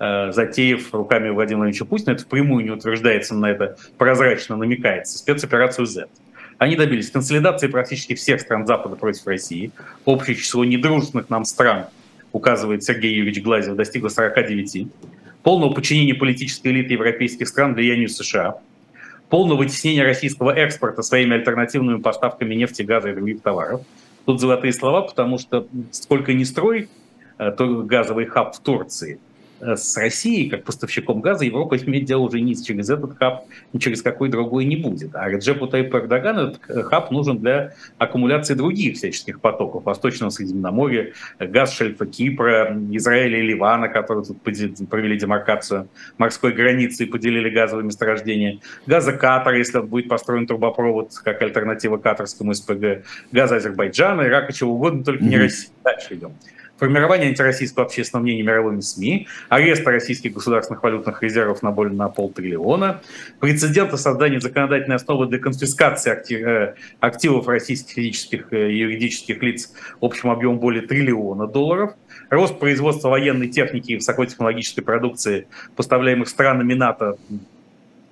э, 0.00 0.32
затеяв 0.32 0.92
руками 0.92 1.28
Владимира 1.28 1.64
Владимировича 1.64 1.84
Путина, 1.84 2.12
это 2.12 2.24
впрямую 2.24 2.64
не 2.64 2.70
утверждается, 2.70 3.34
на 3.34 3.50
это 3.50 3.76
прозрачно 3.98 4.56
намекается, 4.56 5.18
спецоперацию 5.18 5.86
Z. 5.86 6.06
Они 6.58 6.74
добились 6.76 7.10
консолидации 7.10 7.68
практически 7.68 8.14
всех 8.14 8.40
стран 8.40 8.66
Запада 8.66 8.96
против 8.96 9.26
России. 9.26 9.70
Общее 10.04 10.36
число 10.36 10.64
недружественных 10.64 11.30
нам 11.30 11.44
стран, 11.44 11.86
указывает 12.32 12.82
Сергей 12.82 13.14
Юрьевич 13.14 13.42
Глазев, 13.42 13.76
достигло 13.76 14.08
49. 14.08 14.88
Полного 15.42 15.72
подчинения 15.72 16.14
политической 16.14 16.68
элиты 16.68 16.94
европейских 16.94 17.48
стран 17.48 17.74
влиянию 17.74 18.08
США– 18.08 18.56
полное 19.30 19.56
вытеснение 19.56 20.04
российского 20.04 20.50
экспорта 20.50 21.02
своими 21.02 21.36
альтернативными 21.36 22.00
поставками 22.00 22.54
нефти, 22.54 22.82
газа 22.82 23.10
и 23.10 23.14
других 23.14 23.40
товаров. 23.40 23.82
Тут 24.26 24.40
золотые 24.40 24.72
слова, 24.72 25.02
потому 25.02 25.38
что 25.38 25.66
сколько 25.92 26.34
ни 26.34 26.44
строй, 26.44 26.88
э, 27.38 27.52
то 27.52 27.82
газовый 27.82 28.26
хаб 28.26 28.54
в 28.54 28.60
Турции– 28.60 29.18
с 29.60 29.96
Россией, 29.96 30.48
как 30.48 30.64
поставщиком 30.64 31.20
газа, 31.20 31.44
Европа 31.44 31.76
иметь 31.84 32.04
дело 32.04 32.22
уже 32.22 32.40
не 32.40 32.54
через 32.54 32.90
этот 32.90 33.16
хаб, 33.18 33.44
ни 33.72 33.78
через 33.78 34.02
какой 34.02 34.28
другой 34.28 34.64
не 34.64 34.76
будет. 34.76 35.14
А 35.14 35.28
Реджепу 35.28 35.66
Тайпу 35.66 35.98
Эрдогану 35.98 36.48
этот 36.48 36.60
э, 36.68 36.82
хаб 36.82 37.10
нужен 37.10 37.38
для 37.38 37.74
аккумуляции 37.98 38.54
других 38.54 38.96
всяческих 38.96 39.40
потоков. 39.40 39.84
Восточного 39.84 40.30
Средиземноморья, 40.30 41.12
газ 41.38 41.72
шельфа 41.72 42.06
Кипра, 42.06 42.76
Израиля 42.90 43.38
и 43.38 43.42
Ливана, 43.42 43.88
которые 43.88 44.24
тут 44.24 44.42
провели 44.42 45.18
демаркацию 45.18 45.88
морской 46.18 46.52
границы 46.52 47.04
и 47.04 47.06
поделили 47.06 47.50
газовые 47.50 47.86
месторождения. 47.86 48.60
Газа 48.86 49.12
Катара, 49.12 49.56
если 49.56 49.80
будет 49.80 50.08
построен 50.08 50.46
трубопровод 50.46 51.12
как 51.24 51.42
альтернатива 51.42 51.98
катарскому 51.98 52.54
СПГ. 52.54 53.04
Газа 53.32 53.56
Азербайджана, 53.56 54.22
Ирака, 54.22 54.52
чего 54.52 54.74
угодно, 54.74 55.04
только 55.04 55.24
mm-hmm. 55.24 55.28
не 55.28 55.38
Россия. 55.38 55.70
Дальше 55.84 56.14
идем 56.14 56.32
формирование 56.80 57.28
антироссийского 57.28 57.84
общественного 57.84 58.24
мнения 58.24 58.42
мировыми 58.42 58.80
СМИ, 58.80 59.28
арест 59.50 59.86
российских 59.86 60.32
государственных 60.32 60.82
валютных 60.82 61.22
резервов 61.22 61.62
на 61.62 61.70
более 61.70 61.94
на 61.94 62.08
полтриллиона, 62.08 63.02
прецеденты 63.38 63.98
создания 63.98 64.40
законодательной 64.40 64.96
основы 64.96 65.26
для 65.26 65.38
конфискации 65.38 66.34
э, 66.34 66.74
активов 66.98 67.46
российских 67.48 67.92
физических 67.92 68.52
и 68.54 68.78
юридических 68.78 69.42
лиц 69.42 69.72
общим 70.00 70.30
объемом 70.30 70.58
более 70.58 70.82
триллиона 70.82 71.46
долларов, 71.46 71.92
рост 72.30 72.58
производства 72.58 73.10
военной 73.10 73.48
техники 73.48 73.92
и 73.92 73.96
высокотехнологической 73.96 74.82
продукции, 74.82 75.48
поставляемых 75.76 76.28
странами 76.28 76.72
НАТО 76.72 77.18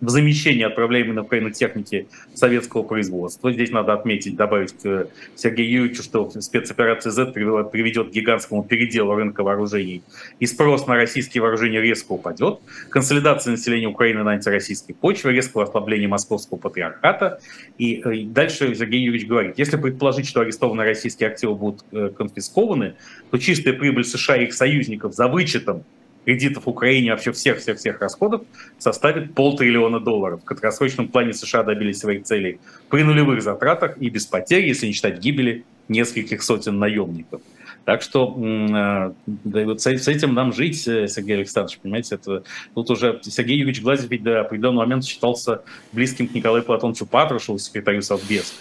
в 0.01 0.09
замещение 0.11 0.66
отправляемой 0.66 1.14
на 1.14 1.22
Украину 1.22 1.51
техники 1.51 2.09
советского 2.34 2.82
производства. 2.82 3.53
Здесь 3.53 3.70
надо 3.70 3.92
отметить, 3.92 4.36
добавить 4.36 4.74
к 4.80 5.09
Сергею 5.34 5.70
Юрьевичу, 5.70 6.03
что 6.03 6.30
спецоперация 6.40 7.11
Z 7.11 7.32
приведет 7.32 8.11
к 8.11 8.12
гигантскому 8.12 8.62
переделу 8.62 9.14
рынка 9.14 9.42
вооружений, 9.42 10.03
и 10.38 10.46
спрос 10.46 10.86
на 10.86 10.94
российские 10.94 11.42
вооружения 11.42 11.80
резко 11.80 12.12
упадет. 12.12 12.61
Консолидация 12.90 13.53
населения 13.53 13.88
Украины 13.88 14.22
на 14.22 14.32
антироссийской 14.32 14.94
почве, 14.94 15.32
резкое 15.32 15.64
ослабление 15.64 16.09
московского 16.09 16.59
патриархата. 16.59 17.40
Э, 17.78 17.82
и 17.82 18.24
дальше 18.26 18.74
Сергей 18.74 19.01
Юрьевич 19.01 19.28
говорит, 19.28 19.59
если 19.59 19.76
предположить, 19.76 20.28
что 20.28 20.40
арестованные 20.40 20.86
российские 20.86 21.28
активы 21.28 21.55
будут 21.55 21.84
э, 21.92 22.11
конфискованы, 22.16 22.94
то 23.30 23.38
чистая 23.38 23.74
прибыль 23.74 24.05
США 24.05 24.36
и 24.36 24.44
их 24.44 24.55
союзников 24.55 25.14
за 25.14 25.26
вычетом 25.28 25.84
кредитов 26.25 26.69
Украине, 26.69 27.12
вообще 27.12 27.33
всех-всех-всех 27.33 28.01
расходов 28.01 28.43
составит 28.79 29.35
полтриллиона 29.35 30.01
долларов. 30.01 30.41
В 30.43 30.45
краткосрочном 30.45 31.09
плане 31.09 31.33
США 31.33 31.62
добились 31.62 31.99
своих 31.99 32.25
целей 32.25 32.61
при 32.91 33.03
нулевых 33.03 33.43
затратах 33.43 33.97
и 33.99 34.11
без 34.11 34.27
потерь, 34.27 34.66
если 34.66 34.87
не 34.87 34.93
считать 34.93 35.19
гибели 35.19 35.64
нескольких 35.89 36.43
сотен 36.43 36.79
наемников. 36.79 37.41
Так 37.85 38.03
что 38.03 38.37
э, 38.39 39.12
да, 39.27 39.64
вот 39.64 39.81
с, 39.81 39.87
этим 39.87 40.35
нам 40.35 40.53
жить, 40.53 40.87
э, 40.87 41.09
Сергей 41.09 41.37
Александрович, 41.37 41.79
понимаете, 41.79 42.16
это 42.16 42.43
тут 42.75 42.91
уже 42.91 43.19
Сергей 43.23 43.57
Юрьевич 43.57 43.81
Глазев 43.81 44.11
ведь 44.11 44.23
до 44.23 44.43
определенного 44.43 44.85
момента 44.85 45.07
считался 45.07 45.62
близким 45.93 46.29
к 46.29 46.35
Николаю 46.35 46.62
Платоновичу 46.62 47.07
Патрушеву, 47.07 47.59
секретарю 47.59 48.03
Совбез. 48.03 48.55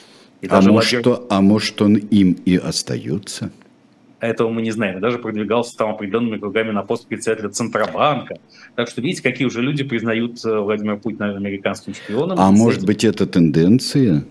а, 0.49 0.62
может, 0.62 1.01
что, 1.01 1.28
а 1.30 1.41
может 1.41 1.82
он 1.82 1.95
им 1.95 2.38
и 2.45 2.55
остается? 2.55 3.51
Этого 4.20 4.49
мы 4.49 4.61
не 4.61 4.72
знаем. 4.72 4.97
И 4.97 5.01
даже 5.01 5.20
продвигался 5.20 5.78
там 5.78 5.91
определенными 5.91 6.38
кругами 6.38 6.72
на 6.72 6.84
пост 6.84 7.07
председателя 7.07 7.49
Центробанка. 7.49 8.39
Так 8.76 8.89
что 8.89 9.01
видите, 9.01 9.24
какие 9.24 9.47
уже 9.47 9.61
люди 9.61 9.84
признают 9.84 10.43
э, 10.45 10.59
Владимира 10.59 10.97
Путина 10.97 11.36
американским 11.36 11.93
шпионом. 11.93 12.39
А 12.39 12.51
может 12.51 12.86
быть, 12.86 13.03
это 13.03 13.28
тенденция? 13.28 14.24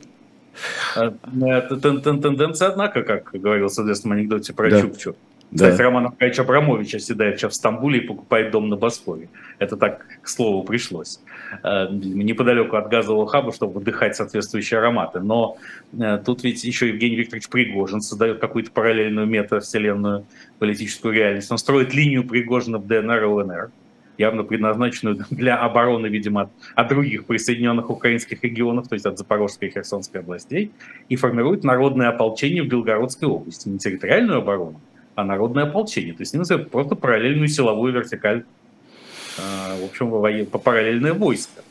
Э, 0.96 1.10
тенденция, 1.20 2.68
однако, 2.68 3.02
как 3.02 3.30
говорился 3.32 3.82
в 3.82 3.84
известном 3.84 4.12
анекдоте 4.12 4.52
про 4.52 4.70
да. 4.70 4.80
Чукчу. 4.80 5.14
Кстати, 5.52 5.76
да. 5.76 5.84
Роман 5.84 6.06
Аркадьевич 6.06 6.40
Абрамович 6.40 6.94
оседает 6.96 7.38
сейчас 7.38 7.52
в 7.52 7.56
Стамбуле 7.56 8.00
и 8.00 8.06
покупает 8.06 8.50
дом 8.50 8.68
на 8.68 8.76
Босфоре. 8.76 9.28
Это 9.58 9.76
так, 9.76 10.04
к 10.20 10.28
слову, 10.28 10.64
пришлось. 10.64 11.20
Э, 11.62 11.86
неподалеку 11.90 12.76
от 12.76 12.88
газового 12.88 13.26
хаба, 13.28 13.52
чтобы 13.52 13.80
вдыхать 13.80 14.16
соответствующие 14.16 14.78
ароматы. 14.78 15.20
Но 15.20 15.56
э, 15.98 16.18
тут 16.24 16.42
ведь 16.42 16.64
еще 16.64 16.88
Евгений 16.88 17.16
Викторович 17.16 17.48
Пригожин 17.48 18.00
создает 18.00 18.40
какую-то 18.40 18.72
параллельную 18.72 19.26
метавселенную 19.26 20.26
политическую 20.58 21.14
реальность. 21.14 21.50
Он 21.50 21.58
строит 21.58 21.94
линию 21.94 22.26
Пригожина 22.26 22.78
в 22.78 22.86
ДНР 22.86 23.22
и 23.22 23.26
ЛНР 23.26 23.70
явно 24.18 24.44
предназначенную 24.44 25.24
для 25.30 25.56
обороны, 25.56 26.06
видимо, 26.06 26.42
от, 26.42 26.50
от 26.74 26.88
других 26.88 27.26
присоединенных 27.26 27.90
украинских 27.90 28.42
регионов, 28.42 28.88
то 28.88 28.94
есть 28.94 29.06
от 29.06 29.18
Запорожской 29.18 29.68
и 29.68 29.70
Херсонской 29.70 30.20
областей, 30.20 30.72
и 31.08 31.16
формирует 31.16 31.64
народное 31.64 32.08
ополчение 32.08 32.62
в 32.62 32.68
Белгородской 32.68 33.28
области. 33.28 33.68
Не 33.68 33.78
территориальную 33.78 34.38
оборону, 34.38 34.80
а 35.16 35.24
народное 35.24 35.64
ополчение. 35.64 36.12
То 36.12 36.20
есть 36.20 36.34
они 36.34 36.40
называют 36.40 36.70
просто 36.70 36.94
параллельную 36.94 37.48
силовую 37.48 37.92
вертикаль, 37.92 38.44
э, 39.38 39.80
в 39.80 39.84
общем, 39.84 40.46
по 40.46 40.58
параллельное 40.58 41.14
войско. 41.14 41.62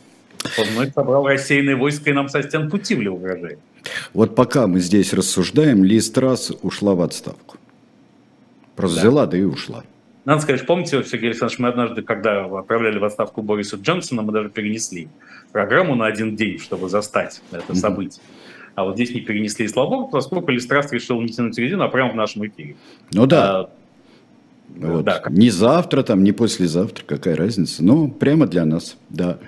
Он 0.59 0.65
вновь 0.73 0.93
собрал 0.93 1.27
рассеянные 1.27 1.75
войска 1.75 2.09
и 2.09 2.13
нам 2.13 2.27
со 2.27 2.43
стен 2.43 2.69
Путивля 2.69 3.11
угрожает. 3.11 3.59
Вот 4.13 4.35
пока 4.35 4.67
мы 4.67 4.79
здесь 4.79 5.13
рассуждаем, 5.13 5.83
Ли 5.83 6.01
Страс 6.01 6.51
ушла 6.61 6.95
в 6.95 7.01
отставку. 7.01 7.57
Просто 8.75 8.95
да. 8.97 9.01
взяла, 9.01 9.25
да 9.27 9.37
и 9.37 9.43
ушла. 9.43 9.83
Надо 10.25 10.41
сказать, 10.41 10.65
помните, 10.65 11.03
Сергей 11.03 11.29
Александрович, 11.29 11.59
мы 11.59 11.69
однажды, 11.69 12.01
когда 12.01 12.45
отправляли 12.45 12.97
в 12.97 13.03
отставку 13.03 13.43
Бориса 13.43 13.77
Джонсона, 13.77 14.23
мы 14.23 14.33
даже 14.33 14.49
перенесли 14.49 15.07
программу 15.51 15.95
на 15.95 16.07
один 16.07 16.35
день, 16.35 16.57
чтобы 16.57 16.89
застать 16.89 17.41
это 17.51 17.75
событие. 17.75 18.23
А 18.75 18.83
вот 18.83 18.95
здесь 18.95 19.13
не 19.13 19.21
перенесли, 19.21 19.67
слава 19.67 19.89
богу, 19.89 20.09
поскольку 20.09 20.51
Листрас 20.51 20.91
решил 20.91 21.21
не 21.21 21.29
тянуть 21.29 21.57
резину, 21.57 21.83
а 21.83 21.87
прямо 21.87 22.11
в 22.11 22.15
нашем 22.15 22.45
эфире. 22.45 22.75
Ну 23.13 23.25
да. 23.25 23.59
А, 23.59 23.69
вот. 24.75 25.05
да. 25.05 25.23
Не 25.29 25.49
завтра, 25.49 26.03
там, 26.03 26.23
не 26.23 26.33
послезавтра, 26.33 27.03
какая 27.05 27.35
разница. 27.35 27.83
Но 27.83 28.09
прямо 28.09 28.47
для 28.47 28.65
нас, 28.65 28.97
да. 29.09 29.39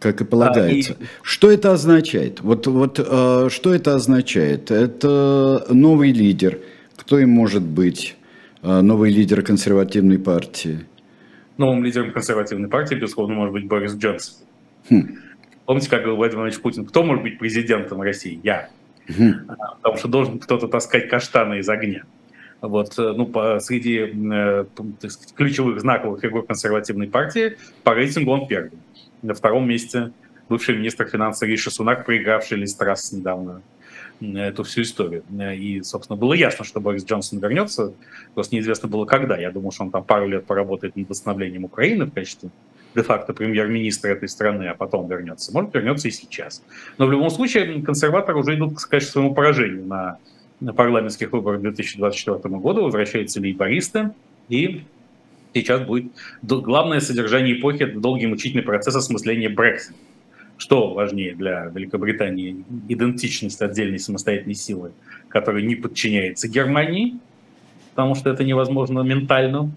Как 0.00 0.20
и 0.20 0.24
полагается. 0.24 0.96
А, 0.98 1.02
и... 1.02 1.06
Что 1.22 1.50
это 1.50 1.72
означает? 1.72 2.40
Вот, 2.40 2.66
вот 2.66 2.98
э, 2.98 3.48
что 3.50 3.74
это 3.74 3.94
означает? 3.94 4.70
Это 4.70 5.66
новый 5.68 6.10
лидер. 6.10 6.58
Кто 6.96 7.18
им 7.18 7.30
может 7.30 7.62
быть? 7.62 8.16
А, 8.62 8.82
новый 8.82 9.12
лидер 9.12 9.42
консервативной 9.42 10.18
партии? 10.18 10.86
Новым 11.56 11.84
лидером 11.84 12.12
консервативной 12.12 12.68
партии, 12.68 12.94
безусловно, 12.94 13.34
может 13.34 13.52
быть 13.52 13.66
Борис 13.66 13.94
Джонсон. 13.94 14.34
Хм. 14.88 15.18
Помните, 15.70 15.88
как 15.88 16.00
говорил 16.00 16.16
Владимир 16.16 16.38
Владимирович 16.38 16.62
Путин, 16.62 16.84
кто 16.84 17.04
может 17.04 17.22
быть 17.22 17.38
президентом 17.38 18.02
России? 18.02 18.40
Я. 18.42 18.70
Хм. 19.06 19.46
Потому 19.76 19.96
что 19.98 20.08
должен 20.08 20.40
кто-то 20.40 20.66
таскать 20.66 21.08
каштаны 21.08 21.60
из 21.60 21.68
огня. 21.68 22.02
Вот, 22.60 22.98
э, 22.98 23.12
ну, 23.16 23.24
по, 23.24 23.60
среди 23.60 23.98
э, 23.98 24.64
сказать, 24.98 25.32
ключевых 25.32 25.80
знаковых 25.80 26.22
фигур 26.22 26.44
консервативной 26.44 27.06
партии 27.06 27.56
по 27.84 27.94
рейтингу 27.94 28.32
он 28.32 28.48
первый. 28.48 28.72
На 29.22 29.32
втором 29.32 29.68
месте 29.68 30.10
бывший 30.48 30.76
министр 30.76 31.06
финансов 31.06 31.48
Риша 31.48 31.70
Сунак, 31.70 32.04
проигравший 32.04 32.58
Листрас 32.58 33.12
недавно 33.12 33.62
эту 34.20 34.64
всю 34.64 34.82
историю. 34.82 35.22
И, 35.56 35.82
собственно, 35.84 36.16
было 36.16 36.32
ясно, 36.32 36.64
что 36.64 36.80
Борис 36.80 37.04
Джонсон 37.04 37.38
вернется, 37.38 37.94
просто 38.34 38.56
неизвестно 38.56 38.88
было 38.88 39.04
когда. 39.04 39.38
Я 39.38 39.52
думал, 39.52 39.70
что 39.70 39.84
он 39.84 39.92
там 39.92 40.02
пару 40.02 40.26
лет 40.26 40.46
поработает 40.46 40.96
над 40.96 41.08
восстановлением 41.08 41.62
Украины 41.62 42.06
в 42.06 42.10
качестве 42.10 42.50
де-факто 42.94 43.32
премьер-министра 43.32 44.10
этой 44.10 44.28
страны, 44.28 44.64
а 44.64 44.74
потом 44.74 45.08
вернется. 45.08 45.52
Может, 45.52 45.74
вернется 45.74 46.08
и 46.08 46.10
сейчас. 46.10 46.62
Но 46.98 47.06
в 47.06 47.12
любом 47.12 47.30
случае 47.30 47.82
консерваторы 47.82 48.38
уже 48.38 48.54
идут 48.54 48.76
к 48.76 49.00
своему 49.00 49.34
поражению 49.34 49.86
на, 49.86 50.18
на 50.60 50.72
парламентских 50.72 51.32
выборах 51.32 51.60
2024 51.60 52.56
года. 52.56 52.80
Возвращаются 52.80 53.40
лейбористы. 53.40 54.10
И 54.48 54.82
сейчас 55.54 55.82
будет 55.82 56.12
главное 56.42 57.00
содержание 57.00 57.58
эпохи– 57.58 57.82
это 57.84 57.98
долгий 57.98 58.26
мучительный 58.26 58.64
процесс 58.64 58.96
осмысления 58.96 59.48
Брексита 59.48 59.94
что 60.60 60.92
важнее 60.92 61.34
для 61.34 61.70
Великобритании, 61.74 62.64
идентичность 62.88 63.62
отдельной 63.62 63.98
самостоятельной 63.98 64.54
силы, 64.54 64.92
которая 65.28 65.62
не 65.62 65.74
подчиняется 65.74 66.48
Германии, 66.48 67.18
потому 67.94 68.14
что 68.14 68.28
это 68.28 68.44
невозможно 68.44 69.00
ментально, 69.00 69.70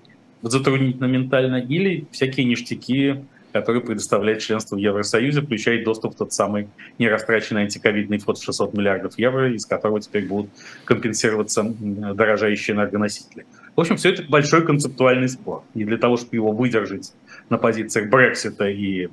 затруднительно 0.50 1.06
ментально, 1.06 1.58
или 1.58 2.06
всякие 2.12 2.46
ништяки, 2.46 3.24
которые 3.54 3.84
предоставляет 3.84 4.40
членство 4.40 4.76
в 4.76 4.80
Евросоюзе, 4.80 5.42
включая 5.42 5.84
доступ 5.84 6.16
в 6.16 6.18
тот 6.18 6.34
самый 6.34 6.68
нерастраченный 6.98 7.62
антиковидный 7.62 8.18
фонд 8.18 8.40
в 8.40 8.44
600 8.44 8.74
миллиардов 8.74 9.18
евро, 9.18 9.54
из 9.54 9.66
которого 9.66 10.02
теперь 10.02 10.26
будут 10.26 10.50
компенсироваться 10.86 11.64
дорожающие 11.64 12.76
энергоносители. 12.76 13.46
В 13.76 13.80
общем, 13.80 13.98
все 13.98 14.12
это 14.12 14.24
большой 14.24 14.66
концептуальный 14.66 15.30
спор. 15.30 15.64
И 15.74 15.84
для 15.84 15.98
того, 15.98 16.18
чтобы 16.18 16.36
его 16.36 16.52
выдержать 16.52 17.14
на 17.50 17.58
позициях 17.58 18.10
Брексита 18.10 18.68
и 18.68 19.08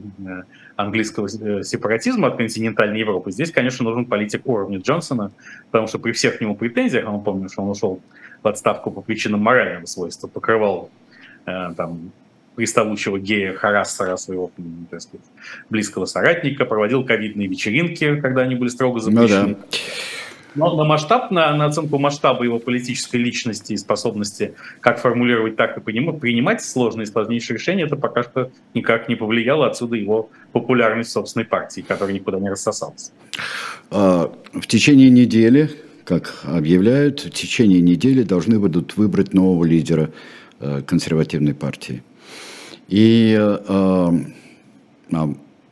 английского 0.77 1.27
э, 1.27 1.63
сепаратизма 1.63 2.29
от 2.29 2.37
континентальной 2.37 3.01
Европы, 3.01 3.31
здесь, 3.31 3.53
конечно, 3.53 3.85
нужен 3.85 4.07
политик 4.07 4.47
уровня 4.47 4.79
Джонсона, 4.79 5.33
потому 5.71 5.87
что 5.87 5.99
при 5.99 6.13
всех 6.13 6.39
к 6.39 6.41
нему 6.41 6.57
претензиях, 6.57 7.07
а 7.07 7.11
мы 7.11 7.23
помним, 7.23 7.49
что 7.49 7.63
он 7.63 7.71
ушел 7.71 8.01
в 8.43 8.49
отставку 8.49 8.91
по 8.91 9.01
причинам 9.03 9.41
морального 9.41 9.87
свойства, 9.87 10.29
покрывал 10.29 10.91
э, 11.47 11.75
там, 11.77 12.13
приставучего 12.57 13.19
гея 13.19 13.55
Харассера, 13.55 14.17
своего 14.17 14.51
так 14.91 15.01
сказать, 15.01 15.27
близкого 15.71 16.05
соратника, 16.05 16.65
проводил 16.65 17.05
ковидные 17.05 17.49
вечеринки, 17.49 18.21
когда 18.21 18.43
они 18.43 18.55
были 18.55 18.69
строго 18.69 19.01
запрещены. 19.01 19.49
Ну, 19.49 19.55
да. 19.55 19.79
Но 20.55 20.77
на 20.77 20.85
масштаб, 20.85 21.31
на, 21.31 21.55
на 21.57 21.67
оценку 21.67 21.99
масштаба 21.99 22.45
его 22.45 22.59
политической 22.59 23.17
личности 23.17 23.73
и 23.73 23.77
способности 23.77 24.55
как 24.81 25.01
формулировать, 25.01 25.57
так 25.57 25.79
и 25.79 25.81
принимать 25.81 26.63
сложные 26.63 27.05
и 27.05 27.07
сложнейшие 27.07 27.57
решения, 27.57 27.85
это 27.85 27.97
пока 27.97 28.23
что 28.25 28.51
никак 28.75 29.09
не 29.09 29.15
повлияло. 29.15 29.67
Отсюда 29.67 29.97
его 29.97 30.31
популярность 30.53 31.13
собственной 31.13 31.47
партии, 31.47 31.83
которая 31.87 32.15
никуда 32.15 32.39
не 32.41 32.51
рассосалась. 32.51 33.13
А, 33.91 34.33
в 34.53 34.67
течение 34.67 35.09
недели, 35.09 35.71
как 36.05 36.35
объявляют, 36.45 37.21
в 37.21 37.31
течение 37.31 37.81
недели 37.81 38.23
должны 38.23 38.59
будут 38.59 38.97
выбрать 38.97 39.33
нового 39.33 39.65
лидера 39.65 40.11
консервативной 40.87 41.55
партии. 41.55 42.03
И 42.91 43.37
э, 43.39 44.11
э, 45.13 45.27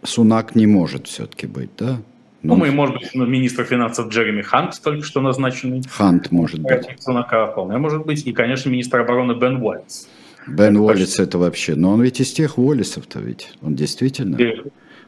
Сунак 0.05 0.55
не 0.55 0.66
может 0.66 1.09
все-таки 1.09 1.47
быть, 1.47 1.70
да? 1.76 2.01
Ну, 2.43 2.55
мы, 2.55 2.70
может 2.70 2.95
быть, 2.95 3.14
министр 3.14 3.64
финансов 3.64 4.09
Джереми 4.09 4.43
Хант, 4.43 4.80
только 4.82 5.05
что 5.05 5.20
назначенный. 5.20 5.82
Хант, 5.91 6.30
может 6.30 6.61
быть. 6.61 6.86
Сунака 7.01 7.49
вполне 7.49 7.78
может 7.78 8.07
быть. 8.07 8.24
И, 8.26 8.32
конечно, 8.32 8.70
министр 8.70 9.01
обороны 9.01 9.32
Бен 9.32 9.61
Уоллес. 9.61 10.09
Бен 10.47 10.76
это 10.76 10.80
Уоллес 10.80 11.09
почти... 11.09 11.22
это 11.22 11.39
вообще... 11.39 11.74
Но 11.74 11.91
он 11.91 12.03
ведь 12.03 12.20
из 12.20 12.32
тех 12.32 12.57
Уоллесов-то 12.57 13.18
ведь. 13.18 13.53
Он 13.61 13.74
действительно... 13.74 14.36
И, 14.36 14.62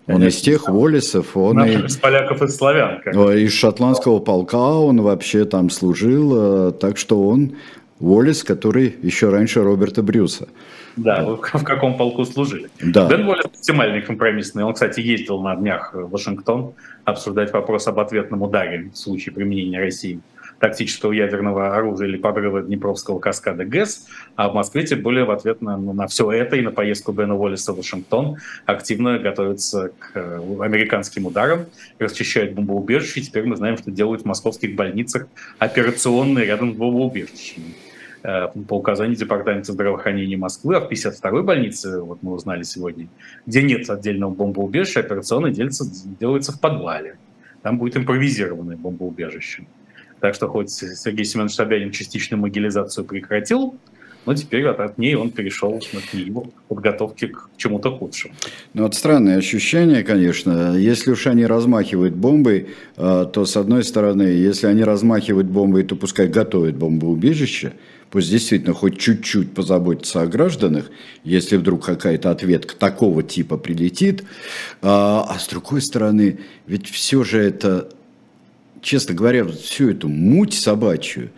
он 0.08 0.24
из 0.24 0.40
тех 0.40 0.68
Уоллесов, 0.68 1.36
он 1.36 1.64
и... 1.64 1.86
Из 1.86 1.96
поляков 1.96 2.42
и 2.42 2.48
славян. 2.48 3.00
Как. 3.00 3.14
Из 3.14 3.52
шотландского 3.52 4.18
полка 4.18 4.74
он 4.74 5.00
вообще 5.00 5.44
там 5.44 5.70
служил, 5.70 6.68
э, 6.68 6.72
так 6.72 6.98
что 6.98 7.28
он 7.28 7.52
Уоллес, 8.00 8.42
который 8.42 8.96
еще 9.02 9.28
раньше 9.28 9.62
Роберта 9.62 10.02
Брюса. 10.02 10.48
Да, 10.96 11.24
в, 11.24 11.36
в 11.36 11.64
каком 11.64 11.96
полку 11.96 12.24
служили. 12.24 12.70
Да. 12.82 13.08
Бен 13.08 13.28
Уоллес 13.28 13.44
максимальный 13.44 14.02
компромиссный. 14.02 14.64
Он, 14.64 14.74
кстати, 14.74 15.00
ездил 15.00 15.40
на 15.40 15.54
днях 15.54 15.94
в 15.94 16.10
Вашингтон 16.10 16.72
обсуждать 17.04 17.52
вопрос 17.52 17.86
об 17.86 18.00
ответном 18.00 18.42
ударе 18.42 18.90
в 18.92 18.96
случае 18.96 19.34
применения 19.34 19.78
России 19.78 20.20
тактического 20.60 21.12
ядерного 21.12 21.76
оружия 21.76 22.06
или 22.06 22.18
подрыва 22.18 22.62
Днепровского 22.62 23.18
каскада 23.18 23.64
ГЭС, 23.64 24.06
а 24.36 24.50
в 24.50 24.54
Москве 24.54 24.84
тем 24.84 25.02
более 25.02 25.24
в 25.24 25.30
ответ 25.30 25.62
на, 25.62 25.76
на 25.76 26.06
все 26.06 26.30
это 26.30 26.56
и 26.56 26.60
на 26.60 26.70
поездку 26.70 27.12
Бена 27.12 27.34
Уоллеса 27.34 27.72
в 27.72 27.78
Вашингтон 27.78 28.36
активно 28.66 29.18
готовится 29.18 29.90
к 29.98 30.12
э, 30.14 30.40
американским 30.60 31.26
ударам, 31.26 31.64
расчищают 31.98 32.52
бомбоубежища, 32.52 33.20
и 33.20 33.22
теперь 33.22 33.44
мы 33.44 33.56
знаем, 33.56 33.78
что 33.78 33.90
делают 33.90 34.22
в 34.22 34.26
московских 34.26 34.76
больницах 34.76 35.26
операционные 35.58 36.44
рядом 36.44 36.74
с 36.74 36.76
бомбоубежищами. 36.76 37.74
Э, 38.22 38.48
по 38.68 38.74
указанию 38.74 39.16
Департамента 39.16 39.72
здравоохранения 39.72 40.36
Москвы, 40.36 40.76
а 40.76 40.80
в 40.80 40.90
52-й 40.90 41.42
больнице, 41.42 42.02
вот 42.02 42.22
мы 42.22 42.32
узнали 42.32 42.64
сегодня, 42.64 43.08
где 43.46 43.62
нет 43.62 43.88
отдельного 43.88 44.30
бомбоубежища, 44.30 45.00
операционное 45.00 45.52
делается, 45.52 45.84
делается 46.20 46.52
в 46.52 46.60
подвале. 46.60 47.16
Там 47.62 47.78
будет 47.78 47.96
импровизированное 47.96 48.76
бомбоубежище. 48.76 49.64
Так 50.20 50.34
что 50.34 50.48
хоть 50.48 50.70
Сергей 50.70 51.24
Семенович 51.24 51.54
Собянин 51.54 51.92
частичную 51.92 52.42
могилизацию 52.42 53.06
прекратил, 53.06 53.76
но 54.26 54.34
теперь 54.34 54.66
от, 54.66 54.80
от 54.80 54.98
ней 54.98 55.14
он 55.14 55.30
перешел 55.30 55.80
к 55.80 56.14
его 56.14 56.52
подготовке 56.68 57.28
к 57.28 57.48
чему-то 57.56 57.90
худшему. 57.90 58.34
Ну, 58.74 58.82
вот 58.82 58.94
странное 58.94 59.38
ощущение, 59.38 60.02
конечно. 60.02 60.76
Если 60.76 61.10
уж 61.12 61.26
они 61.26 61.46
размахивают 61.46 62.14
бомбой, 62.14 62.68
э, 62.98 63.26
то, 63.32 63.46
с 63.46 63.56
одной 63.56 63.82
стороны, 63.82 64.24
если 64.24 64.66
они 64.66 64.84
размахивают 64.84 65.46
бомбой, 65.46 65.84
то 65.84 65.96
пускай 65.96 66.28
готовят 66.28 66.76
бомбоубежище, 66.76 67.72
пусть 68.10 68.30
действительно 68.30 68.74
хоть 68.74 68.98
чуть-чуть 68.98 69.54
позаботиться 69.54 70.22
о 70.22 70.26
гражданах, 70.26 70.90
если 71.24 71.56
вдруг 71.56 71.84
какая-то 71.84 72.30
ответка 72.30 72.76
такого 72.76 73.22
типа 73.22 73.56
прилетит. 73.56 74.24
А, 74.82 75.26
а 75.28 75.38
с 75.38 75.48
другой 75.48 75.80
стороны, 75.80 76.40
ведь 76.66 76.88
все 76.88 77.24
же 77.24 77.40
это, 77.40 77.88
честно 78.82 79.14
говоря, 79.14 79.46
всю 79.46 79.90
эту 79.90 80.08
муть 80.08 80.54
собачью 80.54 81.30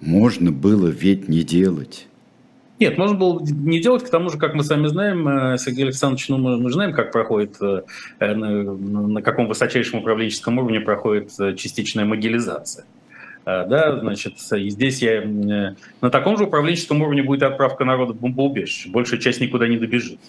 можно 0.00 0.52
было 0.52 0.88
ведь 0.88 1.28
не 1.28 1.42
делать. 1.42 2.06
Нет, 2.78 2.98
можно 2.98 3.16
было 3.16 3.40
не 3.44 3.80
делать, 3.80 4.02
к 4.02 4.10
тому 4.10 4.28
же, 4.28 4.38
как 4.38 4.54
мы 4.54 4.64
сами 4.64 4.88
знаем, 4.88 5.28
э, 5.28 5.58
Сергей 5.58 5.84
Александрович, 5.84 6.28
ну, 6.28 6.38
мы, 6.38 6.58
мы 6.58 6.72
знаем, 6.72 6.92
как 6.92 7.12
проходит, 7.12 7.56
э, 7.60 7.82
на, 8.18 8.72
на 8.72 9.22
каком 9.22 9.46
высочайшем 9.46 10.00
управленческом 10.00 10.58
уровне 10.58 10.80
проходит 10.80 11.30
э, 11.38 11.54
частичная 11.54 12.04
могилизация. 12.04 12.84
А, 13.44 13.64
да, 13.64 13.98
значит, 13.98 14.34
и 14.52 14.70
здесь 14.70 15.02
я 15.02 15.22
на 15.24 16.10
таком 16.10 16.36
же 16.36 16.44
управленческом 16.44 17.02
уровне 17.02 17.22
будет 17.22 17.42
отправка 17.42 17.84
народа 17.84 18.12
в 18.12 18.20
бомбоубежище. 18.20 18.90
Большая 18.90 19.20
часть 19.20 19.40
никуда 19.40 19.66
не 19.68 19.78
добежит. 19.78 20.20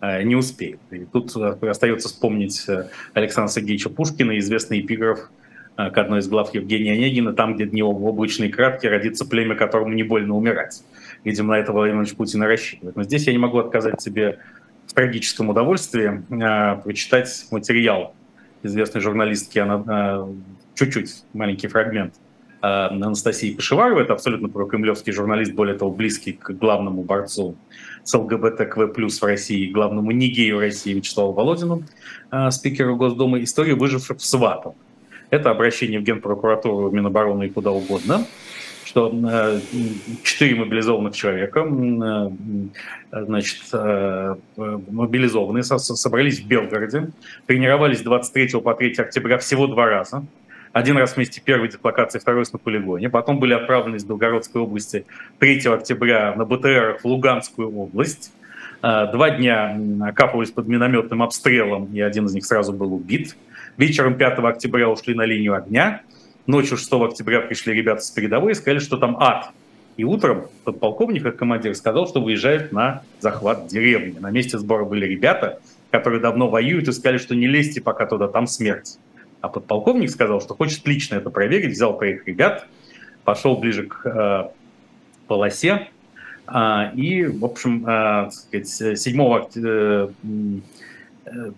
не 0.00 0.36
успеет. 0.36 0.80
И 0.90 1.04
тут 1.04 1.36
остается 1.36 2.08
вспомнить 2.08 2.66
Александра 3.14 3.52
Сергеевича 3.52 3.90
Пушкина, 3.90 4.38
известный 4.38 4.80
эпиграф 4.80 5.30
к 5.76 5.96
одной 5.96 6.20
из 6.20 6.28
глав 6.28 6.52
Евгения 6.54 6.94
Онегина, 6.94 7.32
там, 7.32 7.54
где 7.54 7.64
дни 7.64 7.82
облачные 7.82 8.50
краткие, 8.50 8.90
родится 8.90 9.24
племя, 9.24 9.54
которому 9.54 9.92
не 9.92 10.02
больно 10.02 10.36
умирать. 10.36 10.82
Видимо, 11.24 11.54
на 11.54 11.58
это 11.58 11.72
Владимир 11.72 11.96
Владимирович 11.96 12.16
Путин 12.16 12.42
рассчитывает. 12.42 12.96
Но 12.96 13.02
здесь 13.04 13.26
я 13.26 13.32
не 13.32 13.38
могу 13.38 13.58
отказать 13.58 14.00
себе 14.00 14.38
в 14.88 14.94
трагическом 14.94 15.50
удовольствии 15.50 16.24
э, 16.30 16.82
прочитать 16.82 17.46
материал 17.50 18.14
известной 18.62 19.00
журналистки, 19.00 19.58
она 19.58 19.84
э, 19.86 20.32
чуть-чуть, 20.74 21.24
маленький 21.32 21.68
фрагмент 21.68 22.14
э, 22.14 22.18
Анастасии 22.60 23.54
Пешеваровой, 23.54 24.02
это 24.02 24.12
абсолютно 24.14 24.48
прокремлевский 24.48 25.12
журналист, 25.12 25.52
более 25.52 25.76
того, 25.76 25.90
близкий 25.90 26.32
к 26.32 26.50
главному 26.50 27.02
борцу 27.02 27.56
с 28.04 28.14
ЛГБТКВ+, 28.14 28.92
в 28.94 29.22
России, 29.22 29.70
главному 29.70 30.10
негею 30.10 30.56
в 30.56 30.60
России 30.60 30.94
Вячеславу 30.94 31.32
Володину, 31.32 31.84
э, 32.30 32.50
спикеру 32.50 32.96
Госдумы, 32.96 33.44
историю 33.44 33.76
выживших 33.76 34.18
в 34.18 34.24
Сватов. 34.24 34.74
Это 35.30 35.50
обращение 35.50 36.00
в 36.00 36.02
Генпрокуратуру, 36.02 36.90
Минобороны 36.90 37.46
и 37.46 37.50
куда 37.50 37.70
угодно– 37.70 38.26
что 38.88 39.12
э, 39.12 39.60
четыре 40.22 40.56
мобилизованных 40.56 41.14
человека, 41.14 41.60
э, 41.60 42.30
значит, 43.12 43.60
э, 43.74 44.34
мобилизованные, 44.56 45.62
собрались 45.62 46.40
в 46.40 46.46
Белгороде, 46.46 47.10
тренировались 47.46 48.00
23 48.00 48.60
по 48.60 48.74
3 48.74 48.94
октября 48.98 49.36
всего 49.38 49.66
два 49.66 49.86
раза. 49.86 50.24
Один 50.78 50.96
раз 50.96 51.16
вместе 51.16 51.40
первой 51.40 51.68
дислокации, 51.68 52.18
второй 52.18 52.42
раз 52.42 52.52
на 52.52 52.58
полигоне. 52.58 53.10
Потом 53.10 53.38
были 53.38 53.52
отправлены 53.52 53.96
из 53.96 54.04
Белгородской 54.04 54.62
области 54.62 55.06
3 55.40 55.66
октября 55.66 56.34
на 56.36 56.44
БТР 56.44 56.98
в 57.02 57.04
Луганскую 57.04 57.68
область. 57.76 58.32
Два 58.80 59.30
дня 59.30 59.76
окапывались 60.02 60.52
под 60.52 60.68
минометным 60.68 61.22
обстрелом, 61.22 61.92
и 61.92 62.00
один 62.00 62.26
из 62.26 62.34
них 62.34 62.46
сразу 62.46 62.72
был 62.72 62.94
убит. 62.94 63.36
Вечером 63.76 64.14
5 64.14 64.38
октября 64.38 64.88
ушли 64.88 65.14
на 65.14 65.24
линию 65.24 65.54
огня– 65.54 66.02
Ночью 66.48 66.78
6 66.78 66.90
октября 66.94 67.42
пришли 67.42 67.74
ребята 67.74 68.00
с 68.00 68.10
передовой 68.10 68.52
и 68.52 68.54
сказали, 68.54 68.78
что 68.78 68.96
там 68.96 69.18
ад. 69.20 69.50
И 69.98 70.04
утром 70.04 70.46
подполковник, 70.64 71.22
как 71.22 71.36
командир, 71.36 71.74
сказал, 71.74 72.08
что 72.08 72.22
выезжает 72.22 72.72
на 72.72 73.02
захват 73.20 73.66
деревни. 73.66 74.18
На 74.18 74.30
месте 74.30 74.56
сбора 74.56 74.86
были 74.86 75.04
ребята, 75.04 75.60
которые 75.90 76.22
давно 76.22 76.48
воюют 76.48 76.88
и 76.88 76.92
сказали, 76.92 77.18
что 77.18 77.34
не 77.34 77.46
лезьте 77.46 77.82
пока 77.82 78.06
туда, 78.06 78.28
там 78.28 78.46
смерть. 78.46 78.98
А 79.40 79.48
подполковник 79.48 80.10
сказал, 80.10 80.40
что 80.40 80.54
хочет 80.54 80.86
лично 80.86 81.16
это 81.16 81.30
проверить, 81.30 81.72
взял 81.72 81.96
троих 81.96 82.26
ребят, 82.26 82.66
пошел 83.24 83.56
ближе 83.56 83.84
к 83.84 84.04
э, 84.04 84.50
полосе, 85.26 85.88
э, 86.46 86.94
и, 86.94 87.24
в 87.24 87.44
общем, 87.44 87.86
э, 87.86 88.30
сказать, 88.30 88.98
7 88.98 89.22
октября, 89.22 90.08
э, 91.24 91.52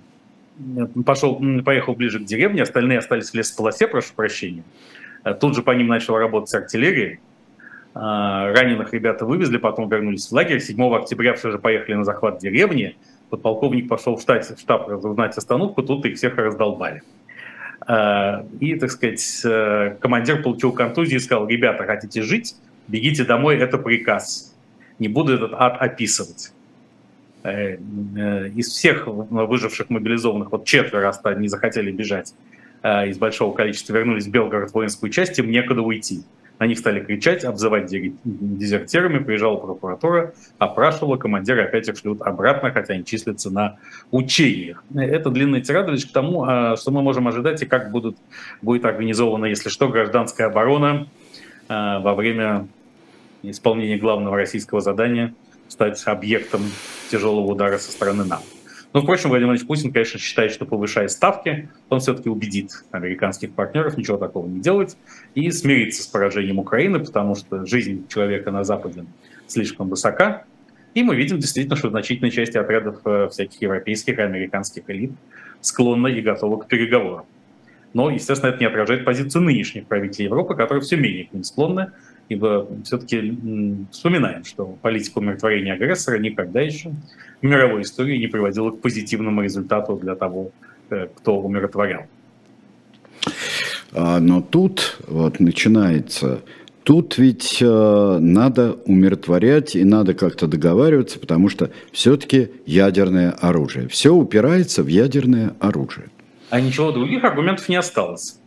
пошел, 1.07 1.41
поехал 1.65 1.95
ближе 1.95 2.21
к 2.21 2.25
деревне, 2.25 2.63
остальные 2.63 2.99
остались 2.99 3.31
в 3.31 3.35
лесополосе, 3.35 3.89
прошу 3.89 4.13
прощения. 4.15 4.65
Э, 5.25 5.35
тут 5.35 5.55
же 5.55 5.63
по 5.63 5.71
ним 5.71 5.87
начала 5.87 6.19
работать 6.19 6.55
артиллерия. 6.55 7.21
А, 7.93 8.53
раненых 8.53 8.93
ребята 8.93 9.27
вывезли, 9.27 9.57
потом 9.57 9.89
вернулись 9.89 10.29
в 10.29 10.33
лагерь. 10.33 10.61
7 10.61 10.95
октября 10.95 11.35
все 11.35 11.51
же 11.51 11.59
поехали 11.59 11.95
на 11.95 12.05
захват 12.05 12.39
деревни. 12.39 12.97
Подполковник 13.31 13.89
пошел 13.89 14.17
в 14.17 14.23
штаб, 14.23 14.43
в 14.43 14.59
штаб 14.59 14.89
узнать 14.89 15.37
остановку, 15.37 15.83
тут 15.83 16.05
их 16.05 16.17
всех 16.17 16.37
раздолбали. 16.37 17.03
А, 17.81 18.47
и, 18.61 18.75
так 18.77 18.91
сказать, 18.91 19.41
э, 19.45 19.97
командир 20.01 20.43
получил 20.43 20.73
контузию 20.73 21.19
и 21.19 21.23
сказал, 21.23 21.49
ребята, 21.49 21.85
хотите 21.85 22.23
жить, 22.23 22.55
бегите 22.89 23.25
домой, 23.25 23.57
это 23.57 23.79
приказ. 23.79 24.55
Не 24.99 25.09
буду 25.09 25.35
этот 25.35 25.53
ад 25.55 25.77
описывать. 25.81 26.53
Э, 27.43 27.77
э, 27.77 28.49
из 28.51 28.69
всех 28.69 29.07
выживших 29.07 29.89
мобилизованных, 29.89 30.53
вот 30.53 30.67
четверо 30.67 31.13
не 31.37 31.49
захотели 31.49 31.91
бежать 31.91 32.35
э, 32.83 33.09
из 33.09 33.17
большого 33.17 33.55
количества, 33.55 33.95
вернулись 33.95 34.27
в 34.27 34.31
Белгород 34.31 34.71
в 34.71 34.75
воинскую 34.75 35.11
часть, 35.11 35.39
им 35.39 35.51
некуда 35.51 35.81
уйти. 35.81 36.23
На 36.61 36.67
них 36.67 36.79
стали 36.79 37.01
кричать, 37.01 37.45
обзывать 37.45 37.91
дезертирами, 37.91 39.19
приезжала 39.19 39.57
прокуратура, 39.57 40.35
опрашивала, 40.59 41.17
командиры 41.17 41.65
опять 41.65 41.89
их 41.89 41.97
шлют 41.97 42.23
обратно, 42.23 42.71
хотя 42.71 42.95
они 42.95 43.05
числятся 43.05 43.51
на 43.51 43.79
учениях. 44.13 44.85
Это 44.95 45.31
длинная 45.31 45.63
тирада 45.63 45.91
лишь 45.91 46.07
к 46.07 46.13
тому, 46.13 46.45
что 46.77 46.91
мы 46.93 47.03
можем 47.03 47.27
ожидать 47.27 47.63
и 47.63 47.67
как 47.67 47.91
будут, 47.91 48.17
будет 48.63 48.85
организована, 48.85 49.47
если 49.47 49.71
что, 49.71 49.89
гражданская 49.89 50.47
оборона 50.47 51.09
во 51.69 52.15
время 52.15 52.69
исполнения 53.43 53.97
главного 53.97 54.37
российского 54.37 54.81
задания– 54.81 55.35
стать 55.69 56.03
объектом 56.07 56.63
тяжелого 57.11 57.47
удара 57.47 57.79
со 57.79 57.91
стороны 57.91 58.25
НАТО. 58.25 58.43
Но, 58.93 59.03
впрочем, 59.03 59.29
Владимир 59.29 59.51
Владимирович 59.51 59.69
Путин, 59.69 59.93
конечно, 59.93 60.19
считает, 60.19 60.51
что 60.51 60.67
повышая 60.67 61.07
ставки, 61.09 61.69
он 61.89 62.01
все-таки 62.01 62.29
убедит 62.29 62.73
американских 62.91 63.53
партнеров 63.53 63.97
ничего 63.97 64.17
такого 64.17 64.49
не 64.49 64.61
делать 64.61 64.97
и 65.35 65.51
смириться 65.53 66.03
с 66.03 66.07
поражением 66.09 66.59
Украины, 66.59 66.99
потому 66.99 67.37
что 67.37 67.65
жизнь 67.67 68.09
человека 68.09 68.51
на 68.51 68.65
Западе 68.65 69.05
слишком 69.47 69.89
высока. 69.89 70.45
И 70.95 71.05
мы 71.05 71.15
видим 71.15 71.39
действительно, 71.39 71.77
что 71.77 71.91
значительная 71.91 72.33
часть 72.33 72.57
отрядов 72.57 73.01
э, 73.05 73.29
всяких 73.31 73.63
европейских 73.63 74.19
и 74.19 74.23
американских 74.23 74.91
элит 74.91 75.13
склонна 75.61 76.09
и 76.09 76.21
готова 76.21 76.61
к 76.61 76.67
переговорам. 76.67 77.27
Но, 77.93 78.11
естественно, 78.11 78.51
это 78.51 78.59
не 78.59 78.67
отражает 78.67 79.05
позицию 79.05 79.43
нынешних 79.43 79.87
правителей 79.87 80.27
Европы, 80.27 80.57
которые 80.57 80.83
все 80.83 80.97
менее 80.97 81.27
к 81.27 81.33
ним 81.33 81.45
склонны, 81.45 81.93
ибо 82.31 82.69
все-таки 82.85 83.37
вспоминаем, 83.91 84.45
что 84.45 84.79
политика 84.81 85.19
умиротворения 85.19 85.75
агрессора 85.75 86.19
никогда 86.19 86.61
еще 86.61 86.93
в 87.43 87.45
мировой 87.45 87.83
истории 87.83 88.17
не 88.17 88.29
приводила 88.29 88.71
к 88.71 88.81
позитивному 88.81 89.43
результату 89.43 89.97
для 89.97 90.15
того, 90.15 90.53
э, 90.91 91.09
кто 91.15 91.41
умиротворял. 91.41 92.07
А, 93.93 94.21
но 94.21 94.41
тут 94.41 94.99
вот 95.09 95.41
начинается 95.41 96.41
Тут 96.83 97.19
ведь 97.19 97.59
э, 97.61 98.19
надо 98.21 98.73
умиротворять 98.87 99.77
и 99.77 99.85
надо 99.85 100.15
как-то 100.15 100.47
договариваться, 100.47 101.21
потому 101.21 101.51
что 101.51 101.71
все-таки 101.93 102.49
ядерное 102.65 103.33
оружие. 103.33 103.87
Все 103.89 104.15
упирается 104.15 104.83
в 104.83 104.87
ядерное 104.87 105.55
оружие. 105.61 106.09
А 106.49 106.61
ничего 106.61 106.91
других 106.91 107.23
аргументов 107.23 107.69
не 107.69 107.77
осталось. 107.77 108.41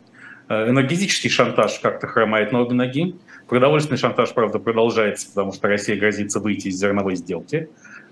Э, 0.49 0.69
энергетический 0.69 1.29
шантаж 1.29 1.79
как-то 1.79 2.07
хромает 2.07 2.51
на 2.51 2.61
обе 2.61 2.73
ноги. 2.73 3.15
Продовольственный 3.53 3.99
шантаж, 3.99 4.33
правда, 4.33 4.57
продолжается, 4.57 5.27
потому 5.27 5.51
что 5.51 5.67
Россия 5.67 5.95
грозится 5.95 6.39
выйти 6.39 6.69
из 6.69 6.79
зерновой 6.79 7.15
сделки. 7.15 7.69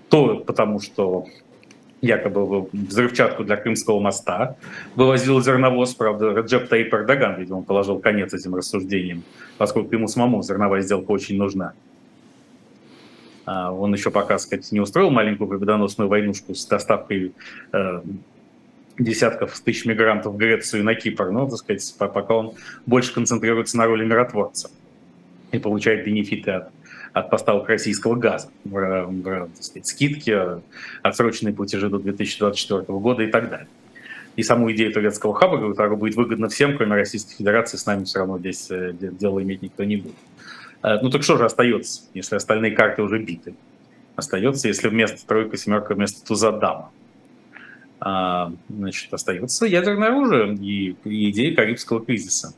То 0.08 0.36
потому, 0.36 0.78
что 0.78 1.26
якобы 2.00 2.68
взрывчатку 2.72 3.42
для 3.42 3.56
Крымского 3.56 3.98
моста 3.98 4.54
вывозил 4.94 5.42
зерновоз. 5.42 5.96
Правда, 5.96 6.32
Реджеп 6.32 6.68
Таип 6.68 6.94
Эрдоган, 6.94 7.40
видимо, 7.40 7.62
положил 7.62 7.98
конец 7.98 8.32
этим 8.32 8.54
рассуждениям, 8.54 9.24
поскольку 9.58 9.92
ему 9.96 10.06
самому 10.06 10.44
зерновая 10.44 10.80
сделка 10.80 11.10
очень 11.10 11.36
нужна. 11.38 11.72
А, 13.44 13.72
он 13.72 13.92
еще 13.92 14.12
пока, 14.12 14.38
сказать, 14.38 14.70
не 14.70 14.78
устроил 14.78 15.10
маленькую 15.10 15.48
победоносную 15.48 16.08
войнушку 16.08 16.54
с 16.54 16.64
доставкой 16.66 17.32
э, 17.72 18.02
десятков 18.96 19.58
тысяч 19.58 19.86
мигрантов 19.86 20.34
в 20.34 20.36
Грецию 20.36 20.82
и 20.82 20.84
на 20.84 20.94
Кипр, 20.94 21.30
но, 21.32 21.48
так 21.48 21.58
сказать, 21.58 21.94
пока 21.98 22.32
он 22.32 22.52
больше 22.86 23.12
концентрируется 23.12 23.76
на 23.76 23.86
роли 23.86 24.04
миротворца 24.04 24.70
и 25.52 25.58
получает 25.58 26.04
бенефиты 26.04 26.50
от, 26.50 26.68
от 27.12 27.30
поставок 27.30 27.68
российского 27.68 28.16
газа, 28.16 28.48
сказать, 29.60 29.86
скидки, 29.86 30.36
отсроченные 31.02 31.54
платежи 31.54 31.88
до 31.88 31.98
2024 31.98 32.98
года 32.98 33.22
и 33.22 33.30
так 33.30 33.50
далее. 33.50 33.68
И 34.34 34.42
саму 34.42 34.72
идею 34.72 34.92
турецкого 34.92 35.34
хаба, 35.34 35.58
которая 35.70 35.96
будет 35.96 36.16
выгодна 36.16 36.48
всем, 36.48 36.76
кроме 36.76 36.94
Российской 36.94 37.36
Федерации, 37.36 37.76
с 37.76 37.84
нами 37.84 38.04
все 38.04 38.20
равно 38.20 38.38
здесь 38.38 38.70
э, 38.70 38.94
дело 38.94 39.42
иметь 39.42 39.60
никто 39.60 39.84
не 39.84 39.98
будет. 39.98 40.14
Э, 40.82 40.98
ну 41.02 41.10
так 41.10 41.22
что 41.22 41.36
же 41.36 41.44
остается, 41.44 42.04
если 42.14 42.36
остальные 42.36 42.72
карты 42.72 43.02
уже 43.02 43.18
биты? 43.18 43.54
Остается, 44.16 44.68
если 44.68 44.88
вместо 44.88 45.26
тройка, 45.26 45.58
семерка, 45.58 45.94
вместо 45.94 46.26
туза 46.26 46.50
дама. 46.50 46.90
А, 48.00 48.52
значит, 48.68 49.12
остается 49.12 49.66
ядерное 49.66 50.08
оружие 50.08 50.54
и 50.54 51.30
идея 51.30 51.54
Карибского 51.54 52.04
кризиса. 52.04 52.54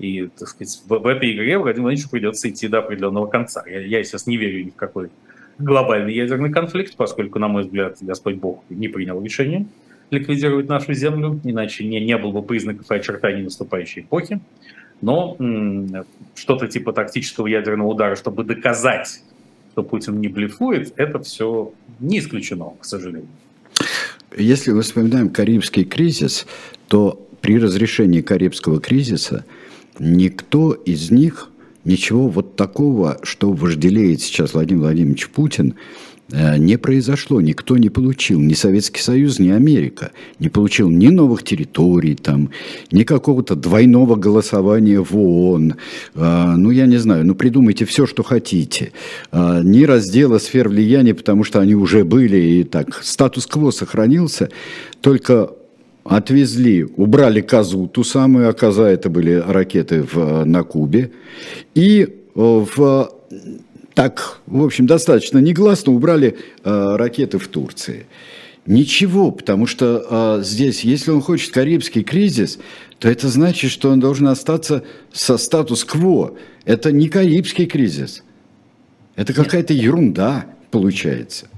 И, 0.00 0.28
так 0.28 0.48
сказать, 0.48 0.82
в, 0.86 0.98
в 0.98 1.06
этой 1.06 1.32
игре 1.32 1.58
Владимиру 1.58 1.82
Владимировичу 1.82 2.10
придется 2.10 2.48
идти 2.48 2.68
до 2.68 2.78
определенного 2.78 3.26
конца. 3.26 3.62
Я, 3.66 3.80
я 3.80 4.02
сейчас 4.02 4.26
не 4.26 4.38
верю 4.38 4.64
ни 4.64 4.70
в 4.70 4.74
какой 4.74 5.10
глобальный 5.58 6.14
ядерный 6.14 6.50
конфликт, 6.50 6.96
поскольку, 6.96 7.38
на 7.38 7.48
мой 7.48 7.64
взгляд, 7.64 7.98
Господь 8.00 8.36
Бог 8.36 8.64
не 8.70 8.88
принял 8.88 9.22
решение 9.22 9.66
ликвидировать 10.10 10.68
нашу 10.68 10.94
Землю, 10.94 11.38
иначе 11.44 11.84
не, 11.84 12.00
не 12.00 12.16
было 12.16 12.32
бы 12.32 12.42
признаков 12.42 12.90
и 12.90 12.94
очертаний 12.94 13.42
наступающей 13.42 14.02
эпохи. 14.02 14.40
Но 15.02 15.36
что-то 16.34 16.66
типа 16.66 16.92
тактического 16.92 17.46
ядерного 17.46 17.88
удара, 17.88 18.16
чтобы 18.16 18.42
доказать, 18.42 19.22
что 19.72 19.82
Путин 19.82 20.18
не 20.20 20.28
блефует, 20.28 20.92
это 20.96 21.20
все 21.20 21.72
не 22.00 22.18
исключено, 22.18 22.72
к 22.80 22.84
сожалению. 22.84 23.28
Если 24.36 24.72
мы 24.72 24.82
вспоминаем 24.82 25.28
Карибский 25.28 25.84
кризис, 25.84 26.46
то 26.88 27.24
при 27.40 27.58
разрешении 27.58 28.22
Карибского 28.22 28.80
кризиса– 28.80 29.44
никто 30.00 30.72
из 30.72 31.10
них 31.10 31.50
ничего 31.84 32.28
вот 32.28 32.56
такого, 32.56 33.18
что 33.22 33.52
вожделеет 33.52 34.20
сейчас 34.20 34.54
Владимир 34.54 34.82
Владимирович 34.82 35.28
Путин, 35.28 35.74
э, 36.32 36.56
не 36.58 36.78
произошло, 36.78 37.40
никто 37.40 37.76
не 37.76 37.90
получил, 37.90 38.40
ни 38.40 38.54
Советский 38.54 39.00
Союз, 39.00 39.38
ни 39.38 39.50
Америка, 39.50 40.12
не 40.38 40.48
получил 40.48 40.90
ни 40.90 41.08
новых 41.08 41.42
территорий, 41.42 42.14
там, 42.14 42.50
ни 42.90 43.02
какого-то 43.02 43.56
двойного 43.56 44.16
голосования 44.16 45.00
в 45.00 45.16
ООН, 45.16 45.74
а, 46.14 46.56
ну, 46.56 46.70
я 46.70 46.86
не 46.86 46.98
знаю, 46.98 47.26
ну, 47.26 47.34
придумайте 47.34 47.84
все, 47.84 48.06
что 48.06 48.22
хотите, 48.22 48.92
а, 49.32 49.60
ни 49.62 49.84
раздела 49.84 50.38
сфер 50.38 50.68
влияния, 50.68 51.14
потому 51.14 51.44
что 51.44 51.60
они 51.60 51.74
уже 51.74 52.04
были, 52.04 52.36
и 52.36 52.64
так, 52.64 53.02
статус-кво 53.02 53.70
сохранился, 53.70 54.50
только 55.00 55.50
отвезли, 56.04 56.84
убрали 56.84 57.40
козу, 57.40 57.86
ту 57.86 58.04
самую, 58.04 58.48
а 58.48 58.52
коза 58.52 58.88
это 58.88 59.10
были 59.10 59.32
ракеты 59.32 60.02
в, 60.02 60.44
на 60.44 60.62
Кубе, 60.62 61.10
и 61.74 62.24
в 62.34 63.10
так, 63.94 64.40
в 64.46 64.64
общем, 64.64 64.86
достаточно 64.86 65.38
негласно 65.38 65.92
убрали 65.92 66.38
э, 66.64 66.96
ракеты 66.96 67.38
в 67.38 67.48
Турции. 67.48 68.06
Ничего, 68.66 69.30
потому 69.30 69.66
что 69.66 70.38
э, 70.40 70.42
здесь, 70.42 70.84
если 70.84 71.10
он 71.10 71.20
хочет 71.20 71.52
карибский 71.52 72.02
кризис, 72.02 72.58
то 72.98 73.08
это 73.08 73.28
значит, 73.28 73.70
что 73.70 73.90
он 73.90 74.00
должен 74.00 74.28
остаться 74.28 74.84
со 75.12 75.36
статус-кво. 75.36 76.34
Это 76.64 76.92
не 76.92 77.08
карибский 77.08 77.66
кризис. 77.66 78.22
Это 79.16 79.32
какая-то 79.32 79.74
ерунда 79.74 80.46
получается 80.70 81.48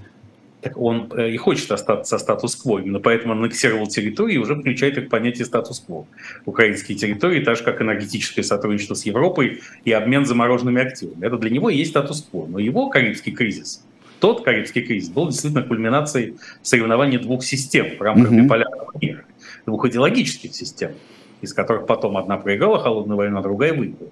он 0.77 1.11
э, 1.17 1.31
и 1.31 1.37
хочет 1.37 1.71
остаться 1.71 2.19
статус-кво. 2.19 2.79
Именно 2.79 3.01
поэтому 3.01 3.33
аннексировал 3.33 3.87
территории 3.87 4.35
и 4.35 4.39
уже 4.39 4.55
включает 4.55 4.99
их 4.99 5.09
понятие 5.09 5.45
статус-кво. 5.45 6.07
Украинские 6.47 6.97
территории, 6.97 7.43
так 7.43 7.57
же 7.57 7.65
как 7.65 7.81
энергетическое 7.81 8.45
сотрудничество 8.45 8.95
с 8.95 9.05
Европой 9.05 9.61
и 9.85 9.93
обмен 9.93 10.25
замороженными 10.25 10.83
активами. 10.83 11.25
Это 11.25 11.37
для 11.39 11.51
него 11.51 11.71
есть 11.71 11.91
статус-кво. 11.91 12.47
Но 12.47 12.59
его 12.59 12.89
карибский 12.89 13.33
кризис, 13.33 13.85
тот 14.21 14.45
карибский 14.45 14.83
кризис, 14.83 15.11
был 15.11 15.29
действительно 15.29 15.63
кульминацией 15.63 16.37
соревнований 16.63 17.19
двух 17.19 17.43
систем 17.45 17.97
в 17.99 18.01
рамках 18.01 18.31
mm-hmm. 18.33 18.43
биполярного 18.43 18.93
мира. 19.01 19.25
Двух 19.67 19.87
идеологических 19.87 20.55
систем, 20.55 20.93
из 21.41 21.53
которых 21.53 21.87
потом 21.87 22.17
одна 22.17 22.37
проиграла 22.37 22.79
холодную 22.79 23.17
войну, 23.17 23.39
а 23.39 23.43
другая 23.43 23.75
выиграла 23.75 24.11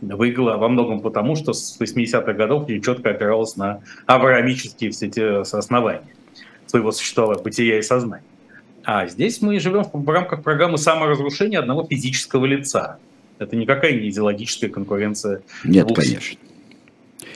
выиграла 0.00 0.56
во 0.56 0.68
многом 0.68 1.00
потому, 1.00 1.36
что 1.36 1.52
с 1.52 1.78
80-х 1.80 2.32
годов 2.32 2.68
не 2.68 2.80
четко 2.82 3.10
опиралась 3.10 3.56
на 3.56 3.80
авраамические 4.06 4.90
все 4.90 5.06
эти 5.06 5.40
основания 5.40 6.02
своего 6.66 6.92
существования, 6.92 7.42
бытия 7.42 7.78
и 7.78 7.82
сознания. 7.82 8.24
А 8.84 9.06
здесь 9.06 9.42
мы 9.42 9.58
живем 9.60 9.84
в 9.92 10.08
рамках 10.08 10.42
программы 10.42 10.78
саморазрушения 10.78 11.58
одного 11.58 11.86
физического 11.86 12.46
лица. 12.46 12.98
Это 13.38 13.56
никакая 13.56 13.92
не 13.92 14.08
идеологическая 14.08 14.68
конкуренция. 14.68 15.42
Нет, 15.64 15.86
двух... 15.86 15.98
конечно. 15.98 16.38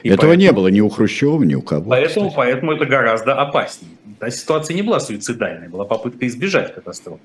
И 0.03 0.09
Этого 0.09 0.31
поэтому, 0.31 0.41
не 0.41 0.53
было 0.53 0.69
ни 0.69 0.81
у 0.81 0.89
Хрущева, 0.89 1.43
ни 1.43 1.55
у 1.55 1.62
кого. 1.62 1.91
Поэтому, 1.91 2.31
поэтому 2.31 2.73
это 2.73 2.85
гораздо 2.85 3.41
опаснее. 3.41 3.93
Та 4.19 4.31
ситуация 4.31 4.75
не 4.75 4.83
была 4.83 5.01
суицидальной, 5.01 5.69
была 5.69 5.85
попытка 5.85 6.27
избежать 6.27 6.75
катастрофы. 6.75 7.21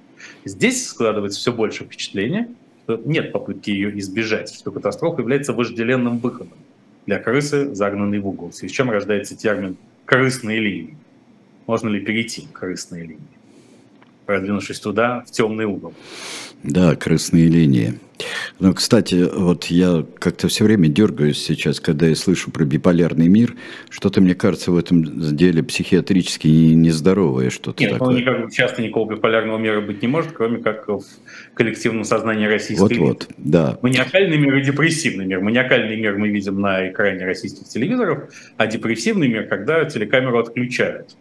Здесь 0.45 0.87
складывается 0.87 1.39
все 1.39 1.51
больше 1.51 1.83
впечатление, 1.83 2.49
нет 2.97 3.31
попытки 3.31 3.69
ее 3.69 3.97
избежать, 3.99 4.53
что 4.53 4.71
катастрофа 4.71 5.21
является 5.21 5.53
вожделенным 5.53 6.19
выходом 6.19 6.57
для 7.05 7.19
крысы, 7.19 7.73
загнанной 7.73 8.19
в 8.19 8.27
угол. 8.27 8.51
С 8.51 8.69
чем 8.69 8.89
рождается 8.91 9.35
термин 9.35 9.77
«крысные 10.05 10.59
линии». 10.59 10.97
Можно 11.67 11.89
ли 11.89 11.99
перейти 11.99 12.47
к 12.51 12.59
крысные 12.59 13.03
линии, 13.03 13.37
продвинувшись 14.25 14.79
туда, 14.79 15.23
в 15.27 15.31
темный 15.31 15.65
угол? 15.65 15.93
Да, 16.63 16.95
красные 16.95 17.47
линии. 17.47 17.99
Ну, 18.59 18.73
кстати, 18.73 19.29
вот 19.33 19.65
я 19.65 20.05
как-то 20.19 20.49
все 20.49 20.65
время 20.65 20.89
дергаюсь 20.89 21.41
сейчас, 21.41 21.79
когда 21.79 22.07
я 22.07 22.15
слышу 22.15 22.51
про 22.51 22.65
биполярный 22.65 23.29
мир. 23.29 23.55
Что-то, 23.89 24.19
мне 24.19 24.35
кажется, 24.35 24.71
в 24.71 24.77
этом 24.77 25.35
деле 25.35 25.63
психиатрически 25.63 26.47
нездоровое 26.47 27.49
что-то 27.49 27.81
Нет, 27.81 27.93
такое. 27.93 28.17
Нет, 28.17 28.25
ну, 28.27 28.49
часто 28.49 28.81
никакого 28.81 29.15
биполярного 29.15 29.57
мира 29.57 29.79
быть 29.79 30.01
не 30.01 30.09
может, 30.09 30.33
кроме 30.33 30.57
как 30.57 30.87
в 30.89 31.01
коллективном 31.53 32.03
сознании 32.03 32.45
российской 32.45 32.81
Вот-вот, 32.81 33.29
да. 33.37 33.79
Маниакальный 33.81 34.37
мир 34.37 34.55
и 34.57 34.63
депрессивный 34.63 35.25
мир. 35.25 35.39
Маниакальный 35.39 35.95
мир 35.95 36.17
мы 36.17 36.27
видим 36.27 36.59
на 36.59 36.89
экране 36.89 37.25
российских 37.25 37.67
телевизоров, 37.69 38.29
а 38.57 38.67
депрессивный 38.67 39.29
мир, 39.29 39.47
когда 39.47 39.85
телекамеру 39.85 40.39
отключают 40.39 41.15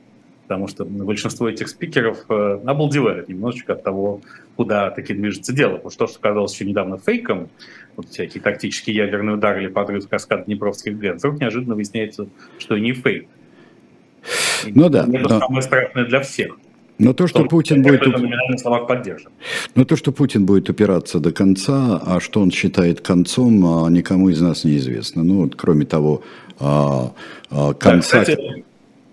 потому 0.49 0.67
что 0.67 0.87
большинство 0.87 1.47
этих 1.47 1.69
спикеров 1.69 2.25
э, 2.31 2.61
обалдевают 2.65 3.29
немножечко 3.29 3.75
от 3.75 3.83
того, 3.83 4.23
куда 4.57 4.91
таки 4.91 5.13
движется 5.13 5.53
дело. 5.53 5.75
Потому 5.75 5.91
что 5.91 6.07
то, 6.07 6.11
что 6.11 6.21
казалось 6.21 6.55
еще 6.55 6.65
недавно 6.65 6.97
фейком, 6.97 7.51
вот 7.97 8.09
всякие 8.09 8.43
тактические 8.43 8.97
ядерные 8.97 9.37
удары 9.37 9.65
или 9.65 9.69
подрыв 9.69 10.09
каскад 10.09 10.47
Днепровских 10.47 10.99
ГЭС, 10.99 11.19
вдруг 11.19 11.39
неожиданно 11.39 11.75
выясняется, 11.75 12.29
что 12.59 12.79
не 12.79 12.95
фейк. 12.95 13.29
Ну 14.67 14.89
да. 14.89 15.07
Это 15.13 15.29
но... 15.29 15.39
самое 15.39 15.63
страшное 15.63 16.07
для 16.07 16.21
всех. 16.21 16.57
Но 16.97 17.13
то, 17.13 17.27
что, 17.27 17.41
что 17.41 17.49
Путин 17.49 17.83
будет... 17.83 18.03
Но 19.75 19.85
то, 19.85 19.97
что 19.97 20.13
Путин 20.13 20.47
будет 20.47 20.71
упираться 20.71 21.21
до 21.21 21.31
конца, 21.31 22.01
а 22.05 22.21
что 22.21 22.41
он 22.41 22.51
считает 22.51 23.03
концом, 23.03 23.85
а 23.85 23.89
никому 23.91 24.31
из 24.31 24.41
нас 24.41 24.65
неизвестно. 24.65 25.23
Ну, 25.23 25.43
вот, 25.43 25.55
кроме 25.57 25.85
того, 25.85 26.23
а, 26.59 27.13
а, 27.51 27.75
конца... 27.75 28.19
Да, 28.19 28.25
кстати, 28.25 28.65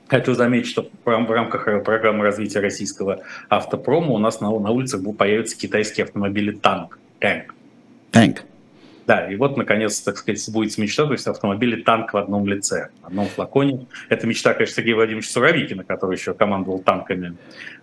Хочу 0.08 0.34
заметить, 0.34 0.68
что 0.68 0.90
в 1.04 1.32
рамках 1.32 1.84
программы 1.84 2.24
развития 2.24 2.60
российского 2.60 3.22
автопрома 3.50 4.12
у 4.12 4.18
нас 4.20 4.40
на, 4.40 4.48
на 4.48 4.72
улицах 4.72 5.02
появятся 5.18 5.58
китайские 5.58 6.04
автомобили 6.04 6.52
танк. 6.52 7.00
Танк. 7.20 7.54
Танк. 8.12 8.44
Да, 9.08 9.32
и 9.32 9.36
вот, 9.36 9.56
наконец, 9.56 10.00
так 10.02 10.18
сказать, 10.18 10.44
будет 10.52 10.78
мечта, 10.80 11.06
то 11.06 11.12
есть 11.12 11.28
автомобили 11.28 11.82
танк 11.82 12.14
в 12.14 12.18
одном 12.18 12.48
лице, 12.48 12.90
в 13.04 13.08
одном 13.08 13.28
флаконе. 13.28 13.86
Это 14.10 14.26
мечта, 14.26 14.54
конечно, 14.54 14.76
Сергея 14.78 14.96
Владимировича 14.96 15.30
Суровикина, 15.30 15.84
который 15.84 16.18
еще 16.18 16.34
командовал 16.34 16.80
танками 16.80 17.36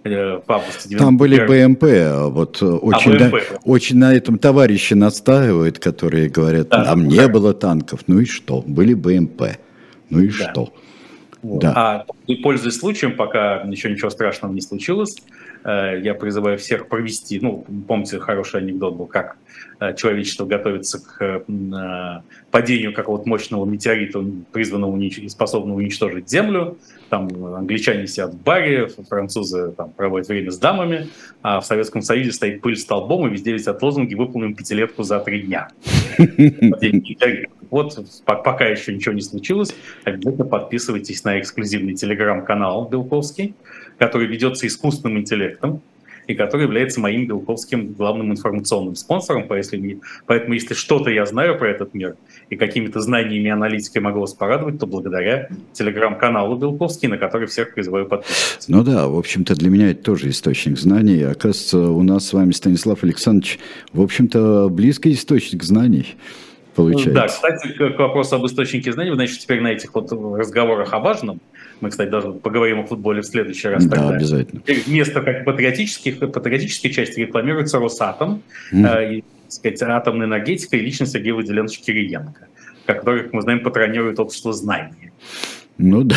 э, 0.03 0.41
в 0.45 0.51
августе 0.51 0.89
91 0.89 0.99
Там 0.99 1.17
были 1.17 1.47
БМП, 1.47 1.85
а 1.85 2.27
вот 2.29 2.61
э, 2.61 2.67
очень, 2.67 3.15
а, 3.15 3.31
БМП. 3.31 3.35
На, 3.35 3.59
очень 3.65 3.99
на 3.99 4.15
этом 4.15 4.39
товарищи 4.39 4.95
настаивают, 4.95 5.79
которые 5.79 6.29
говорят, 6.29 6.69
да, 6.71 6.85
там 6.87 7.09
да. 7.09 7.17
не 7.17 7.29
было 7.29 7.55
танков. 7.55 8.01
Ну 8.09 8.19
и 8.19 8.25
что? 8.25 8.63
Были 8.67 8.95
БМП. 8.95 9.43
Ну 10.11 10.21
и 10.21 10.29
да. 10.29 10.51
что? 10.51 10.73
Да. 11.43 11.73
А 11.75 12.07
пользуясь 12.43 12.79
случаем, 12.79 13.17
пока 13.17 13.63
еще 13.63 13.91
ничего 13.91 14.11
страшного 14.11 14.53
не 14.53 14.61
случилось, 14.61 15.17
я 15.65 16.15
призываю 16.15 16.59
всех 16.59 16.89
провести, 16.89 17.39
ну, 17.41 17.65
помните, 17.87 18.19
хороший 18.19 18.61
анекдот 18.61 18.97
был, 18.97 19.07
как 19.07 19.37
э, 19.81 19.95
человечество 19.95 20.45
готовится 20.45 20.99
к 20.99 21.45
э, 21.49 22.21
падению 22.51 22.93
какого-то 22.93 23.29
мощного 23.29 23.65
метеорита, 23.65 24.25
призванного 24.53 24.97
и 24.99 25.29
способного 25.29 25.79
уничтожить 25.79 26.29
Землю. 26.29 26.79
Там 27.11 27.29
англичане 27.55 28.07
сидят 28.07 28.35
в 28.35 28.43
баре, 28.43 28.89
французы 29.09 29.73
там, 29.73 29.93
проводят 29.93 30.29
время 30.29 30.51
с 30.51 30.59
дамами, 30.59 31.09
а 31.43 31.61
в 31.61 31.67
Советском 31.67 32.03
Союзе 32.03 32.33
стоит 32.33 32.61
пыль 32.61 32.77
столбом, 32.77 33.29
и 33.29 33.31
везде 33.31 33.53
висят 33.53 33.83
лозунги 33.83 34.15
«Выполним 34.15 34.55
пятилетку 34.55 35.03
за 35.03 35.21
три 35.21 35.43
дня». 35.43 35.69
Вот 37.71 37.99
пока 38.27 38.67
еще 38.67 38.95
ничего 38.95 39.15
не 39.15 39.23
случилось, 39.23 39.75
обязательно 40.05 40.45
подписывайтесь 40.45 41.25
на 41.25 41.41
эксклюзивный 41.41 41.95
телеграм-канал 41.95 42.87
Белковский, 42.89 43.55
который 44.03 44.27
ведется 44.27 44.67
искусственным 44.67 45.19
интеллектом 45.19 45.81
и 46.27 46.35
который 46.35 46.63
является 46.63 46.99
моим 46.99 47.29
Белковским 47.29 47.93
главным 47.93 48.33
информационным 48.33 48.97
спонсором. 48.97 49.47
Поэтому, 49.47 50.55
если 50.55 50.75
что-то 50.75 51.09
я 51.09 51.25
знаю 51.25 51.57
про 51.57 51.71
этот 51.71 51.95
мир 51.95 52.17
и 52.51 52.57
какими-то 52.57 52.99
знаниями 52.99 53.47
и 53.47 53.51
аналитикой 53.51 54.03
могу 54.03 54.19
вас 54.19 54.35
порадовать, 54.35 54.81
то 54.81 54.89
благодаря 54.89 55.49
телеграм-каналу 55.73 56.57
Белковский, 56.57 57.07
на 57.07 57.17
который 57.17 57.47
всех 57.47 57.75
призываю 57.75 58.07
подписываться. 58.07 58.73
Ну 58.73 58.83
да, 58.83 59.07
в 59.07 59.17
общем-то, 59.17 59.55
для 59.55 59.71
меня 59.71 59.93
это 59.93 60.03
тоже 60.03 60.31
источник 60.31 60.79
знаний. 60.81 61.23
Оказывается, 61.23 61.79
у 61.79 62.03
нас 62.03 62.27
с 62.27 62.33
вами 62.33 62.51
Станислав 62.51 63.05
Александрович, 63.05 63.61
в 63.93 64.01
общем-то, 64.01 64.69
близкий 64.69 65.13
источник 65.13 65.63
знаний 65.63 66.17
получается. 66.75 67.15
Да, 67.15 67.27
кстати, 67.29 67.69
к 67.69 67.99
вопросу 67.99 68.35
об 68.35 68.47
источнике 68.47 68.93
знаний, 68.93 69.11
вы, 69.11 69.17
значит, 69.17 69.39
теперь 69.39 69.61
на 69.61 69.69
этих 69.69 69.95
вот 69.95 70.11
разговорах 70.11 70.93
о 70.93 70.99
важном, 70.99 71.41
мы, 71.83 71.91
кстати, 71.91 72.09
даже 72.09 72.33
поговорим 72.33 72.81
о 72.81 72.87
футболе 72.87 73.21
в 73.21 73.27
следующий 73.27 73.69
раз. 73.69 73.85
Да, 73.85 73.97
тогда. 73.97 74.17
обязательно. 74.17 74.63
Вместо 74.87 75.21
как 75.21 75.45
патриотических, 75.45 76.19
патриотической 76.19 76.91
части 76.91 77.21
рекламируется 77.21 77.79
Росатом, 77.79 78.43
mm. 78.73 78.87
э, 78.87 79.15
и, 79.17 79.21
так 79.21 79.53
сказать, 79.53 79.83
атомная 79.83 80.27
энергетика 80.27 80.77
и 80.77 80.81
личность 80.81 81.13
Сергея 81.13 81.35
Выделеновича 81.35 81.83
Кириенко, 81.83 82.47
который, 82.87 83.25
как 83.25 83.33
мы 83.33 83.43
знаем, 83.43 83.61
патронирует 83.61 84.21
общество 84.21 84.53
знания. 84.53 85.13
Ну 85.77 86.05
да. 86.05 86.17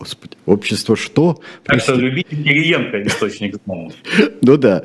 Господи, 0.00 0.38
общество 0.46 0.96
что? 0.96 1.42
Так 1.64 1.82
что 1.82 1.94
любите 1.94 2.34
Кириенко, 2.34 3.02
источник 3.02 3.56
знаний. 3.66 3.92
Ну 4.40 4.56
да, 4.56 4.82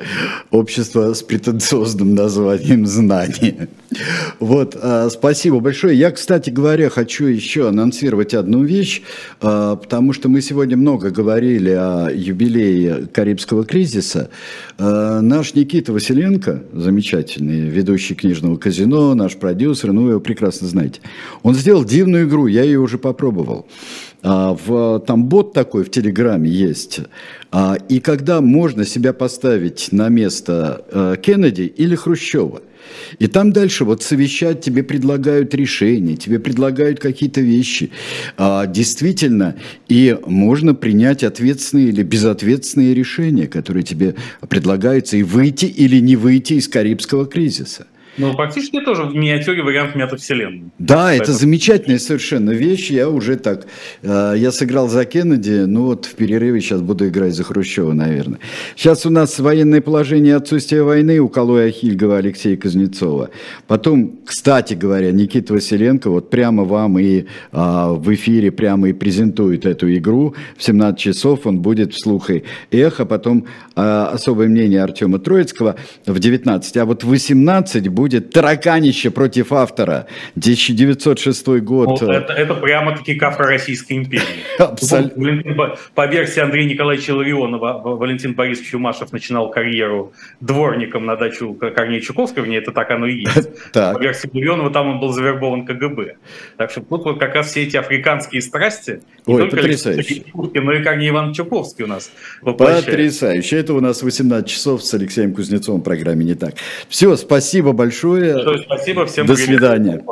общество 0.50 1.14
с 1.14 1.22
претенциозным 1.22 2.14
названием 2.14 2.86
знания. 2.86 3.68
Вот, 4.38 4.76
а, 4.78 5.08
спасибо 5.08 5.60
большое. 5.60 5.98
Я, 5.98 6.10
кстати 6.10 6.50
говоря, 6.50 6.90
хочу 6.90 7.24
еще 7.24 7.66
анонсировать 7.68 8.34
одну 8.34 8.62
вещь, 8.62 9.00
а, 9.40 9.76
потому 9.76 10.12
что 10.12 10.28
мы 10.28 10.42
сегодня 10.42 10.76
много 10.76 11.10
говорили 11.10 11.70
о 11.70 12.10
юбилее 12.10 13.06
Карибского 13.06 13.64
кризиса. 13.64 14.28
А, 14.76 15.22
наш 15.22 15.54
Никита 15.54 15.94
Василенко, 15.94 16.64
замечательный 16.74 17.60
ведущий 17.70 18.14
книжного 18.14 18.58
казино, 18.58 19.14
наш 19.14 19.36
продюсер, 19.36 19.92
ну 19.92 20.02
вы 20.02 20.10
его 20.10 20.20
прекрасно 20.20 20.68
знаете, 20.68 21.00
он 21.42 21.54
сделал 21.54 21.86
дивную 21.86 22.28
игру, 22.28 22.48
я 22.48 22.64
ее 22.64 22.80
уже 22.80 22.98
попробовал. 22.98 23.66
А, 24.28 24.54
в, 24.54 24.98
там 25.06 25.26
бот 25.26 25.52
такой 25.52 25.84
в 25.84 25.90
Телеграме 25.90 26.50
есть. 26.50 26.98
А, 27.52 27.76
и 27.88 28.00
когда 28.00 28.40
можно 28.40 28.84
себя 28.84 29.12
поставить 29.12 29.92
на 29.92 30.08
место 30.08 30.84
а, 30.90 31.16
Кеннеди 31.16 31.62
или 31.62 31.94
Хрущева– 31.94 32.62
и 33.18 33.26
там 33.26 33.52
дальше 33.52 33.84
вот 33.84 34.02
совещать 34.02 34.60
тебе 34.60 34.82
предлагают 34.82 35.54
решения, 35.54 36.16
тебе 36.16 36.38
предлагают 36.38 37.00
какие-то 37.00 37.40
вещи. 37.40 37.90
А, 38.36 38.66
действительно, 38.66 39.56
и 39.88 40.16
можно 40.26 40.74
принять 40.74 41.24
ответственные 41.24 41.88
или 41.88 42.02
безответственные 42.02 42.94
решения, 42.94 43.46
которые 43.46 43.82
тебе 43.82 44.14
предлагаются, 44.48 45.16
и 45.16 45.22
выйти 45.22 45.66
или 45.66 45.98
не 45.98 46.16
выйти 46.16 46.54
из 46.54 46.68
Карибского 46.68 47.26
кризиса. 47.26 47.86
Ну, 48.18 48.34
практически 48.34 48.80
тоже 48.80 49.02
в 49.02 49.14
миниатюре 49.14 49.62
вариант 49.62 49.94
метавселенной. 49.94 50.70
Да, 50.78 51.06
Поэтому... 51.06 51.22
это 51.22 51.32
замечательная 51.32 51.98
совершенно 51.98 52.50
вещь. 52.50 52.90
Я 52.90 53.08
уже 53.08 53.36
так, 53.36 53.66
э, 54.02 54.34
я 54.36 54.50
сыграл 54.50 54.88
за 54.88 55.04
Кеннеди, 55.04 55.64
ну 55.66 55.86
вот 55.86 56.06
в 56.06 56.14
перерыве 56.14 56.60
сейчас 56.60 56.80
буду 56.80 57.08
играть 57.08 57.34
за 57.34 57.44
Хрущева, 57.44 57.92
наверное. 57.92 58.38
Сейчас 58.74 59.06
у 59.06 59.10
нас 59.10 59.38
военное 59.38 59.80
положение 59.80 60.36
отсутствия 60.36 60.82
войны 60.82 61.18
у 61.18 61.28
Калоя 61.28 61.70
Хильгова 61.70 62.18
Алексея 62.18 62.56
Кузнецова. 62.56 63.30
Потом, 63.66 64.18
кстати 64.24 64.74
говоря, 64.74 65.12
Никита 65.12 65.52
Василенко 65.52 66.10
вот 66.10 66.30
прямо 66.30 66.64
вам 66.64 66.98
и 66.98 67.26
а, 67.52 67.92
в 67.92 68.14
эфире 68.14 68.50
прямо 68.50 68.88
и 68.88 68.92
презентует 68.92 69.66
эту 69.66 69.94
игру. 69.94 70.34
В 70.56 70.62
17 70.62 70.98
часов 70.98 71.46
он 71.46 71.60
будет 71.60 71.92
вслух 71.92 72.30
и 72.30 72.44
эхо, 72.70 73.04
потом 73.04 73.46
а, 73.74 74.08
особое 74.12 74.48
мнение 74.48 74.82
Артема 74.82 75.18
Троицкого 75.18 75.76
в 76.06 76.18
19. 76.18 76.76
А 76.76 76.84
вот 76.84 77.04
в 77.04 77.08
18 77.08 77.88
будет 77.88 78.05
будет 78.06 78.30
тараканище 78.30 79.10
против 79.10 79.52
автора. 79.52 80.06
1906 80.36 81.48
год. 81.60 82.00
Ну, 82.00 82.10
это, 82.10 82.32
это 82.32 82.54
прямо-таки 82.54 83.16
кафра 83.16 83.46
Российской 83.46 83.94
империи. 83.94 84.44
Абсолютно. 84.58 85.76
По 85.94 86.06
версии 86.06 86.40
Андрея 86.40 86.68
Николаевича 86.68 87.14
Ларионова, 87.14 87.96
Валентин 87.96 88.34
Борисович 88.34 88.74
Юмашев 88.74 89.12
начинал 89.12 89.50
карьеру 89.50 90.12
дворником 90.40 91.04
на 91.04 91.16
дачу 91.16 91.54
Корнея 91.54 92.00
Чуковского, 92.00 92.46
это 92.52 92.70
так 92.70 92.90
оно 92.92 93.06
и 93.06 93.24
есть. 93.24 93.48
По 93.72 93.98
версии 94.00 94.30
Ларионова 94.32 94.70
там 94.70 94.88
он 94.88 95.00
был 95.00 95.12
завербован 95.12 95.66
КГБ. 95.66 96.16
Так 96.56 96.70
что 96.70 96.80
тут 96.82 97.04
вот 97.04 97.18
как 97.18 97.34
раз 97.34 97.50
все 97.50 97.64
эти 97.64 97.76
африканские 97.76 98.40
страсти, 98.40 99.02
не 99.26 99.34
Ой, 99.34 99.40
только 99.40 99.56
потрясающе. 99.56 100.24
но 100.32 100.72
и 100.72 100.82
Корней 100.82 101.10
Иван 101.10 101.32
Чуковский 101.32 101.84
у 101.84 101.88
нас 101.88 102.10
воплощает. 102.40 102.84
Потрясающе. 102.84 103.56
Это 103.56 103.74
у 103.74 103.80
нас 103.80 104.02
18 104.02 104.48
часов 104.48 104.84
с 104.84 104.94
Алексеем 104.94 105.34
Кузнецовым 105.34 105.80
в 105.80 105.84
программе 105.84 106.24
«Не 106.24 106.34
так». 106.34 106.54
Все, 106.88 107.16
спасибо 107.16 107.72
большое 107.96 108.34
большое. 108.34 108.58
Спасибо 108.58 109.06
всем. 109.06 109.26
До 109.26 109.36
свидания. 109.36 110.04